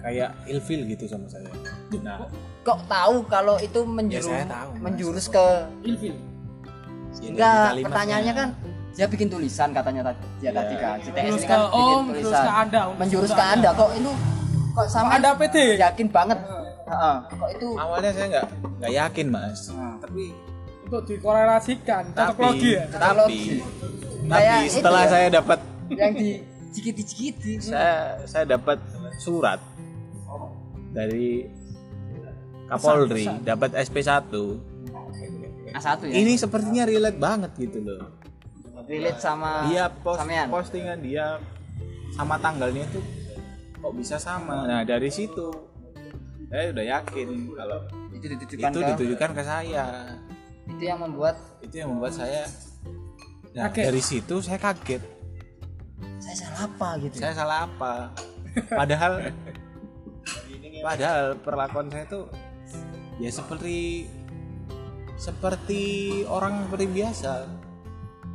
kayak 0.00 0.30
ilfil 0.46 0.84
gitu 0.84 1.04
sama 1.06 1.24
saya 1.26 1.48
nah 1.98 2.28
kok 2.60 2.80
tahu 2.84 3.24
kalau 3.24 3.56
itu 3.58 3.80
menjurus 3.82 4.24
Ya, 4.26 4.44
tahu, 4.44 4.70
Mas. 4.70 4.82
menjurus 4.82 5.26
ke 5.26 5.46
Ilfil. 5.82 6.16
ya 7.14 7.28
enggak 7.30 7.68
pertanyaannya 7.82 8.34
kan 8.34 8.48
dia 8.94 9.06
bikin 9.10 9.26
tulisan 9.26 9.74
katanya 9.74 10.02
tadi. 10.06 10.24
Dia 10.38 10.50
Iya. 10.50 10.58
tadi 10.62 10.74
kan 10.78 10.96
si 11.02 11.10
TS 11.10 11.18
Terus 11.18 11.34
ini 11.34 11.42
ke 11.42 11.50
kan 11.50 11.60
bikin 11.60 11.74
Om, 11.74 12.04
terus 12.06 12.22
tulisan. 12.22 12.44
ke 12.44 12.52
Anda, 12.54 12.80
Om. 12.80 12.94
menjurus 12.94 13.30
ke 13.30 13.44
anda. 13.44 13.68
Kok 13.74 13.90
itu 13.98 14.10
kok 14.74 14.86
sama 14.86 15.08
Anda 15.18 15.30
PD. 15.34 15.56
yakin 15.76 16.06
banget? 16.08 16.38
Heeh. 16.84 17.16
kok 17.32 17.48
itu 17.50 17.68
awalnya 17.74 18.10
saya 18.12 18.26
nggak 18.28 18.46
nggak 18.78 18.92
yakin 18.94 19.26
mas. 19.32 19.60
Nah. 19.72 19.96
tapi 19.98 20.24
untuk 20.84 21.02
dikorelasikan 21.08 22.02
cocok 22.12 22.28
tapi 22.28 22.42
logi 22.44 22.70
ya? 22.76 22.84
Tapi 22.92 23.38
tapi 24.24 24.68
setelah 24.68 25.02
ya. 25.04 25.10
saya 25.10 25.26
dapat 25.32 25.58
yang 25.90 26.12
di 26.12 26.30
cikiti-cikiti 26.70 27.52
saya 27.60 28.20
saya 28.28 28.44
dapat 28.46 28.78
surat 29.16 29.58
dari 30.92 31.48
Kapolri 32.64 33.26
dapat 33.44 33.76
SP1 33.76 34.32
A1 35.74 35.98
ya. 36.06 36.12
Ini 36.14 36.32
sepertinya 36.38 36.84
relate 36.86 37.18
banget 37.18 37.50
gitu 37.58 37.80
loh 37.82 38.23
relate 38.88 39.20
sama 39.20 39.68
dia 39.68 39.84
post 39.90 40.18
sampean. 40.20 40.46
postingan 40.52 40.98
dia 41.00 41.40
sama 42.14 42.38
tanggalnya 42.38 42.84
itu 42.86 43.00
kok 43.80 43.92
bisa 43.96 44.16
sama? 44.16 44.64
Nah 44.64 44.80
dari 44.86 45.10
situ. 45.10 45.50
Saya 46.48 46.70
udah 46.70 46.84
yakin 46.86 47.28
kalau 47.56 47.80
itu 48.14 48.26
ditujukan 48.30 48.70
itu 48.70 48.78
ke 48.78 48.88
ditujukan 48.94 49.30
ke 49.34 49.42
saya. 49.42 49.86
Itu 50.70 50.82
yang 50.84 51.02
membuat 51.02 51.36
itu 51.60 51.74
yang 51.82 51.90
membuat 51.92 52.14
saya 52.14 52.46
nah, 53.52 53.68
Kaget. 53.68 53.84
dari 53.90 54.02
situ 54.02 54.34
saya 54.38 54.58
kaget. 54.60 55.02
Saya 56.22 56.36
salah 56.46 56.60
apa 56.68 56.88
gitu? 57.02 57.14
Saya 57.18 57.34
salah 57.34 57.58
apa? 57.66 57.92
Padahal 58.70 59.12
padahal 60.84 61.36
perlakuan 61.42 61.88
saya 61.90 62.06
tuh 62.06 62.30
ya 63.18 63.30
seperti 63.32 64.06
seperti 65.16 65.82
orang 66.26 66.66
seperti 66.68 66.86
biasa 66.90 67.32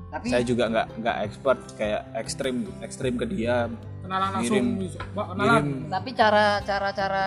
tapi 0.10 0.26
saya 0.28 0.41
juga 0.41 0.63
nggak 0.67 0.88
nggak 0.98 1.17
expert 1.24 1.60
kayak 1.76 2.02
ekstrim 2.15 2.56
ekstrim 2.80 3.13
ke 3.13 3.26
dia 3.26 3.69
kenalan 4.02 4.30
langsung 4.34 4.58
Ngirim- 4.58 4.78
Mbak, 5.13 5.26
kenalan. 5.28 5.54
ngirim. 5.54 5.67
Tapi 5.88 6.10
cara 6.12 6.45
cara 6.62 6.89
cara 6.91 7.26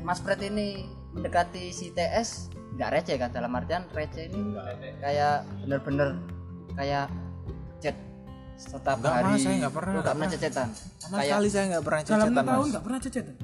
Mas 0.00 0.18
Fred 0.18 0.40
ini 0.42 0.86
mendekati 1.10 1.68
si 1.70 1.90
TS 1.90 2.48
nggak 2.72 2.90
receh 2.92 3.16
kan? 3.16 3.30
Dalam 3.30 3.50
artian 3.52 3.82
receh 3.90 4.26
ini 4.26 4.54
kayak 4.98 5.42
bener-bener 5.60 6.16
kayak 6.72 7.10
chat 7.78 7.98
setiap 8.56 8.96
Nggak, 8.96 9.12
hari. 9.12 9.32
Saya 9.36 9.54
nggak 9.58 9.74
pernah, 9.74 9.90
Lu 9.90 9.98
nggak 9.98 10.06
pernah 10.06 10.28
nggak 10.28 10.38
cecetan 10.38 10.68
sama 10.96 11.14
kayak 11.18 11.28
sekali 11.28 11.48
saya 11.48 11.64
nggak 11.66 11.82
pernah 11.82 12.00
dalam 12.00 12.06
cecetan 12.06 12.30
enam 12.32 12.46
tahun 12.46 12.66
nggak 12.68 12.84
pernah 12.86 13.00
cecetan? 13.00 13.36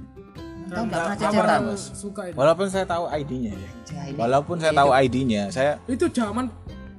Tahu 0.66 0.82
nggak 0.84 0.98
pernah 1.00 1.16
Kapan 1.16 1.22
cecetan. 1.26 1.60
lu 1.60 1.68
Mas? 1.68 1.82
suka 1.92 2.22
itu. 2.24 2.36
Walaupun 2.36 2.66
saya 2.68 2.86
tahu 2.86 3.04
ID-nya 3.08 3.52
ya. 3.52 3.70
Walaupun 4.14 4.56
saya 4.56 4.72
tahu 4.72 4.90
ID-nya 4.92 5.42
saya 5.48 5.72
itu 5.86 6.04
zaman 6.08 6.46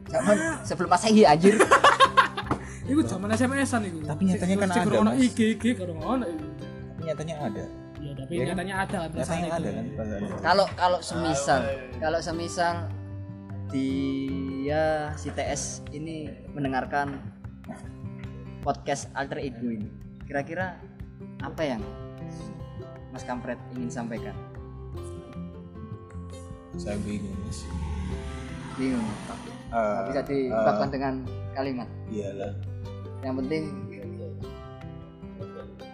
Zaman 0.07 0.35
sebelum 0.63 0.89
masehi 0.89 1.23
anjir. 1.23 1.55
Itu 2.87 3.03
zaman 3.03 3.27
SMS-an 3.27 3.83
itu 3.83 3.99
Tapi 3.99 4.31
nyatanya 4.31 4.55
kan 4.57 4.69
ada, 4.71 4.95
ono 4.95 5.11
Mas. 5.11 5.19
IG 5.19 5.59
IG 5.59 5.63
kalau 5.75 5.99
ono 5.99 6.23
itu. 6.23 6.45
nyatanya 7.03 7.35
ada. 7.43 7.63
Ya 7.99 8.11
tapi 8.15 8.31
Iya 8.31 8.39
kan? 8.39 8.47
nyatanya 8.55 8.75
ada 8.79 8.97
kan 9.03 9.09
nyatanya 9.11 9.49
ada 9.51 9.69
kan? 9.75 9.85
Kalau 10.39 10.65
kalau 10.71 10.99
semisal 11.03 11.61
kalau 11.99 12.19
semisal 12.23 12.87
dia 13.67 15.11
si 15.19 15.27
TS 15.35 15.83
ini 15.91 16.31
mendengarkan 16.55 17.19
podcast 18.63 19.11
alter 19.11 19.43
ego 19.43 19.67
ini 19.67 19.91
kira-kira 20.23 20.79
apa 21.43 21.67
yang 21.67 21.83
Mas 23.11 23.27
Kampret 23.27 23.59
ingin 23.75 23.91
sampaikan? 23.91 24.35
Saya 26.79 26.95
bingung 27.03 27.35
mas. 27.43 27.67
Bingung 28.79 29.03
Eh, 29.67 29.99
bisa 30.07 30.21
diungkapkan 30.23 30.89
dengan 30.89 31.13
kalimat. 31.51 31.87
iyalah. 32.07 32.51
Yang 33.19 33.35
penting 33.41 33.63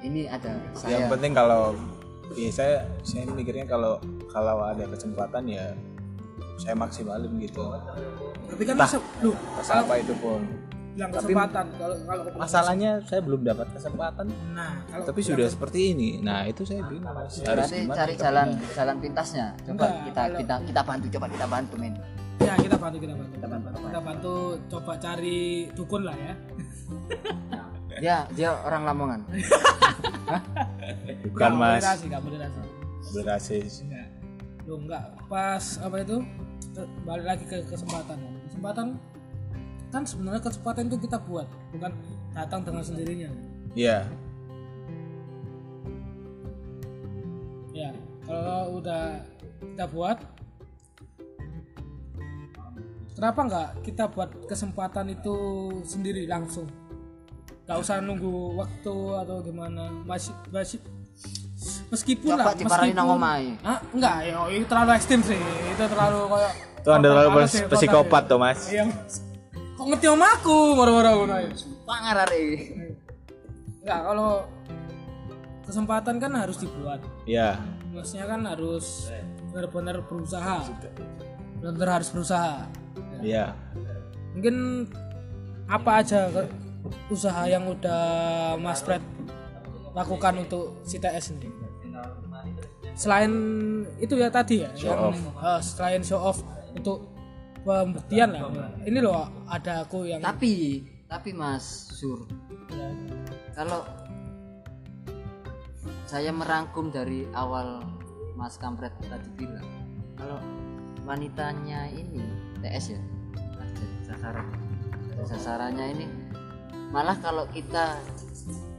ini 0.03 0.27
ada 0.27 0.51
yang 0.51 0.61
saya 0.75 1.07
penting 1.07 1.31
kalau 1.31 1.71
ya 2.35 2.49
saya 2.51 2.75
saya 3.01 3.23
mikirnya 3.25 3.63
kalau 3.63 3.95
kalau 4.27 4.59
ada 4.61 4.83
kesempatan 4.85 5.47
ya 5.47 5.71
saya 6.59 6.75
maksimalin 6.75 7.31
gitu. 7.39 7.63
Tapi 8.45 8.63
kan 8.63 8.75
bisa 8.77 8.97
lu 9.23 9.31
Masa 9.57 9.81
apa 9.81 9.97
itu 9.97 10.13
pun. 10.19 10.43
yang 10.93 11.09
Tapi- 11.09 11.33
kesempatan 11.33 11.65
kalau 11.73 11.95
kalau 12.05 12.23
masalahnya 12.37 13.01
saya 13.01 13.17
belum 13.17 13.41
dapat 13.41 13.65
kesempatan. 13.73 14.29
Nah 14.53 14.85
kalau 14.85 15.09
tapi 15.09 15.25
sudah 15.25 15.47
seperti 15.49 15.97
ini. 15.97 16.21
Nah 16.21 16.45
itu 16.45 16.61
saya 16.61 16.85
bingung. 16.85 17.09
Harus 17.09 17.41
berarti 17.41 17.77
gimana 17.81 17.97
cari 17.97 18.13
jalan 18.13 18.47
jalan 18.77 18.95
pintasnya. 19.01 19.45
Coba 19.57 19.71
Enggak, 19.73 19.91
kita 20.05 20.21
kalau- 20.21 20.37
kita 20.37 20.55
kita 20.69 20.81
bantu 20.85 21.05
coba 21.09 21.25
kita 21.31 21.45
bantu 21.49 21.73
men 21.81 21.93
ya 22.43 22.53
kita 22.59 22.77
bantu 22.77 22.97
kita 22.99 23.13
bantu. 23.15 23.31
Kita 23.33 23.47
bantu, 23.47 23.67
kita 23.79 24.01
bantu 24.03 24.33
coba 24.69 24.93
cari 24.99 25.39
dukun 25.71 26.01
lah 26.03 26.15
ya. 26.15 26.33
Dia 27.99 28.17
dia 28.37 28.49
orang 28.63 28.83
Lamongan. 28.85 29.21
Bukan 31.31 31.33
Nggak 31.33 31.51
boleh 31.55 31.79
mas 31.79 31.99
nggak 32.03 32.21
boleh 32.21 32.37
rasis. 32.39 32.67
berasis 33.13 33.73
Enggak. 33.83 34.07
Lu 34.67 34.73
enggak 34.79 35.03
pas 35.31 35.63
apa 35.79 35.95
itu? 36.01 36.17
Balik 37.07 37.25
lagi 37.25 37.43
ke 37.47 37.57
kesempatan. 37.67 38.17
Kesempatan 38.49 38.87
kan 39.93 40.03
sebenarnya 40.09 40.41
kesempatan 40.41 40.89
itu 40.89 41.05
kita 41.05 41.21
buat, 41.21 41.45
bukan 41.69 41.93
datang 42.33 42.65
dengan 42.65 42.81
sendirinya. 42.81 43.29
iya. 43.77 44.09
Ya, 47.73 47.89
kalau 48.25 48.81
udah 48.81 49.21
kita 49.61 49.85
buat 49.89 50.17
Kenapa 53.13 53.39
enggak 53.45 53.69
kita 53.85 54.03
buat 54.09 54.29
kesempatan 54.49 55.13
itu 55.13 55.35
sendiri 55.85 56.25
langsung? 56.25 56.65
Gak 57.63 57.79
usah 57.79 58.01
nunggu 58.03 58.57
waktu 58.59 58.95
atau 59.23 59.37
gimana. 59.45 59.87
Masih 60.03 60.33
masih 60.49 60.81
meskipun 61.93 62.35
Coba 62.35 62.51
lah 62.51 62.57
meskipun-. 62.57 63.61
Ah, 63.63 63.79
enggak, 63.93 64.15
ya 64.25 64.37
itu 64.49 64.65
terlalu 64.65 64.91
ekstrim 64.97 65.21
sih. 65.21 65.39
Itu 65.71 65.83
terlalu 65.87 66.19
kayak 66.27 66.53
itu 66.83 66.89
anda 66.91 67.07
terlalu 67.15 67.47
psikopat 67.71 68.23
tuh 68.27 68.35
mas 68.35 68.59
ya. 68.67 68.83
Iya. 68.83 68.85
Kok 69.79 69.85
ngerti 69.87 70.05
om 70.11 70.19
aku 70.19 70.57
moro-moro 70.75 71.11
ngono 71.23 71.35
ya? 71.39 71.49
pangar 71.87 72.15
hari 72.27 72.75
Enggak, 73.83 73.99
kalau 74.03 74.31
kesempatan 75.63 76.15
kan 76.19 76.31
harus 76.35 76.59
dibuat. 76.59 76.99
ya 77.27 77.59
Maksudnya 77.91 78.27
kan 78.27 78.41
harus 78.47 79.11
benar-benar 79.51 80.03
berusaha. 80.07 80.63
Benar-benar 81.59 81.89
harus 81.99 82.09
berusaha. 82.11 82.67
Ya 83.23 83.55
Mungkin 84.33 84.89
apa 85.69 86.03
aja 86.03 86.27
usaha 87.07 87.45
yang 87.47 87.69
udah 87.69 88.01
Mas 88.59 88.81
Fred 88.81 89.01
lakukan 89.93 90.41
untuk 90.41 90.81
CTS 90.83 91.37
ini? 91.37 91.47
Selain 92.93 93.31
itu 93.97 94.13
ya 94.17 94.29
tadi 94.29 94.61
ya, 94.65 94.69
Show 94.77 94.89
yang, 94.93 95.01
off. 95.09 95.17
eh, 95.17 95.61
selain 95.65 96.01
show 96.05 96.21
off 96.21 96.37
untuk 96.73 97.09
pembuktian 97.65 98.33
lah. 98.33 98.49
Ini 98.85 98.99
loh 99.01 99.29
ada 99.49 99.85
aku 99.85 100.05
yang 100.09 100.21
tapi 100.21 100.83
tapi 101.09 101.29
Mas 101.33 101.93
Sur 101.93 102.25
kalau 103.53 103.85
saya 106.09 106.33
merangkum 106.33 106.89
dari 106.89 107.29
awal 107.37 107.85
Mas 108.33 108.57
Kampret 108.57 108.93
tadi 109.05 109.29
bilang 109.37 109.65
kalau 110.17 110.41
wanitanya 111.05 111.89
ini 111.93 112.21
TS 112.63 112.95
ya? 112.95 113.01
Sasaran. 114.07 114.47
Sasarannya 115.27 115.85
ini. 115.99 116.07
Malah 116.95 117.19
kalau 117.19 117.43
kita 117.51 117.99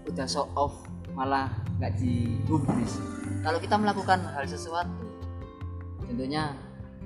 udah 0.08 0.26
show 0.28 0.48
off 0.56 0.88
malah 1.14 1.50
nggak 1.78 1.94
digubris 1.98 2.98
kalau 3.46 3.58
kita 3.62 3.78
melakukan 3.78 4.18
hal 4.34 4.44
sesuatu 4.46 5.06
tentunya 6.06 6.54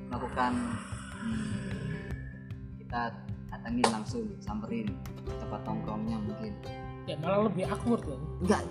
melakukan 0.08 0.56
hmm, 1.20 2.08
kita 2.80 3.12
datengin 3.48 3.88
langsung 3.92 4.24
samperin 4.40 4.96
tempat 5.28 5.60
nongkrongnya 5.64 6.16
mungkin. 6.20 6.52
Ya 7.08 7.16
malah 7.20 7.48
lebih 7.48 7.64
awkward 7.68 8.04
loh. 8.04 8.20
enggak 8.44 8.64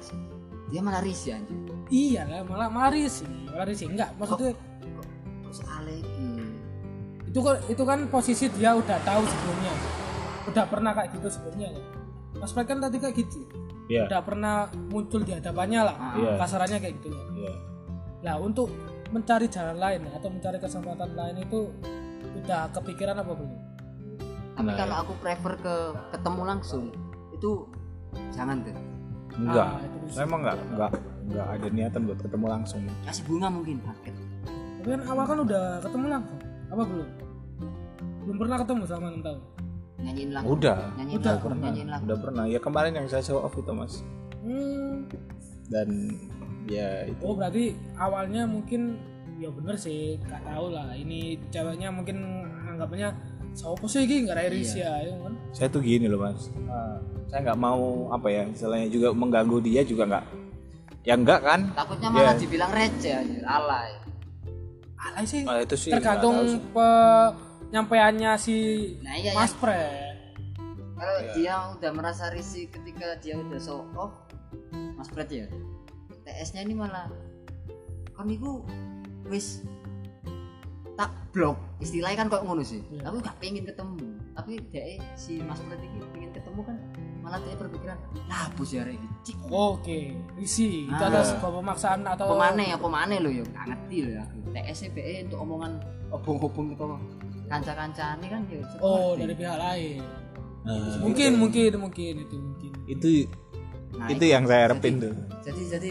dia 0.67 0.84
malah 0.84 1.00
risih 1.00 1.39
anjir 1.39 1.56
Iya 1.88 2.28
lah, 2.28 2.41
malah 2.43 2.67
malah 2.67 2.91
risih, 2.91 3.24
malah 3.48 3.63
risih. 3.63 3.88
Enggak, 3.88 4.12
maksudnya 4.20 4.52
terus 5.48 5.60
alegi 5.72 6.04
itu 6.04 6.04
kan 6.04 6.16
itu 7.67 7.84
kan 7.84 8.00
posisi 8.08 8.45
dia 8.50 8.71
udah 8.71 8.97
tahu 9.02 9.23
sebelumnya, 9.23 9.73
udah 10.45 10.65
pernah 10.65 10.91
kayak 10.91 11.10
gitu 11.13 11.28
sebelumnya. 11.30 11.69
kan. 11.71 11.84
Mas 12.38 12.52
Fred 12.52 12.65
kan 12.65 12.78
tadi 12.78 12.97
kayak 12.97 13.15
gitu, 13.15 13.39
ya 13.88 14.06
udah 14.06 14.21
pernah 14.21 14.56
muncul 14.88 15.21
di 15.21 15.34
hadapannya 15.34 15.82
lah, 15.82 15.95
Iya. 16.13 16.32
kasarannya 16.38 16.78
kayak 16.78 16.95
gitu. 16.97 17.10
ya 17.36 17.54
Nah 18.19 18.36
untuk 18.38 18.69
mencari 19.08 19.47
jalan 19.47 19.76
lain 19.76 20.02
atau 20.12 20.28
mencari 20.28 20.58
kesempatan 20.58 21.12
lain 21.12 21.38
itu 21.39 21.71
udah 22.38 22.69
kepikiran 22.71 23.17
apa 23.17 23.32
belum? 23.32 23.54
tapi 24.54 24.67
Nah, 24.67 24.76
kalau 24.76 24.95
aku 25.00 25.13
prefer 25.17 25.54
ke 25.56 25.76
ketemu 26.12 26.41
langsung 26.43 26.84
itu 27.32 27.69
jangan 28.30 28.58
deh 28.62 28.73
enggak 29.36 29.69
Ah, 29.71 29.82
itu 29.82 30.17
emang 30.17 30.41
enggak 30.41 30.58
enggak 30.67 30.91
enggak 31.23 31.47
ada 31.47 31.67
niatan 31.69 32.02
buat 32.04 32.19
ketemu 32.19 32.45
langsung 32.47 32.82
kasih 33.04 33.23
bunga 33.23 33.47
mungkin 33.47 33.78
paket 33.80 34.13
Tapi 34.78 34.88
kan 34.89 35.02
awal 35.06 35.26
kan 35.26 35.38
udah 35.41 35.63
ketemu 35.80 36.06
langsung, 36.08 36.39
apa 36.67 36.84
belum? 36.84 37.10
Belum 38.27 38.37
pernah 38.37 38.57
ketemu 38.59 38.81
selama 38.83 39.07
enam 39.07 39.21
tahun. 39.23 39.39
nyanyiin 39.97 40.29
lagu. 40.29 40.45
Udah. 40.53 40.77
Nyanyiin 40.93 41.17
Udah, 41.17 41.31
lagu 41.33 41.43
pernah. 41.47 41.63
nyanyiin 41.65 41.89
lagu. 41.89 42.03
Udah 42.05 42.17
pernah. 42.19 42.43
Ya 42.45 42.59
kemarin 42.59 42.91
yang 42.93 43.07
saya 43.07 43.23
show 43.23 43.39
off 43.39 43.55
itu 43.55 43.71
mas. 43.71 44.03
Hmm. 44.43 45.07
dan 45.67 45.87
ya 46.65 47.03
itu. 47.03 47.19
Oh 47.19 47.35
berarti 47.35 47.71
awalnya 47.95 48.43
mungkin 48.43 48.95
ya 49.35 49.51
bener 49.51 49.75
sih, 49.75 50.15
gak 50.21 50.43
tahu 50.43 50.71
lah. 50.71 50.91
Ini 50.91 51.35
ceweknya 51.49 51.89
mungkin 51.89 52.23
anggapannya 52.67 53.11
siapa 53.51 53.83
sih 53.83 54.03
ini 54.03 54.23
nggak 54.23 54.37
ada 54.37 54.47
Risya 54.47 54.89
ya 55.01 55.13
kan? 55.17 55.33
Saya 55.51 55.67
tuh 55.67 55.81
gini 55.81 56.07
loh 56.07 56.21
mas. 56.21 56.47
Eh, 56.53 56.97
saya 57.27 57.39
nggak 57.43 57.59
mau 57.59 58.07
apa 58.11 58.27
ya 58.29 58.43
istilahnya 58.47 58.87
juga 58.87 59.11
mengganggu 59.11 59.57
dia 59.59 59.81
juga 59.81 60.07
nggak. 60.07 60.25
Ya 61.03 61.13
enggak 61.15 61.39
kan? 61.41 61.59
Takutnya 61.73 62.09
malah 62.11 62.31
Iya. 62.31 62.39
dibilang 62.39 62.71
receh 62.71 63.15
alay. 63.43 63.89
Alay 64.97 65.25
sih. 65.25 65.41
Nah, 65.43 65.59
itu 65.59 65.75
sih 65.75 65.91
tergantung 65.91 66.35
nggak 66.71 67.27
penyampaiannya 67.67 68.32
si 68.38 68.56
nah 69.01 69.13
iya 69.13 69.32
Mas 69.34 69.51
ya 69.51 69.60
Pre. 69.60 69.84
Kalau 70.97 71.13
Iya. 71.21 71.34
dia 71.38 71.53
udah 71.77 71.91
merasa 71.93 72.34
risih 72.34 72.65
ketika 72.67 73.21
dia 73.21 73.38
udah 73.38 73.60
show 73.60 73.86
off 73.93 74.17
mas 74.97 75.06
Fred 75.08 75.30
ya 75.30 75.45
TS 76.23 76.58
nya 76.58 76.65
ini 76.65 76.73
malah 76.73 77.06
kan 78.12 78.25
itu 78.25 78.65
wis 79.30 79.62
tak 80.97 81.13
blok. 81.30 81.53
Istilahnya 81.77 82.17
kan 82.17 82.27
kok 82.27 82.41
ngono 82.41 82.65
sih. 82.65 82.82
Iya. 82.89 83.06
tapi 83.06 83.21
gak 83.21 83.38
pengen 83.38 83.63
ketemu. 83.63 84.08
Tapi 84.34 84.51
dia 84.73 84.84
si 85.13 85.38
mas 85.39 85.62
Fred 85.62 85.77
ini 85.77 86.01
pengen 86.10 86.32
ketemu 86.34 86.62
kan 86.65 86.75
malah 87.21 87.38
dia 87.43 87.53
berpikiran 87.53 87.97
lah 88.25 88.47
bos 88.56 88.71
ya 88.71 88.88
cik. 89.21 89.38
Oke 89.51 90.15
isi 90.39 90.88
itu 90.89 90.97
Ah. 90.97 91.12
ada 91.13 91.21
sebuah 91.21 91.62
pemaksaan 91.62 92.01
atau 92.08 92.25
apa 92.25 92.36
mana 92.39 92.63
apa 92.73 92.88
mana 92.88 93.13
lo 93.19 93.30
ya 93.30 93.43
gak 93.43 93.67
ngerti 93.67 93.97
lo 94.01 94.10
ya 94.17 94.23
TS 94.56 94.89
BE 94.95 95.01
E 95.03 95.15
untuk 95.30 95.43
omongan 95.45 95.77
obong-obong 96.10 96.71
itu 96.73 96.86
kanca-kanca 97.47 98.15
ini 98.15 98.27
kan 98.27 98.41
ya 98.45 98.60
oh 98.79 99.15
dari 99.15 99.33
pihak 99.33 99.57
lain. 99.57 100.01
Nah, 100.62 100.99
mungkin 100.99 101.31
mungkin 101.38 101.71
mungkin 101.79 102.13
itu 102.21 102.36
mungkin. 102.36 102.71
Itu 102.86 103.10
Nah, 103.95 104.12
itu 104.12 104.25
yang 104.25 104.43
saya 104.43 104.67
harapin 104.67 104.99
jadi- 104.99 105.01
tuh. 105.01 105.13
jadi 105.41 105.62
jadi 105.73 105.89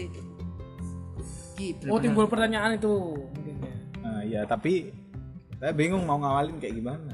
Ki, 1.57 1.73
oh 1.89 1.97
timbul 1.97 2.29
pertanyaan 2.29 2.77
itu. 2.77 2.93
Mungkin 3.17 3.55
ya. 3.57 3.73
nah, 3.99 4.21
ya 4.23 4.41
tapi 4.45 4.93
saya 5.57 5.73
bingung 5.73 6.05
mau 6.05 6.15
ngawalin 6.15 6.61
kayak 6.61 6.77
gimana. 6.77 7.09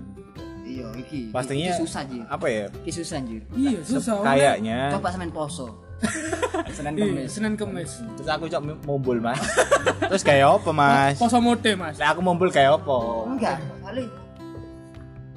Iya 0.64 0.92
iki 0.94 1.32
Pastinya- 1.32 1.72
iki 1.72 1.80
susah 1.80 2.04
anjir 2.04 2.24
apa 2.26 2.46
ya? 2.46 2.66
Iki 2.78 2.92
susah 2.94 3.16
anjir 3.18 3.42
iya 3.54 3.80
susah 3.82 4.16
kayaknya. 4.22 4.80
Coba 4.92 5.08
semen 5.10 5.32
poso. 5.32 5.68
Senin 6.76 6.94
Iya, 6.94 7.06
kemis. 7.06 7.30
Senin 7.32 7.54
Kemis. 7.56 7.92
Terus 8.18 8.28
aku 8.28 8.46
cok 8.48 8.62
mobil 8.84 9.18
mas. 9.20 9.40
Terus 10.12 10.20
kayak 10.22 10.60
apa 10.60 10.72
mas 10.72 11.16
poso 11.16 11.40
mode 11.40 11.72
mas. 11.74 11.96
Lah 11.96 12.12
aku 12.12 12.20
mobil 12.20 12.52
kayak 12.52 12.76
apa? 12.76 12.98
Enggak 13.30 13.58
kali 13.80 14.04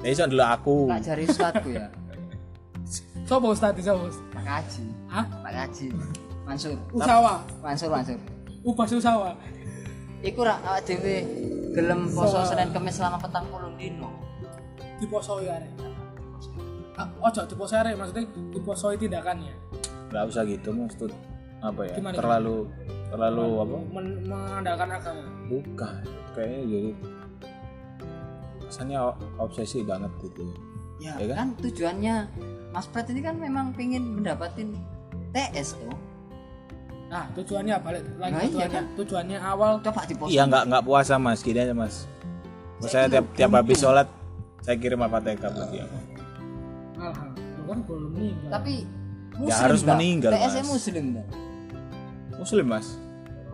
ya 0.04 0.08
iso 0.12 0.24
dulu 0.28 0.44
aku. 0.44 0.76
Tak 0.90 1.00
jari 1.04 1.22
ustadku 1.24 1.68
ya. 1.72 1.86
Sopo 3.28 3.50
Ustaz 3.50 3.74
Sopo 3.82 4.06
Pak 4.30 4.44
Kaji 4.46 4.84
Hah? 5.10 5.26
Pak 5.42 5.52
Kaji 5.52 5.86
Mansur. 6.46 6.78
Usawa. 6.94 7.42
Mansur 7.58 7.90
Mansur. 7.90 8.18
Ubah 8.62 8.86
Usawa. 8.86 9.30
Iku 10.22 10.40
rak 10.46 10.62
awak 10.62 10.86
dhewe 10.86 11.26
gelem 11.74 12.08
poso 12.08 12.40
senin 12.46 12.70
kemis 12.72 12.98
selama 12.98 13.18
petang 13.18 13.46
puluh 13.50 13.70
dino. 13.74 14.10
Diposoi 15.02 15.50
arek. 15.50 15.72
Ah, 16.96 17.10
ojo 17.20 17.44
diposoi 17.44 17.78
arek 17.82 17.94
maksudnya 18.00 18.24
diposoi 18.54 18.96
tindakannya 18.96 19.52
nggak 20.06 20.22
usah 20.32 20.42
gitu 20.46 20.70
mas 20.70 20.94
tuh 20.94 21.10
apa 21.60 21.82
ya? 21.82 21.98
Gimana? 21.98 22.14
terlalu 22.14 22.56
terlalu 23.10 23.46
apa? 23.58 23.76
Men- 23.90 24.22
mengandalkan 24.24 24.88
agama. 24.96 25.24
Bukan 25.50 25.94
kayaknya 26.32 26.62
jadi 26.64 26.90
kesannya 28.66 28.98
obsesi 29.36 29.80
banget 29.80 30.10
gitu 30.20 30.42
ya, 30.98 31.14
Ya 31.16 31.26
kan? 31.28 31.36
kan? 31.36 31.48
tujuannya 31.60 32.14
Mas 32.70 32.86
Prat 32.86 33.06
ini 33.06 33.20
kan 33.20 33.34
memang 33.34 33.72
pengen 33.72 34.16
mendapatkan 34.16 34.68
TS 35.30 35.76
tuh. 35.76 35.94
Nah 37.06 37.30
tujuannya 37.32 37.74
balik 37.78 38.02
lagi 38.16 38.32
Nah, 38.32 38.40
iya 38.40 38.48
tujuannya? 38.48 38.72
kan? 38.72 38.84
tujuannya 38.96 39.38
awal 39.38 39.70
coba 39.78 40.00
di 40.04 40.14
iya 40.26 40.42
nggak 40.44 40.62
nggak 40.66 40.82
puasa 40.82 41.14
mas. 41.16 41.40
Gini 41.40 41.58
aja 41.58 41.72
mas. 41.72 42.04
Terus 42.78 42.90
saya 42.90 43.06
tiap 43.06 43.26
tiap 43.32 43.50
habis 43.52 43.78
sholat 43.78 44.08
saya 44.60 44.76
kirim 44.76 44.98
apa 44.98 45.18
TK 45.18 45.42
buat 45.46 45.68
dia 45.70 45.86
alhamdulillah 46.96 47.64
kan 47.66 47.78
belum 47.82 48.10
meninggal. 48.10 48.50
Tapi 48.52 48.74
Ya, 49.36 49.52
harus 49.60 49.84
dah. 49.84 49.92
meninggal, 49.92 50.32
TS 50.32 50.54
Mas. 50.54 50.66
muslim 50.66 51.04
dah 51.12 51.26
muslim 52.34 52.66
mas. 52.66 52.86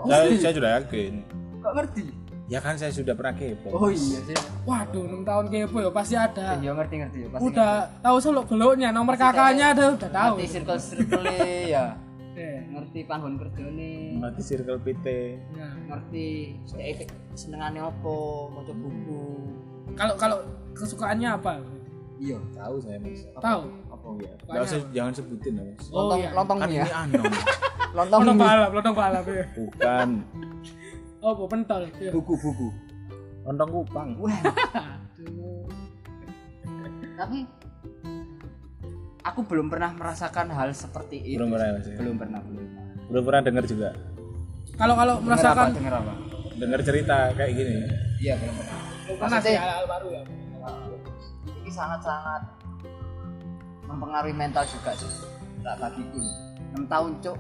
Saya 0.02 0.30
saya 0.32 0.52
sudah 0.52 0.70
yakin. 0.78 1.12
Kok 1.58 1.72
ngerti 1.74 2.04
ya 2.52 2.60
kan 2.60 2.76
saya 2.76 2.92
sudah 2.92 3.16
pernah 3.16 3.32
kepo. 3.32 3.72
Oh 3.72 3.88
iya 3.88 4.20
sih. 4.28 4.36
Waduh 4.68 5.08
enam 5.08 5.24
tahun 5.24 5.48
kepo 5.48 5.80
ya 5.80 5.88
pasti 5.88 6.14
ada. 6.20 6.60
Ya 6.60 6.76
ngerti 6.76 6.94
ngerti 7.00 7.18
ya 7.24 7.28
pasti 7.32 7.44
udah 7.48 7.72
tahu 8.04 8.16
seluk 8.20 8.44
beluknya 8.52 8.92
nomor 8.92 9.16
kakaknya 9.16 9.72
ada 9.72 9.96
udah 9.96 10.10
tahu. 10.12 10.34
ngerti 10.36 10.46
circle 10.52 10.80
circle 10.80 11.24
ya 11.64 11.96
ngerti 12.72 13.04
panggon 13.04 13.36
kerjane 13.36 14.16
mati 14.16 14.40
circle 14.40 14.80
PT 14.80 15.06
nah. 15.52 15.76
ngerti 15.92 16.56
efek 16.80 17.08
senengane 17.32 17.80
opo 17.80 18.48
maca 18.52 18.72
buku. 18.76 19.24
Kalau 19.96 20.14
kalau 20.20 20.36
kesukaannya 20.76 21.28
apa? 21.32 21.60
Iya 22.20 22.38
tahu 22.52 22.76
saya 22.80 22.96
mas. 23.00 23.24
Tahu? 23.36 23.62
Apa 23.88 24.06
ya 24.20 24.32
nggak 24.48 24.62
usah 24.64 24.80
jangan 24.92 25.12
sebutin 25.12 25.52
ya 25.56 25.62
mas. 25.64 25.84
Oh, 25.88 26.08
lontong 26.08 26.20
iya. 26.20 26.30
lontong 26.32 26.58
kan 26.60 26.68
mie 26.68 26.76
ini 26.76 26.84
ya 26.84 26.98
anom 27.04 27.24
lontong 27.96 28.36
balap 28.40 28.70
lontong 28.72 28.96
balap 28.96 29.24
ya 29.28 29.44
bukan 29.52 30.08
oh 31.22 31.32
bu 31.38 31.44
pentol 31.46 31.86
ya. 31.86 32.10
buku 32.10 32.34
buku 32.34 32.68
lontong 33.42 33.70
kupang. 33.70 34.08
Wah. 34.22 34.38
Aduh. 35.22 35.66
tapi 37.18 37.46
aku 39.22 39.40
belum 39.46 39.66
pernah 39.70 39.94
merasakan 39.94 40.50
hal 40.50 40.70
seperti 40.74 41.34
itu 41.34 41.38
belum 41.38 41.54
pernah 41.54 41.78
mas 41.78 41.86
ya? 41.86 41.96
belum 41.98 42.14
pernah 42.18 42.40
belum 42.42 42.64
pernah. 42.66 42.84
Belum 43.10 43.22
pernah 43.28 43.42
dengar 43.44 43.64
juga? 43.66 43.90
Kalau 44.72 44.94
kalau 44.96 45.14
Denger 45.20 45.26
apa 45.26 45.36
merasakan 45.38 45.68
denger 45.78 45.94
apa? 45.94 46.12
Dengar 46.58 46.80
cerita 46.82 47.16
kayak 47.34 47.52
gini? 47.54 47.74
Iya 48.22 48.34
belum 48.38 48.54
pernah. 48.58 48.78
Belum 49.06 49.18
pernah 49.18 49.40
sih 49.42 49.54
hal-hal 49.54 49.84
baru 49.86 50.08
ya? 50.10 50.22
Ini 51.62 51.70
sangat 51.70 52.00
sangat 52.02 52.42
mempengaruhi 53.86 54.34
mental 54.34 54.64
juga 54.66 54.90
sih 54.98 55.10
tak 55.62 55.76
bagiku. 55.78 56.22
6 56.72 56.88
tahun 56.88 57.10
cuk 57.20 57.38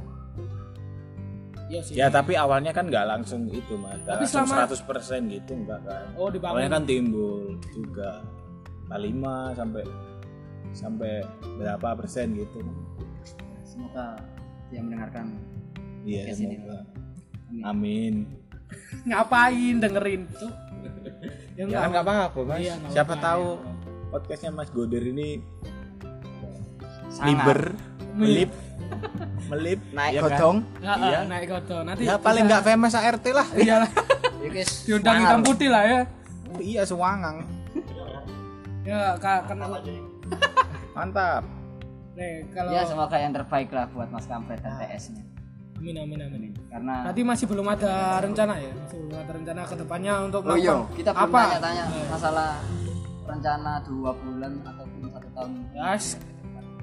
iya 1.68 1.80
sih. 1.80 1.94
Ya 1.94 2.06
tapi 2.08 2.34
awalnya 2.34 2.70
kan 2.70 2.86
nggak 2.86 3.06
langsung 3.06 3.46
itu 3.46 3.74
mas. 3.76 3.98
Nggak 4.00 4.18
Tapi 4.18 4.24
selama- 4.24 4.66
100% 4.66 5.22
gitu 5.28 5.52
enggak 5.54 5.80
kan? 5.82 6.04
Oh 6.14 6.28
dibangun 6.28 6.58
awalnya 6.58 6.70
kan 6.72 6.82
timbul 6.84 7.54
juga 7.70 8.10
K5 8.86 9.24
sampai 9.54 9.82
sampai 10.72 11.12
berapa 11.56 11.88
persen 11.94 12.34
gitu. 12.34 12.58
Semoga 13.62 14.16
dia 14.68 14.80
mendengarkan 14.80 15.26
iya 16.02 16.28
ini. 16.28 16.56
semoga. 16.56 16.78
Amin. 17.52 17.62
amin. 17.62 18.14
Ngapain 19.08 19.74
dengerin? 19.78 20.22
Tuh 20.32 20.52
ya 21.60 21.64
ya 21.64 21.84
nggak 21.84 22.04
apa-apa. 22.04 22.40
mas. 22.42 22.58
Iya, 22.58 22.74
siapa 22.88 23.14
apa-apa. 23.14 23.24
tahu 23.26 23.46
podcastnya 24.10 24.50
mas 24.50 24.68
Goder 24.68 25.02
ini 25.02 25.40
Sangat. 27.08 27.26
liber 27.28 27.60
melip. 28.16 28.50
Melip. 29.50 29.80
Naik 29.92 30.12
ya 30.16 30.20
godong. 30.22 30.56
Iya. 30.80 31.20
naik 31.28 31.46
kodo 31.50 31.76
nanti 31.84 32.08
ya 32.08 32.16
paling 32.16 32.44
nggak 32.48 32.62
famous 32.64 32.94
ART 32.96 33.26
lah. 33.32 33.46
Iya. 33.52 33.74
Lah 33.84 33.90
Iki 34.48 34.62
diundang 34.88 35.16
hitam 35.22 35.40
putih 35.44 35.68
lah 35.70 35.82
ya. 35.84 36.00
Oh, 36.52 36.60
iya 36.60 36.82
sewangang. 36.82 37.46
Ya 38.82 39.14
kak 39.20 39.46
kena 39.50 39.66
mantap. 40.96 41.44
Nih 42.12 42.44
kalau 42.52 42.70
ya 42.74 42.82
semoga 42.84 43.16
yang 43.16 43.32
terbaik 43.32 43.68
lah 43.72 43.88
buat 43.92 44.08
Mas 44.12 44.26
Kampret 44.28 44.60
dan 44.60 44.76
TS 44.76 45.16
nya. 45.16 45.24
Amin 45.82 45.96
amin 45.98 46.18
amin. 46.22 46.52
Karena 46.70 46.94
Nanti 47.10 47.20
masih 47.26 47.46
belum 47.50 47.66
ada 47.66 48.22
rencana 48.22 48.54
ya, 48.54 48.70
masih 48.70 48.98
belum 49.02 49.18
ada 49.18 49.32
rencana 49.34 49.60
ke 49.66 49.74
depannya 49.74 50.14
untuk 50.30 50.40
oh 50.46 50.54
iya. 50.54 50.78
kita 50.94 51.10
belum 51.10 51.26
apa? 51.26 51.40
tanya-tanya 51.42 51.84
masalah 52.06 52.50
rencana 53.26 53.72
dua 53.82 54.10
bulan 54.14 54.52
ataupun 54.62 55.00
satu 55.10 55.28
tahun. 55.34 55.50
Ya, 55.74 55.90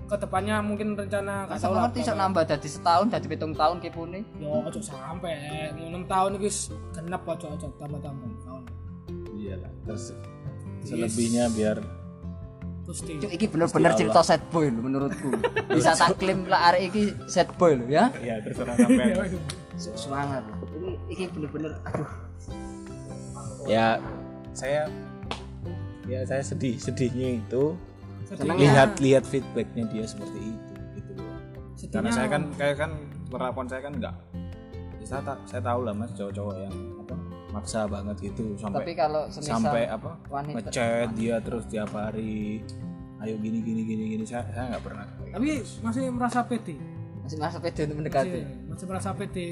s- 0.10 0.12
ke 0.12 0.18
depannya 0.18 0.56
mungkin 0.60 0.98
rencana 0.98 1.46
Masa 1.46 1.62
tahu 1.62 1.72
lah. 1.72 1.82
ngerti 1.86 2.00
sok 2.02 2.18
nambah 2.18 2.44
dari 2.44 2.66
setahun 2.68 3.08
dari 3.08 3.26
pitung 3.28 3.54
tahun 3.54 3.78
kepune 3.78 4.26
Yo, 4.36 4.50
ojo 4.60 4.82
sampai 4.82 5.38
6 5.72 6.02
tahun 6.04 6.30
iki 6.36 6.44
wis 6.44 6.60
genep 6.92 7.22
ojo 7.24 7.46
ojo 7.48 7.68
tambah-tambah 7.78 8.30
tahun. 8.42 8.64
iyalah 9.32 9.72
terus 9.84 10.18
selebihnya 10.82 11.46
biar 11.50 11.78
Gusti. 12.82 13.22
Cuk, 13.22 13.30
iki 13.30 13.46
bener-bener 13.46 13.94
cerita 13.94 14.26
set 14.26 14.42
boy 14.50 14.66
lho 14.66 14.82
menurutku. 14.82 15.30
Bisa 15.78 15.94
taklim 15.94 16.50
lah 16.50 16.74
arek 16.74 16.90
iki 16.90 17.04
set 17.30 17.46
boy 17.54 17.78
lho 17.78 17.86
ya? 17.86 18.10
Ya 18.26 18.42
terserah 18.42 18.74
sampean. 18.74 19.38
Su- 19.78 19.94
semangat 19.94 20.42
ini 20.74 20.98
iki 21.08 21.30
bener-bener 21.30 21.78
aduh. 21.86 22.10
Ya 23.64 24.02
saya 24.52 24.90
ya 26.04 26.26
saya 26.26 26.42
sedih 26.42 26.82
sedihnya 26.82 27.38
itu 27.38 27.78
Sedihnya- 28.30 28.62
lihat 28.62 28.92
lihat 29.00 29.24
feedbacknya 29.26 29.84
dia 29.88 30.06
seperti 30.06 30.38
itu 30.38 30.74
gitu 30.96 31.12
loh. 31.16 31.38
Karena 31.90 32.10
saya 32.10 32.28
kan 32.28 32.42
kayak 32.54 32.76
kan 32.78 32.92
perlakuan 33.28 33.66
saya 33.66 33.82
kan 33.82 33.94
enggak 33.94 34.16
ya, 35.00 35.06
saya 35.08 35.22
ta- 35.24 35.42
saya 35.44 35.62
tahu 35.64 35.80
lah 35.82 35.94
mas 35.94 36.12
cowok-cowok 36.12 36.56
yang 36.60 36.76
apa 37.00 37.14
maksa 37.50 37.80
banget 37.86 38.16
gitu 38.24 38.46
tapi 38.54 38.62
sampai 38.62 38.94
kalau 38.94 39.22
semisal 39.28 39.54
sampai 39.60 39.84
apa 39.86 40.12
ngechat 40.50 41.08
dia 41.14 41.36
terus 41.40 41.66
tiap 41.66 41.90
hari 41.90 42.62
ayo 43.20 43.36
gini 43.38 43.60
gini 43.60 43.82
gini 43.84 44.04
gini 44.12 44.24
saya 44.24 44.46
saya 44.50 44.66
nggak 44.70 44.84
pernah 44.84 45.06
tapi 45.30 45.50
masih 45.82 46.02
merasa 46.10 46.40
pede. 46.44 46.76
masih 47.22 47.38
masa 47.38 47.58
pede 47.58 47.82
untuk 47.84 47.96
Masih, 47.96 47.98
mendekati. 48.00 48.40
Masih 48.66 48.86
merasa 48.86 49.10
pede. 49.14 49.50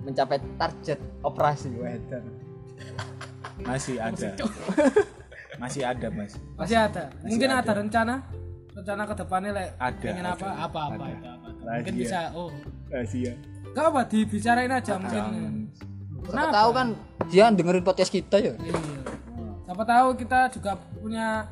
mencapai 0.00 0.38
target 0.56 0.96
operasi 1.20 1.68
wedan 1.74 2.24
masih 3.60 4.00
ada. 4.00 4.10
masih 4.10 4.32
ada 5.60 6.06
mas 6.08 6.32
masih 6.56 6.76
ada 6.80 7.04
mungkin 7.22 7.48
ada. 7.52 7.72
rencana 7.76 8.14
rencana 8.70 9.02
ke 9.04 9.14
depannya 9.18 9.50
like, 9.52 9.72
Ada, 9.76 10.00
pengen 10.00 10.24
ada, 10.24 10.32
apa 10.34 10.48
apa 10.56 10.80
apa 10.88 10.94
ada. 10.94 11.08
itu 11.12 11.26
apa 11.28 11.48
mungkin 11.76 11.94
bisa 11.94 12.18
oh 12.32 12.50
rahasia 12.88 13.32
gak 13.70 13.84
apa 13.86 14.00
dibicarain 14.08 14.72
aja 14.72 14.94
mungkin 14.96 15.24
Siapa 16.20 16.52
tahu 16.52 16.70
kan 16.70 16.88
dia 17.26 17.50
dengerin 17.50 17.82
podcast 17.82 18.12
kita 18.12 18.38
ya. 18.38 18.54
Iya. 18.54 18.78
Siapa 19.66 19.82
tahu 19.82 20.08
kita 20.14 20.46
juga 20.52 20.78
punya 20.94 21.48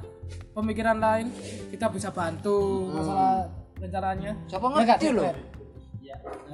pemikiran 0.55 1.03
lain, 1.03 1.35
kita 1.73 1.91
bisa 1.91 2.15
bantu 2.15 2.87
masalah 2.93 3.49
rencananya. 3.75 4.39
Siapa 4.47 4.67
Ya 4.69 4.75
ngerti 4.77 5.07
Cek? 5.09 5.15
lo? 5.15 5.23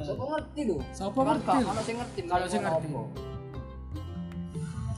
Siapa 0.01 0.25
ngerti 0.25 0.61
lo? 0.65 0.77
Siapa 0.93 1.21
ngerti? 1.21 1.57
Kalau 1.61 1.83
sing 1.85 1.97
ngerti, 2.01 2.21
Kalau 2.25 2.47
sing 2.49 2.63
ngerti. 2.65 2.89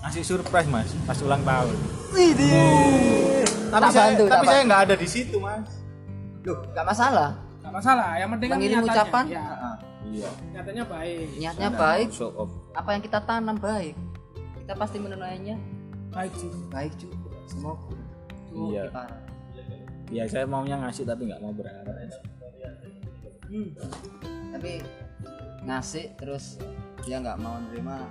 Ngasih 0.06 0.22
surprise 0.22 0.68
mas 0.68 0.90
pas 1.02 1.18
ulang 1.18 1.42
tahun 1.42 1.74
tapi 3.66 3.82
Tak 3.82 3.90
saya 3.90 4.06
bantu, 4.08 4.24
tak 4.24 4.32
tapi 4.32 4.46
saya 4.46 4.54
bantu. 4.54 4.68
nggak 4.68 4.80
ada 4.80 4.94
di 4.94 5.08
situ 5.08 5.36
mas 5.36 5.68
Loh, 6.40 6.62
enggak 6.64 6.86
masalah. 6.86 7.30
Gak 7.58 7.74
masalah, 7.74 8.08
yang 8.14 8.30
penting 8.30 8.46
kan 8.46 8.56
Mengirim 8.56 8.78
niatannya. 8.78 8.94
ucapan. 8.94 9.24
Ya, 9.26 9.44
iya 10.06 10.30
niatannya 10.54 10.84
baik. 10.86 11.26
Niatnya 11.34 11.70
baik, 11.74 12.08
show 12.08 12.30
off 12.32 12.50
apa 12.70 12.88
yang 12.88 13.02
kita 13.02 13.18
tanam 13.20 13.58
baik. 13.58 13.98
Kita 14.54 14.72
pasti 14.72 14.96
menunainya 14.96 15.58
Baik 16.08 16.32
sih. 16.38 16.46
baik 16.70 16.94
juga. 16.94 17.34
Semoga. 17.44 17.90
Tuh, 18.46 18.70
Iya. 18.70 18.86
kita 18.86 19.02
ya 20.06 20.22
saya 20.24 20.46
maunya 20.46 20.78
ngasih 20.78 21.02
tapi 21.02 21.26
nggak 21.26 21.42
mau 21.42 21.50
berharap 21.50 21.94
Hmm. 23.46 23.68
tapi 24.54 24.72
ngasih 25.62 26.14
terus 26.14 26.62
dia 27.02 27.18
nggak 27.18 27.38
mau 27.38 27.58
nerima 27.60 28.06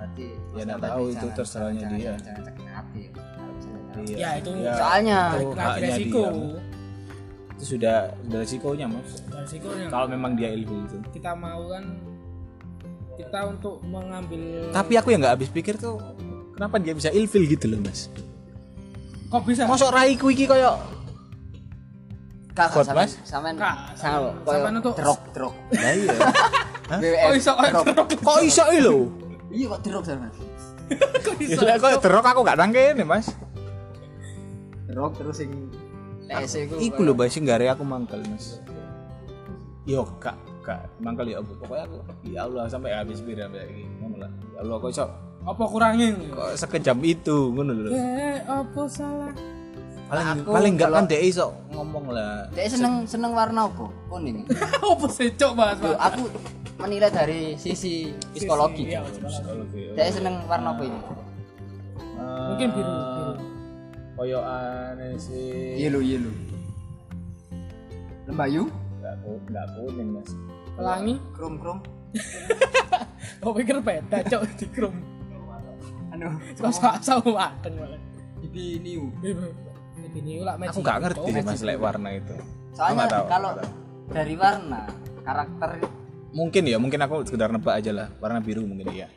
berarti 0.00 0.26
Ya, 0.50 0.62
nggak 0.64 0.80
tahu 0.82 1.04
itu 1.04 1.16
jangan- 1.20 1.36
terserahnya 1.36 1.82
dia. 1.90 2.12
tahu. 2.16 2.32
Iya. 4.00 4.16
Ya 4.16 4.30
itu 4.34 4.50
Ya, 4.56 4.72
soalnya 4.74 5.18
itu 5.36 5.52
resiko. 5.82 6.22
dia. 6.24 6.60
itu 7.52 7.64
sudah 7.68 7.96
sudah 8.16 8.38
resikonya 8.40 8.86
mas 8.88 9.20
Resikonya. 9.28 9.86
kalau 9.86 10.06
memang 10.08 10.32
dia 10.32 10.48
ilfil 10.48 10.80
itu 10.80 10.96
kita 11.12 11.36
mau 11.36 11.68
kan 11.68 11.84
kita 13.14 13.40
untuk 13.46 13.84
mengambil 13.84 14.72
tapi 14.72 14.96
aku 14.96 15.12
yang 15.12 15.20
nggak 15.20 15.36
habis 15.36 15.52
pikir 15.52 15.76
tuh 15.76 16.00
kenapa 16.56 16.80
dia 16.80 16.96
bisa 16.96 17.12
ilfil 17.12 17.44
gitu 17.44 17.68
loh 17.68 17.76
mas 17.78 18.08
kok 19.28 19.44
bisa 19.44 19.68
masuk 19.68 19.92
raiku 19.92 20.32
iki 20.32 20.48
koyo 20.48 20.80
kak 22.50 22.72
Kuat, 22.72 22.82
sampean 22.82 23.04
Mas? 23.04 23.12
sampean 23.22 23.54
Kak, 23.54 23.76
sama 23.94 24.32
sampean 24.42 24.74
untuk- 24.76 24.96
drop 24.96 25.20
drop 25.30 25.54
lah 25.70 25.92
iya 25.92 26.16
Oh 27.28 27.32
iso 27.32 27.52
kok 27.52 27.84
drop 27.86 28.08
kok 28.08 28.38
iso 28.40 28.64
iki 28.66 28.80
lho 28.80 28.96
iya 29.50 29.64
kok 29.68 29.80
drop 29.82 30.04
sampean 30.06 30.32
kok 31.26 31.36
iso. 31.38 31.60
Gila 31.62 31.78
kok 31.78 32.02
terok 32.02 32.26
aku 32.26 32.40
gak 32.42 32.58
nangkene 32.58 33.02
mas? 33.06 33.30
Drop 34.90 35.14
terus 35.14 35.38
sing 35.38 35.50
TSE 36.26 36.66
ku 36.70 36.74
Iku 36.78 37.00
lho 37.06 37.14
bahasa 37.14 37.38
nggak 37.38 37.78
aku 37.78 37.84
mangkel 37.86 38.22
mas. 38.30 38.58
Yo 39.86 40.06
kak 40.18 40.38
kak 40.62 40.86
mangkel 41.02 41.30
ya 41.30 41.42
apa 41.42 41.52
pokoknya 41.62 41.84
aku 41.86 41.96
ya 42.26 42.40
Allah 42.46 42.64
sampai 42.70 42.90
habis 42.94 43.22
bir 43.22 43.38
sampai 43.38 43.66
iki? 43.70 43.84
Ngono 44.02 44.16
lah. 44.22 44.30
Ya 44.54 44.58
Allah 44.66 44.76
kok 44.78 44.90
iso 44.90 45.06
Apa 45.40 45.62
kurangin? 45.66 46.14
kok 46.30 46.52
sekejam 46.58 46.98
itu? 47.00 47.54
Ngono 47.54 47.72
lho. 47.72 47.88
Eh, 47.96 48.38
apa 48.44 48.82
salah? 48.90 49.32
Paling 50.10 50.26
Aku 50.42 50.50
paling 50.50 50.72
enggak 50.74 50.90
kan 50.90 51.04
dia 51.06 51.22
iso 51.22 51.54
ngomong 51.70 52.10
lah. 52.10 52.50
Dia 52.50 52.66
seneng 52.66 53.06
seneng 53.06 53.30
warna 53.30 53.70
apa? 53.70 53.86
Kuning 54.10 54.42
apa 54.90 55.06
sih 55.06 55.30
cok 55.38 55.52
Loh, 55.54 55.94
aku 55.94 56.22
menilai 56.82 57.10
dari 57.14 57.54
sisi 57.54 58.10
psikologi. 58.34 58.90
Iya, 58.90 59.06
psikologi. 59.06 59.94
seneng 60.10 60.42
warna 60.50 60.74
apa 60.74 60.82
ini? 60.82 61.00
Mungkin 62.20 62.68
biru, 62.74 62.90
biru. 62.90 63.32
koyokan 64.18 64.98
sih. 65.14 65.78
Yellow 65.78 66.02
yellow. 66.02 66.34
Lembayu 68.26 68.66
enggak 68.98 69.14
enggak 69.22 69.66
kuning 69.78 70.08
mas. 70.10 70.30
Pelangi? 70.74 71.14
krom 71.38 71.54
krom 71.62 71.78
Kau 73.38 73.54
pikir 73.56 73.78
beda 73.78 74.26
cok 74.26 74.42
di 74.58 74.66
krum. 74.74 74.94
anu. 76.10 76.34
Masa 76.58 76.98
asal 76.98 77.22
mateng 77.22 77.78
malah. 77.78 78.00
ini 78.42 78.82
new 78.82 79.06
Aku 80.70 80.80
nggak 80.82 80.98
ngerti 81.02 81.28
sih 81.30 81.42
mas 81.46 81.62
lek 81.62 81.78
warna 81.78 82.08
itu. 82.14 82.34
Soalnya 82.74 83.06
tahu, 83.10 83.24
kalau 83.30 83.50
dari 84.10 84.34
warna 84.34 84.80
karakter 85.22 85.68
mungkin 86.30 86.62
ya 86.62 86.78
mungkin 86.78 87.00
aku 87.02 87.26
sekedar 87.26 87.50
nebak 87.50 87.74
aja 87.78 87.90
lah. 87.94 88.08
Warna 88.22 88.38
biru 88.42 88.66
mungkin 88.66 88.90
ya. 88.94 89.08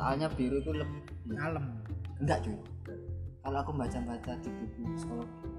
soalnya 0.00 0.32
biru 0.32 0.64
itu 0.64 0.72
lebih 0.72 1.00
Kalem. 1.36 1.64
enggak 2.24 2.38
cuy. 2.40 2.56
Kalau 3.40 3.58
aku 3.60 3.72
baca-baca 3.76 4.32
di 4.40 4.48
buku 4.48 4.80
psikologi 4.96 5.50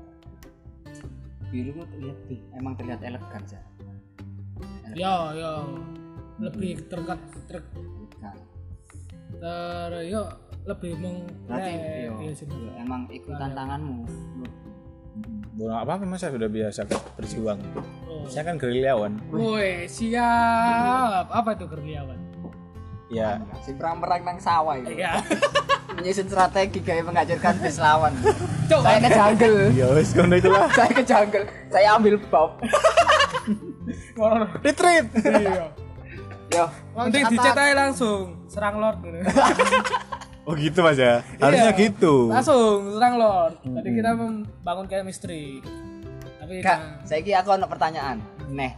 biru 1.51 1.69
itu 1.75 1.83
terlihat 1.83 2.19
emang 2.55 2.73
terlihat 2.79 2.99
elegan 3.03 3.43
sih 3.43 3.59
Ya, 4.95 5.31
ya. 5.35 5.63
Lebih 6.41 6.89
terkat 6.89 7.19
ter, 7.47 7.59
ter 9.39 9.91
yo 10.07 10.23
lebih 10.61 10.93
meng 11.01 11.25
berarti 11.49 11.71
eh, 11.73 12.05
yo, 12.05 12.13
iya 12.21 12.33
yo, 12.37 12.71
emang 12.77 13.09
ikut 13.09 13.33
tantanganmu 13.33 14.05
Bono 15.61 15.77
apa 15.77 16.01
apa 16.01 16.09
mas? 16.09 16.25
Saya 16.25 16.33
sudah 16.33 16.49
biasa 16.49 16.89
berjuang. 17.13 17.61
Oh. 18.09 18.25
saya 18.25 18.49
kan 18.49 18.57
gerilyawan 18.57 19.21
Woi, 19.29 19.85
siap. 19.85 21.29
Apa 21.29 21.53
itu 21.53 21.69
kerjaan? 21.69 22.17
ya. 23.13 23.37
Si 23.61 23.77
perang-perang 23.77 24.25
nang 24.25 24.41
sawah 24.41 24.73
itu. 24.81 24.97
Iya. 24.97 25.21
menyusun 26.01 26.27
strategi 26.31 26.79
kayak 26.81 27.03
menghancurkan 27.05 27.61
bis 27.61 27.77
lawan. 27.77 28.15
Cok, 28.71 28.79
saya 28.81 28.97
ke 29.03 29.09
jungle 29.11 29.57
ya 29.75 29.87
wis 29.91 30.09
ngono 30.15 30.35
iku 30.39 30.49
lah. 30.49 30.65
Saya 30.79 30.91
ke 30.95 31.03
jungle 31.03 31.45
saya 31.67 31.87
ambil 31.99 32.15
bob 32.31 32.57
ngono. 34.15 34.47
retreat. 34.63 35.11
Iya. 35.13 35.67
yo. 36.49 36.65
Mending 36.95 37.37
aja 37.37 37.73
langsung. 37.75 38.47
Serang 38.47 38.79
lord 38.79 39.03
gitu. 39.03 39.19
oh 40.43 40.53
gitu 40.55 40.79
mas 40.81 40.97
ya? 40.97 41.21
Harusnya 41.37 41.71
Iya. 41.71 41.79
gitu. 41.79 42.13
Langsung 42.29 42.97
serang 42.97 43.15
lord. 43.17 43.53
Tadi 43.61 43.89
kita 43.93 44.09
membangun 44.13 44.85
chemistry. 44.85 45.61
Tapi 46.39 46.59
kak 46.59 46.77
nah, 46.77 47.05
saya 47.05 47.21
kira 47.21 47.39
aku 47.39 47.53
ada 47.53 47.65
pertanyaan. 47.65 48.17
Neh 48.49 48.73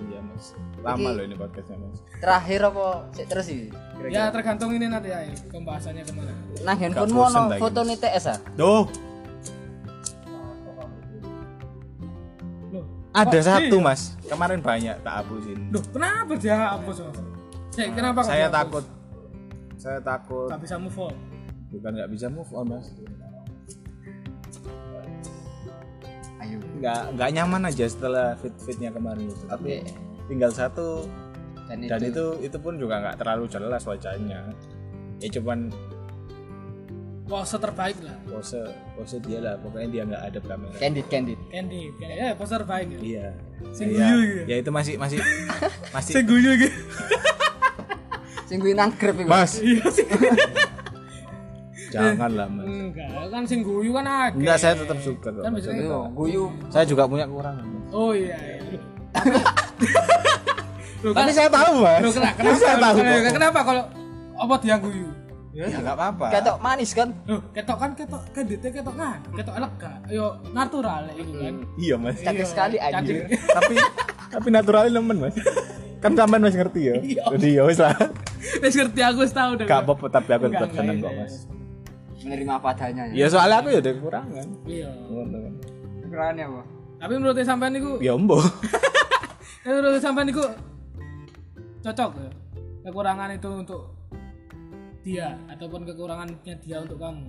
iya 0.00 0.18
mas. 0.20 0.52
Lama 0.80 1.08
loh 1.12 1.24
ini 1.24 1.34
podcastnya 1.34 1.76
mas. 1.76 1.98
Terakhir 2.20 2.60
apa 2.68 2.86
sik 3.12 3.26
terus 3.26 3.46
sih 3.48 3.72
ya 4.08 4.32
tergantung 4.32 4.72
ini 4.72 4.88
nanti 4.88 5.12
ya 5.12 5.20
pembahasannya 5.52 6.08
ke 6.08 6.12
mana. 6.16 6.32
nah 6.64 6.72
handphonemu 6.72 7.20
bosen 7.20 7.36
ono 7.36 7.48
lagi, 7.52 7.60
foto 7.60 7.80
nih 7.84 7.96
TS 7.96 8.24
ah 8.32 8.38
Duh, 8.56 8.84
Loh, 12.72 12.84
ada 13.12 13.36
kok 13.36 13.44
satu 13.44 13.76
iya? 13.76 13.84
mas. 13.84 14.00
Kemarin 14.24 14.60
banyak 14.64 14.96
tak 15.04 15.14
hapusin 15.20 15.58
Loh, 15.68 15.84
kenapa 15.92 16.32
dia 16.40 16.56
hapus 16.56 16.96
mas? 17.04 17.16
Saya 17.70 17.88
kenapa 17.92 18.18
kok 18.24 18.30
saya 18.32 18.46
takut 18.48 18.84
saya 19.80 19.96
takut 19.98 20.46
Gak 20.46 20.60
bisa 20.60 20.76
move 20.76 20.98
on. 21.00 21.16
bukan 21.70 21.90
nggak 21.96 22.10
bisa 22.10 22.26
move 22.28 22.50
on 22.52 22.66
mas 22.68 22.86
ayo 26.40 26.56
nggak 26.80 27.00
nggak 27.16 27.30
nyaman 27.32 27.62
aja 27.64 27.84
setelah 27.86 28.36
fit 28.36 28.52
fitnya 28.58 28.90
kemarin 28.90 29.28
itu 29.28 29.44
tapi 29.46 29.80
Oke. 29.80 29.92
tinggal 30.26 30.50
satu 30.50 31.04
dan, 31.68 31.86
dan 31.86 32.00
itu 32.02 32.24
itu 32.42 32.56
pun 32.58 32.74
juga 32.74 32.98
nggak 32.98 33.16
terlalu 33.16 33.44
jelas 33.46 33.82
wajahnya 33.84 34.40
ya 35.18 35.28
cuman 35.32 35.70
Pose 37.30 37.54
terbaik 37.62 37.94
lah. 38.02 38.18
pose 38.26 38.58
pose 38.98 39.22
dia 39.22 39.38
lah 39.38 39.54
pokoknya 39.62 39.86
dia 39.86 40.02
nggak 40.02 40.22
ada 40.34 40.38
kamera 40.42 40.74
candid 40.82 41.06
candid 41.06 41.38
Candy, 41.46 41.86
ya 42.02 42.34
pose 42.34 42.58
terbaik 42.58 42.90
ya. 42.90 42.98
iya 42.98 43.26
Sing 43.70 43.94
ya, 43.94 44.10
gitu. 44.18 44.50
ya 44.50 44.56
itu 44.58 44.70
masih 44.74 44.94
masih 44.98 45.22
masih 45.94 46.26
guyu 46.26 46.58
gitu. 46.58 46.74
sing 48.50 48.58
kuwi 48.58 48.74
nang 48.74 48.90
grab 48.92 49.14
iku 49.14 49.30
mas 49.30 49.62
Iya 49.62 49.86
sih. 49.88 50.06
jangan 51.88 52.30
lah 52.32 52.46
mas 52.46 52.66
Enggak, 52.66 53.06
kan 53.30 53.42
sing 53.44 53.60
guyu 53.60 53.90
kan 53.92 54.04
agak. 54.04 54.34
enggak 54.36 54.56
saya 54.56 54.74
tetap 54.74 54.98
suka 54.98 55.28
kok 55.28 55.38
Kan 55.40 55.50
Mas. 55.52 55.58
bisa 55.60 55.70
yo 55.72 56.10
guyu 56.12 56.42
saya 56.66 56.82
juga 56.84 57.06
punya 57.06 57.24
kekurangan 57.24 57.62
Mas. 57.62 57.90
Oh 57.92 58.10
iya. 58.10 58.34
iya. 58.66 58.80
Loh, 61.00 61.12
tapi 61.12 61.30
kan- 61.30 61.36
saya 61.36 61.48
tahu 61.48 61.72
mas 61.80 62.00
Loh, 62.00 62.12
kenapa? 62.12 62.36
Kenapa? 62.36 62.58
saya 62.60 62.76
tahu 62.76 62.96
kenapa, 63.32 63.60
kalau 63.64 63.82
apa 64.36 64.54
dia 64.58 64.76
guyu? 64.76 65.08
ya 65.50 65.66
nggak 65.66 65.82
apa-apa 65.92 66.26
ketok 66.30 66.56
manis 66.60 66.90
kan 66.92 67.08
Loh, 67.24 67.42
ketok 67.50 67.74
kan 67.76 67.90
ketok 67.92 68.22
kreditnya 68.30 68.70
ketok 68.72 68.94
kan, 68.94 69.18
ketok 69.32 69.54
lega. 69.56 69.92
Yo 70.06 70.26
natural 70.50 71.10
itu 71.12 71.32
kan. 71.32 71.54
iya 71.76 71.94
mas 71.96 72.18
cantik 72.18 72.38
Iya, 72.38 72.46
sekali 72.46 72.76
anjir 72.78 73.26
tapi 73.48 73.74
tapi 74.28 74.48
naturalnya 74.48 74.90
nemen 74.96 75.16
mas 75.20 75.34
kan 75.98 76.14
sampean 76.14 76.40
masih 76.40 76.58
ngerti 76.60 76.80
ya 76.84 76.94
Iya. 77.12 77.22
jadi 77.34 77.48
ya 77.50 77.62
wis 77.64 77.78
lah 77.78 77.96
Wis 78.40 78.72
ngerti 78.72 79.00
aku 79.00 79.18
wis 79.20 79.32
tahu 79.32 79.50
deh. 79.54 79.64
gak 79.64 79.84
apa-apa 79.84 80.06
tapi 80.10 80.30
aku 80.32 80.44
tetap 80.48 80.70
seneng 80.70 80.96
kok 80.98 81.08
iya. 81.08 81.20
mas 81.20 81.34
menerima 82.20 82.52
apa 82.54 82.68
adanya 82.70 83.02
ya 83.08 83.14
ya 83.14 83.26
soalnya 83.28 83.56
aku 83.58 83.68
ya 83.68 83.78
ada 83.78 83.90
kekurangan 83.92 84.46
Iya. 84.64 84.90
Ngono 85.02 85.36
kan. 85.38 85.52
kekurangannya 86.00 86.44
apa 86.46 86.62
Tapi 87.00 87.12
menurut 87.16 87.36
sampean 87.40 87.72
niku, 87.72 87.92
ya 87.98 88.12
embo 88.12 88.36
menurut 89.64 89.98
sampean 89.98 90.26
niku 90.26 90.44
cocok 91.80 92.10
ya? 92.14 92.30
Kekurangan 92.82 93.28
itu 93.30 93.48
untuk 93.50 93.82
dia 95.00 95.32
ataupun 95.48 95.80
kekurangannya 95.82 96.54
dia 96.56 96.76
untuk 96.78 96.96
kamu. 96.96 97.24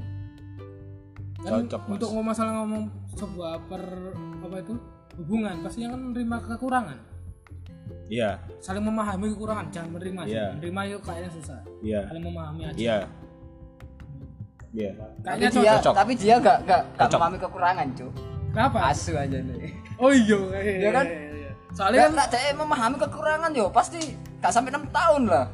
kan 1.39 1.63
Cocok, 1.63 1.81
Mas. 1.81 1.91
untuk 1.95 2.07
ngomong 2.11 2.27
masalah 2.27 2.53
ngomong 2.59 2.83
sebuah 3.11 3.53
per 3.65 3.83
apa 4.41 4.55
itu 4.59 4.73
hubungan 5.17 5.55
pasti 5.59 5.83
kan 5.83 5.95
menerima 5.97 6.37
kekurangan 6.51 6.97
iya. 8.11 8.29
Saling 8.59 8.83
memahami 8.83 9.31
kekurangan 9.31 9.65
jangan 9.71 9.89
menerima. 9.95 10.21
Iya. 10.27 10.45
menerima 10.59 10.81
yuk 10.91 11.01
kayaknya 11.01 11.29
susah. 11.31 11.59
Iya. 11.79 12.01
Saling 12.11 12.23
memahami 12.27 12.61
aja. 12.67 12.75
Iya. 12.77 12.97
Iya. 14.71 14.91
Tapi 14.95 15.23
kayaknya 15.23 15.49
dia 15.51 15.73
cocok. 15.79 15.93
tapi 15.95 16.11
dia 16.15 16.35
nggak 16.39 16.57
nggak 16.63 16.81
nggak 16.95 17.07
Cocok. 17.07 17.19
memahami 17.19 17.37
kekurangan 17.43 17.87
cuy 17.95 18.11
kenapa? 18.51 18.77
Asu 18.91 19.11
aja 19.15 19.37
nih. 19.39 19.71
Oh 19.99 20.11
iya 20.11 20.37
Ya 20.79 20.91
kan? 20.91 21.05
soalnya 21.71 22.11
Nggak 22.11 22.27
kan 22.27 22.35
dia 22.35 22.51
memahami 22.55 22.95
kekurangan 22.99 23.51
yo 23.55 23.65
pasti 23.71 23.99
nggak 24.43 24.51
sampai 24.51 24.71
enam 24.75 24.85
tahun 24.91 25.23
lah. 25.27 25.45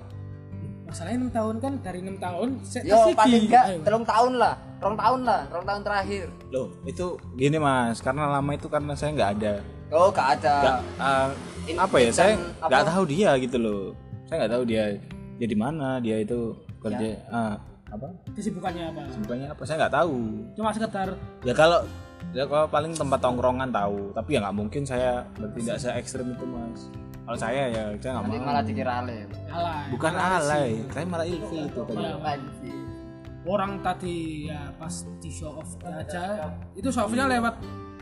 Masalahnya 0.87 1.17
enam 1.19 1.31
tahun 1.33 1.55
kan 1.59 1.73
dari 1.83 1.99
enam 1.99 2.17
tahun 2.17 2.49
yo 2.85 2.97
paling 3.13 3.43
enggak 3.49 3.65
telung 3.85 4.05
tahun 4.05 4.33
lah. 4.41 4.55
Rong 4.77 4.93
tahun 4.93 5.19
lah 5.25 5.41
rong 5.49 5.65
tahun 5.65 5.81
terakhir. 5.81 6.25
Loh 6.53 6.69
itu 6.85 7.17
gini 7.33 7.57
mas. 7.57 7.97
Karena 7.97 8.29
lama 8.29 8.51
itu 8.53 8.69
karena 8.69 8.93
saya 8.93 9.09
nggak 9.17 9.31
ada 9.41 9.53
oh 9.91 10.09
nggak 10.11 10.27
ada. 10.39 10.55
Nggak 10.61 10.79
eh, 10.99 11.29
In- 11.67 11.79
apa 11.79 11.95
ya 11.99 12.09
saya 12.15 12.31
nggak 12.63 12.85
tahu 12.87 13.03
dia 13.07 13.31
gitu 13.39 13.57
loh. 13.59 13.83
Saya 14.27 14.35
nggak 14.43 14.53
tahu 14.55 14.63
dia 14.67 14.83
dia 15.37 15.47
di 15.47 15.57
mana 15.57 15.99
dia 15.99 16.17
itu 16.23 16.55
kerja 16.79 17.09
ah, 17.29 17.55
apa? 17.91 18.07
Kesibukannya 18.35 18.83
apa? 18.91 19.01
Bukannya 19.27 19.47
apa? 19.51 19.61
Saya 19.67 19.75
nggak 19.85 19.95
tahu. 19.95 20.17
Cuma 20.55 20.69
sekedar 20.71 21.07
ya 21.43 21.53
kalau 21.53 21.79
ya 22.35 22.43
kalau 22.47 22.67
paling 22.71 22.91
tempat 22.95 23.19
tongkrongan 23.19 23.69
tahu. 23.71 24.11
Tapi 24.15 24.29
ya 24.35 24.39
nggak 24.43 24.55
mungkin 24.55 24.83
saya 24.87 25.23
bertindak 25.35 25.77
se 25.79 25.91
ekstrim 25.91 26.31
itu 26.31 26.45
mas. 26.47 26.87
Kalau 27.27 27.37
saya 27.39 27.67
ya 27.67 27.83
saya 27.99 28.11
nggak 28.19 28.25
mau. 28.31 28.39
malah 28.39 28.63
dikira 28.63 29.03
alay. 29.03 29.27
Alay. 29.51 29.83
Bukan 29.91 30.13
alay 30.15 30.69
saya 30.91 31.05
malah 31.07 31.27
ilfil 31.27 31.67
itu 31.67 31.81
tadi. 31.83 32.03
Ya, 32.03 32.15
orang 33.47 33.79
tadi 33.79 34.51
ya 34.51 34.67
pas 34.75 35.07
di 35.23 35.31
show 35.31 35.55
off 35.63 35.79
aja 35.87 36.51
itu 36.75 36.91
show 36.91 37.07
offnya 37.07 37.25
lewat 37.31 37.55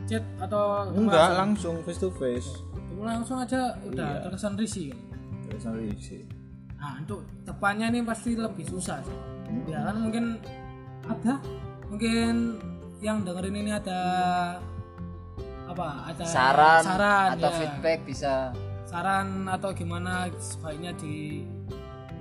chat 0.06 0.24
atau 0.38 0.90
enggak 0.94 1.36
langsung 1.38 1.82
face 1.86 2.02
to 2.02 2.10
face 2.16 2.50
langsung 2.96 3.38
aja 3.44 3.76
udah 3.86 4.24
terkesan 4.26 4.56
risih 4.58 4.90
kan. 4.90 5.20
terus 5.46 5.64
nanti 5.68 5.86
sih 6.02 6.22
Nah, 6.86 7.02
untuk 7.02 7.26
depannya 7.42 7.90
ini 7.90 8.06
pasti 8.06 8.38
lebih 8.38 8.62
susah 8.70 9.02
sih. 9.02 9.18
Ya 9.66 9.90
kan 9.90 10.06
mungkin 10.06 10.38
ada 11.02 11.42
mungkin 11.90 12.62
yang 13.02 13.26
dengerin 13.26 13.58
ini 13.58 13.72
ada 13.74 14.02
apa? 15.66 16.14
Ada 16.14 16.24
saran, 16.30 16.82
saran 16.86 17.30
atau 17.42 17.50
ya. 17.50 17.58
feedback 17.58 18.00
bisa 18.06 18.34
Saran 18.86 19.50
atau 19.50 19.74
gimana 19.74 20.30
sebaiknya 20.38 20.94
di 20.94 21.42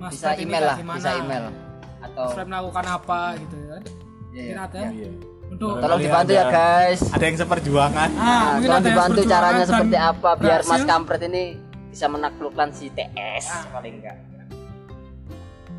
Mas 0.01 0.17
bisa 0.17 0.33
email 0.33 0.65
lah 0.65 0.77
gimana? 0.81 0.97
bisa 0.97 1.11
email 1.13 1.45
atau 2.01 2.25
melakukan 2.41 2.85
apa 2.89 3.19
gitu 3.37 3.57
kan. 3.69 3.83
Iya, 4.33 4.41
Mungkin 4.41 4.57
iya, 4.57 4.65
ada 4.65 4.81
iya. 4.89 5.09
Untuk 5.55 5.79
tolong 5.79 5.99
dibantu 5.99 6.31
ya 6.31 6.45
guys 6.45 6.99
ada 7.07 7.23
yang 7.23 7.37
seperjuangan 7.37 8.09
Ah, 8.13 8.27
Nah, 8.53 8.59
tolong 8.59 8.83
dibantu 8.83 9.19
caranya 9.23 9.57
dan 9.57 9.69
seperti 9.69 9.97
apa 9.97 10.29
biar 10.35 10.59
Mas. 10.61 10.83
Kampret 10.83 11.21
ini 11.23 11.43
bisa 11.87 12.05
menaklukkan 12.05 12.67
si 12.69 12.85
TS 12.89 13.45
paling 13.71 13.93
enggak 13.97 14.17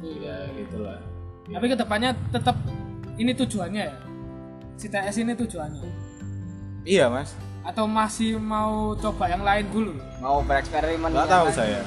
ya 0.02 0.36
gitulah 0.54 0.98
Tapi 1.46 1.64
ke 1.64 1.76
depannya 1.76 2.10
tetap 2.28 2.56
ini 3.16 3.32
tujuannya 3.32 3.82
ya. 3.82 3.94
Si 4.74 4.86
TS 4.86 5.16
ini 5.18 5.32
tujuannya. 5.32 5.88
iya 6.82 7.06
mas 7.06 7.32
Atau 7.62 7.84
masih 7.84 8.36
mau 8.36 8.92
coba 8.94 9.26
yang 9.26 9.40
lain 9.40 9.66
dulu? 9.68 9.92
mau 10.16 10.40
bereksperimen 10.40 11.06
nggak 11.06 11.26
tahu 11.26 11.46
lain. 11.46 11.54
saya 11.54 11.80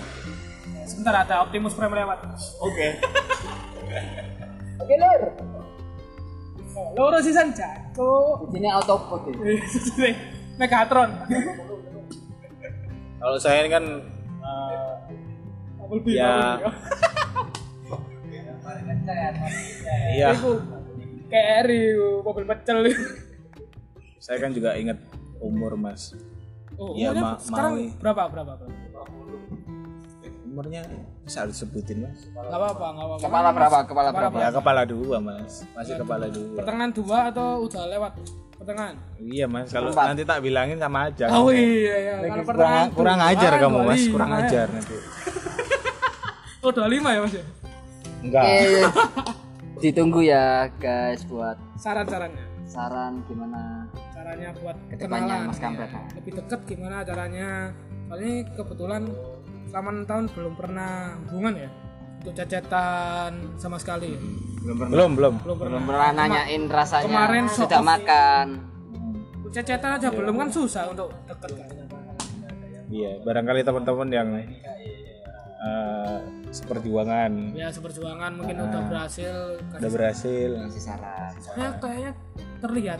Sebentar 0.83 1.21
ada 1.21 1.41
Optimus 1.41 1.73
Prime 1.73 1.91
lewat. 1.95 2.17
oke 2.59 2.87
Oke, 4.79 4.95
Lur. 4.95 5.21
Loro 6.91 7.17
sisan 7.19 7.51
jago. 7.51 8.43
di 8.43 8.57
sini 8.57 8.67
autobot 8.67 9.21
ini 9.27 9.59
Megatron. 10.55 11.09
kalau 13.17 13.37
saya 13.37 13.63
ini 13.63 13.69
kan 13.69 13.85
eh, 14.39 14.93
Bumblebee. 15.79 16.15
Ya. 16.15 16.59
Iya 20.09 20.29
Iku 20.33 20.51
kayak 21.27 21.47
Eri, 21.63 21.81
mobil 22.21 22.45
pecel. 22.45 22.77
saya 24.19 24.37
kan 24.37 24.51
juga 24.51 24.75
ingat 24.75 24.97
umur 25.39 25.73
mas 25.73 26.13
Oh, 26.75 26.95
Iya, 26.95 27.11
Ma- 27.11 27.35
sekarang 27.35 27.91
berapa 27.99 28.31
berapa? 28.31 28.55
berapa? 28.55 28.71
umurnya 30.45 30.81
bisa 31.29 31.39
harus 31.39 31.55
sebutin 31.55 32.01
mas 32.01 32.25
Gak 32.27 32.49
apa-apa, 32.49 32.85
gak 32.89 33.05
apa-apa. 33.05 33.21
kepala 33.21 33.49
berapa 33.51 33.77
kepala 33.85 34.09
berapa 34.09 34.35
ya 34.35 34.49
kepala 34.51 34.81
dua 34.83 35.17
mas 35.19 35.61
masih 35.71 35.93
kepala 35.95 36.25
dua 36.27 36.57
Pertengahan 36.57 36.91
dua 36.91 37.17
atau 37.29 37.47
udah 37.63 37.83
lewat 37.87 38.11
pertengahan? 38.51 38.95
iya 39.19 39.45
mas 39.45 39.69
kalau 39.69 39.89
Empat. 39.89 40.05
nanti 40.09 40.23
tak 40.23 40.39
bilangin 40.41 40.75
sama 40.75 41.07
aja 41.07 41.25
Oh 41.31 41.47
iya, 41.47 41.95
iya. 41.95 42.13
Kalau 42.25 42.43
pertengahan 42.43 42.87
kurang 42.89 42.97
kurang 42.97 43.19
dua, 43.19 43.31
ajar 43.31 43.51
kamu 43.55 43.77
mas 43.83 44.01
25 44.01 44.11
kurang 44.11 44.29
ya. 44.29 44.37
ajar 44.41 44.67
nanti 44.67 44.95
Oh, 46.59 46.71
25 46.73 46.91
ya, 46.91 47.19
Mas 47.21 47.33
ya? 47.33 47.43
enggak 48.19 48.43
Oke. 48.43 48.81
ditunggu 49.79 50.19
ya 50.21 50.45
guys 50.75 51.23
buat 51.23 51.55
Saran-sarannya. 51.77 52.45
saran 52.65 53.23
gimana 53.23 53.87
Caranya 54.11 54.51
buat 54.53 54.75
Ke 54.91 54.95
depannya. 54.99 55.47
Mas 55.47 55.57
Kampret. 55.57 55.87
ya. 55.87 56.01
Lebih 56.13 56.31
deket 56.35 56.59
gimana 56.67 57.01
caranya? 57.01 57.71
Soalnya 58.05 58.31
kebetulan 58.51 59.01
selama 59.69 59.89
6 59.95 60.05
tahun 60.05 60.23
belum 60.31 60.53
pernah 60.55 60.91
hubungan 61.23 61.53
ya. 61.55 61.69
Untuk 62.19 62.33
cecetan 62.35 63.31
sama 63.55 63.77
sekali. 63.77 64.11
belum 64.59 64.75
pernah 64.75 64.91
belum 64.91 65.11
belum 65.15 65.33
Belum 65.39 65.55
pernah. 65.55 65.79
belum 65.79 65.87
pernah 65.87 66.11
nanyain 66.11 66.63
rasanya 66.67 67.05
kemarin 67.05 67.43
sudah 67.47 67.69
show 67.71 67.79
off. 67.79 67.87
makan 67.87 68.47
Untuk 69.39 69.51
cecetan 69.55 69.91
aja 69.95 70.07
belum 70.09 70.35
kan 70.35 70.49
susah 70.49 70.83
untuk 70.87 71.09
deket 71.23 71.51
kan. 71.53 71.67
iya 72.89 73.11
barangkali 73.19 73.61
teman-teman 73.61 74.09
yang 74.09 74.27
eh, 74.35 76.17
seperjuangan 76.49 77.31
Ya 77.53 77.69
seperjuangan 77.69 78.31
mungkin 78.33 78.57
udah 78.59 78.81
berhasil 78.83 79.33
udah 79.71 79.89
berhasil 79.89 80.49
kasih 80.67 80.83
saran 80.83 81.31
Soalnya 81.39 81.71
kayaknya 81.79 82.11
terlihat 82.59 82.99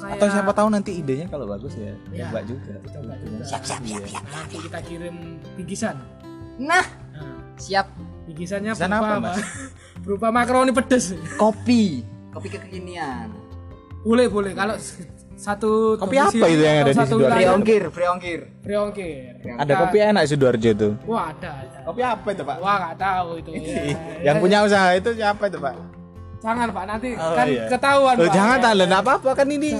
kayak 0.00 0.16
atau 0.16 0.26
siapa 0.28 0.50
tahu 0.52 0.68
nanti 0.68 0.90
idenya 0.94 1.26
kalau 1.28 1.46
bagus 1.46 1.74
ya 1.74 1.94
Ya. 2.10 2.26
coba 2.28 2.40
juga 2.42 2.72
coba 2.84 3.14
juga. 3.16 3.44
siap 3.44 3.62
siap 3.62 3.80
siap, 3.82 4.02
Iya. 4.02 4.06
siap. 4.10 4.24
nanti 4.28 4.56
kita 4.60 4.78
kirim 4.82 5.16
bingkisan 5.54 5.96
nah 6.56 6.84
nah, 7.12 7.34
siap 7.56 7.86
bingkisannya 8.24 8.72
Bingkisan 8.72 8.90
berupa 8.90 9.06
apa, 9.06 9.16
apa, 9.18 9.26
Mas? 9.30 9.38
berupa 10.04 10.28
makaroni 10.30 10.72
pedes 10.72 11.04
kopi 11.36 12.02
kopi 12.30 12.48
kekinian 12.50 13.28
boleh 14.04 14.26
boleh 14.28 14.52
kalau 14.52 14.76
satu 15.34 15.98
Kopi 15.98 16.14
apa 16.14 16.46
itu 16.46 16.62
yang 16.62 16.86
ada 16.86 16.90
di 16.90 16.96
satu 16.96 17.18
Sidoarjo? 17.18 17.34
Breongkir 17.42 17.82
Breongkir 17.90 18.40
Breongkir 18.62 19.34
ada 19.58 19.72
kopi 19.82 19.98
enak 19.98 20.24
sidoarjo 20.30 20.70
tuh 20.78 20.92
wah 21.10 21.34
ada, 21.34 21.50
ada. 21.58 21.78
kopi 21.82 22.00
apa 22.06 22.26
itu 22.30 22.42
pak 22.46 22.56
wah 22.62 22.76
nggak 22.78 22.96
tahu 23.02 23.28
itu 23.42 23.50
ya. 23.50 23.64
yang 24.30 24.36
punya 24.38 24.62
usaha 24.62 24.94
itu 24.94 25.10
siapa 25.18 25.50
itu 25.50 25.58
pak 25.58 25.74
jangan 26.44 26.68
pak 26.70 26.84
nanti 26.86 27.08
Oh, 27.16 27.32
kan 27.32 27.46
iya. 27.48 27.64
ketahuan 27.66 28.14
Loh, 28.14 28.22
Pak. 28.22 28.34
jangan 28.36 28.56
Ya. 28.56 28.62
tak 28.62 28.72
nggak 28.84 29.02
apa-apa 29.02 29.30
kan 29.32 29.48
ini 29.48 29.70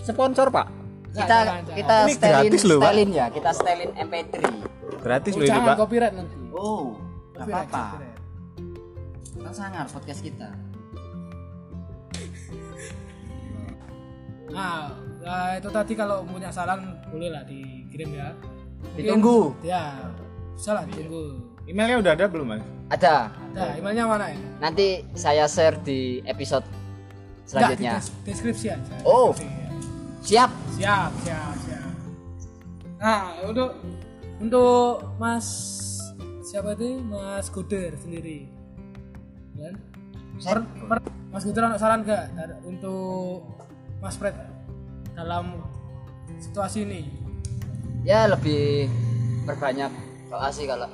sponsor 0.00 0.46
pak 0.48 0.66
kita 1.12 1.26
jangan, 1.28 1.44
jangan. 1.60 1.74
kita 1.74 1.96
Ini 1.98 2.12
setelin 2.14 2.32
gratis 2.40 2.62
loh, 2.64 2.78
ya 3.10 3.26
kita 3.28 3.50
setelin 3.52 3.90
MP3 3.92 4.34
gratis 5.02 5.32
Oh, 5.32 5.36
loh 5.36 5.42
ini 5.42 5.50
jangan 5.50 5.66
pak 5.66 5.76
copyright 5.76 6.14
nanti 6.14 6.36
oh 6.52 6.84
apa-apa 7.36 7.84
kan 9.36 9.52
sangat 9.52 9.86
podcast 9.90 10.22
kita 10.22 10.48
Nah, 14.48 14.92
ya 15.18 15.56
itu 15.56 15.68
tadi 15.68 15.96
kalau 15.96 16.28
punya 16.28 16.52
saran 16.52 16.84
boleh 17.08 17.32
lah 17.32 17.40
dikirim 17.40 18.12
ya. 18.12 18.36
Mungkin- 18.84 18.96
Ditunggu. 19.00 19.38
Ya, 19.64 20.12
salah 20.52 20.84
ditunggu. 20.84 21.51
Emailnya 21.64 21.96
udah 21.98 22.12
ada 22.12 22.26
belum 22.26 22.46
mas 22.48 22.62
ada 22.88 23.30
Nah, 23.52 23.76
emailnya 23.76 24.08
mana 24.08 24.32
ya? 24.32 24.38
nanti 24.58 25.04
saya 25.12 25.44
share 25.44 25.76
di 25.78 26.24
episode 26.24 26.64
selanjutnya 27.44 28.00
Enggak, 28.00 28.08
di 28.08 28.14
des- 28.24 28.24
deskripsi 28.26 28.66
aja. 28.70 28.94
Oh. 29.02 29.28
Deskripsi, 29.30 29.60
ya. 29.60 29.68
siap 30.22 30.50
Siap, 30.72 31.10
siap, 31.20 31.54
siap. 31.60 31.90
Nah, 32.96 33.20
untuk 33.44 33.76
untuk 34.38 34.86
Mas 35.18 35.46
siapa 36.42 36.72
itu? 36.72 36.96
Mas 37.02 37.46
Guder 37.46 37.92
sendiri. 37.94 38.48
Kan? 39.52 39.74
Per- 40.40 40.68
per- 40.88 41.04
Mas 41.28 41.44
Guder 41.44 41.62
ada 41.66 41.76
saran 41.76 42.00
gak 42.02 42.32
dar- 42.32 42.56
untuk 42.62 43.44
Mas 44.00 44.16
Fred 44.16 44.32
dalam 45.12 45.60
situasi 46.38 46.82
ini? 46.82 47.02
ya 48.00 48.26
lebih 48.26 48.88
berbanyak 49.44 49.92
doa 50.26 50.48
sih 50.48 50.64
kalau 50.64 50.88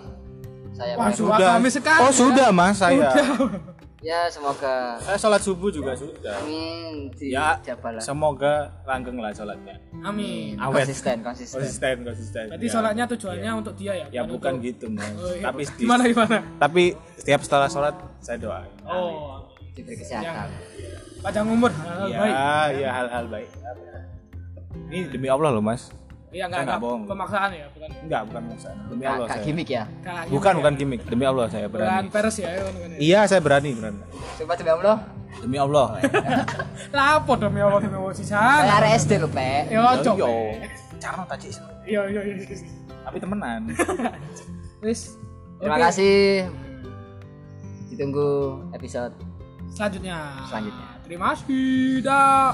saya 0.79 0.95
Wah, 0.95 1.11
kami 1.51 1.69
sekali. 1.69 2.01
oh 2.01 2.07
ya. 2.07 2.15
sudah 2.15 2.49
mas 2.49 2.79
saya. 2.79 3.11
Ya 3.99 4.31
semoga. 4.31 4.95
Saya 5.03 5.19
sholat 5.19 5.43
subuh 5.43 5.69
juga 5.69 5.91
sudah. 5.93 6.39
Amin. 6.39 7.11
Ya 7.19 7.59
dijabalah 7.59 7.99
semoga 7.99 8.71
langgeng 8.87 9.19
lah 9.19 9.35
sholatnya. 9.35 9.75
Amin. 10.01 10.55
awet. 10.57 10.87
Konsisten 10.87 11.19
konsisten. 11.19 11.59
Konsisten 11.59 11.97
konsisten. 12.07 12.45
Berarti 12.47 12.63
Ya. 12.63 12.73
sholatnya 12.73 13.05
tujuannya 13.09 13.51
untuk 13.57 13.75
dia 13.75 13.93
ya? 13.97 14.07
ya 14.09 14.23
bukan 14.23 14.55
untuk- 14.55 14.71
gitu 14.71 14.87
mas. 14.89 15.11
Oh, 15.13 15.27
iya. 15.29 15.43
tapi 15.45 15.67
di- 15.67 15.75
gimana 15.77 16.03
gimana? 16.07 16.37
tapi 16.57 16.83
setiap 17.17 17.43
setelah 17.43 17.67
sholat 17.67 17.95
saya 18.21 18.39
doa. 18.39 18.63
Oh, 18.87 19.43
diberi 19.75 19.99
kesehatan. 19.99 20.47
Panjang 21.19 21.47
umur. 21.49 21.75
Hal 21.75 22.07
Iya, 22.07 22.17
baik. 22.17 22.35
iya 22.79 22.91
hal-hal 22.95 23.25
baik. 23.27 23.51
Ini 24.89 25.11
demi 25.11 25.27
Allah 25.27 25.51
loh, 25.51 25.61
Mas. 25.61 25.91
Iya 26.29 26.45
Saya 26.45 26.47
nggak 26.47 26.61
nggak 26.61 26.77
ada 26.77 26.77
bohong. 26.79 27.03
pemaksaan 27.05 27.51
ya 27.51 27.67
bukan 27.69 27.89
Enggak, 27.99 28.23
bukan 28.27 28.43
maksaan. 28.47 28.77
Demi 28.87 29.05
Allah 29.05 29.25
kak 29.25 29.33
saya. 29.33 29.45
gimmick 29.45 29.69
ya 29.71 29.85
Bukan, 30.29 30.55
bukan 30.55 30.73
ya. 30.73 30.79
gimmick. 30.79 31.01
Demi 31.03 31.25
Allah 31.25 31.47
saya 31.47 31.67
bukan 31.67 31.81
berani. 31.81 32.09
peres 32.09 32.37
ya 32.37 32.49
kan, 32.51 32.65
kan, 32.69 32.89
ya. 32.91 32.99
Iya, 32.99 33.21
saya 33.25 33.41
berani, 33.41 33.71
berani. 33.73 33.99
coba 34.37 34.53
demi 34.59 34.71
Allah 34.71 34.97
Demi 35.39 35.57
Allah. 35.57 35.87
lapo 36.91 37.33
demi 37.35 37.61
Allah 37.61 37.79
demi 37.79 37.95
Allah 37.95 38.13
saya 38.13 38.19
sisan 38.19 38.65
arek 38.67 38.91
SD 38.99 39.13
lho 39.17 39.29
Pak 39.29 39.63
yo 39.69 39.81
coba 40.03 40.19
Yo, 40.19 40.31
cara 40.97 41.23
tak 41.25 41.39
cik. 41.39 41.53
iya 41.85 42.01
iya 42.07 42.21
iya 42.23 42.57
Tapi 43.01 43.17
temenan. 43.17 43.61
wis 44.85 45.15
terima 45.57 45.79
kasih 45.81 46.47
ditunggu 47.89 48.29
episode 48.71 49.11
selanjutnya 49.69 50.45
Selanjutnya. 50.45 50.87
terima 51.03 51.33
kasih 51.33 51.67
dah 52.01 52.53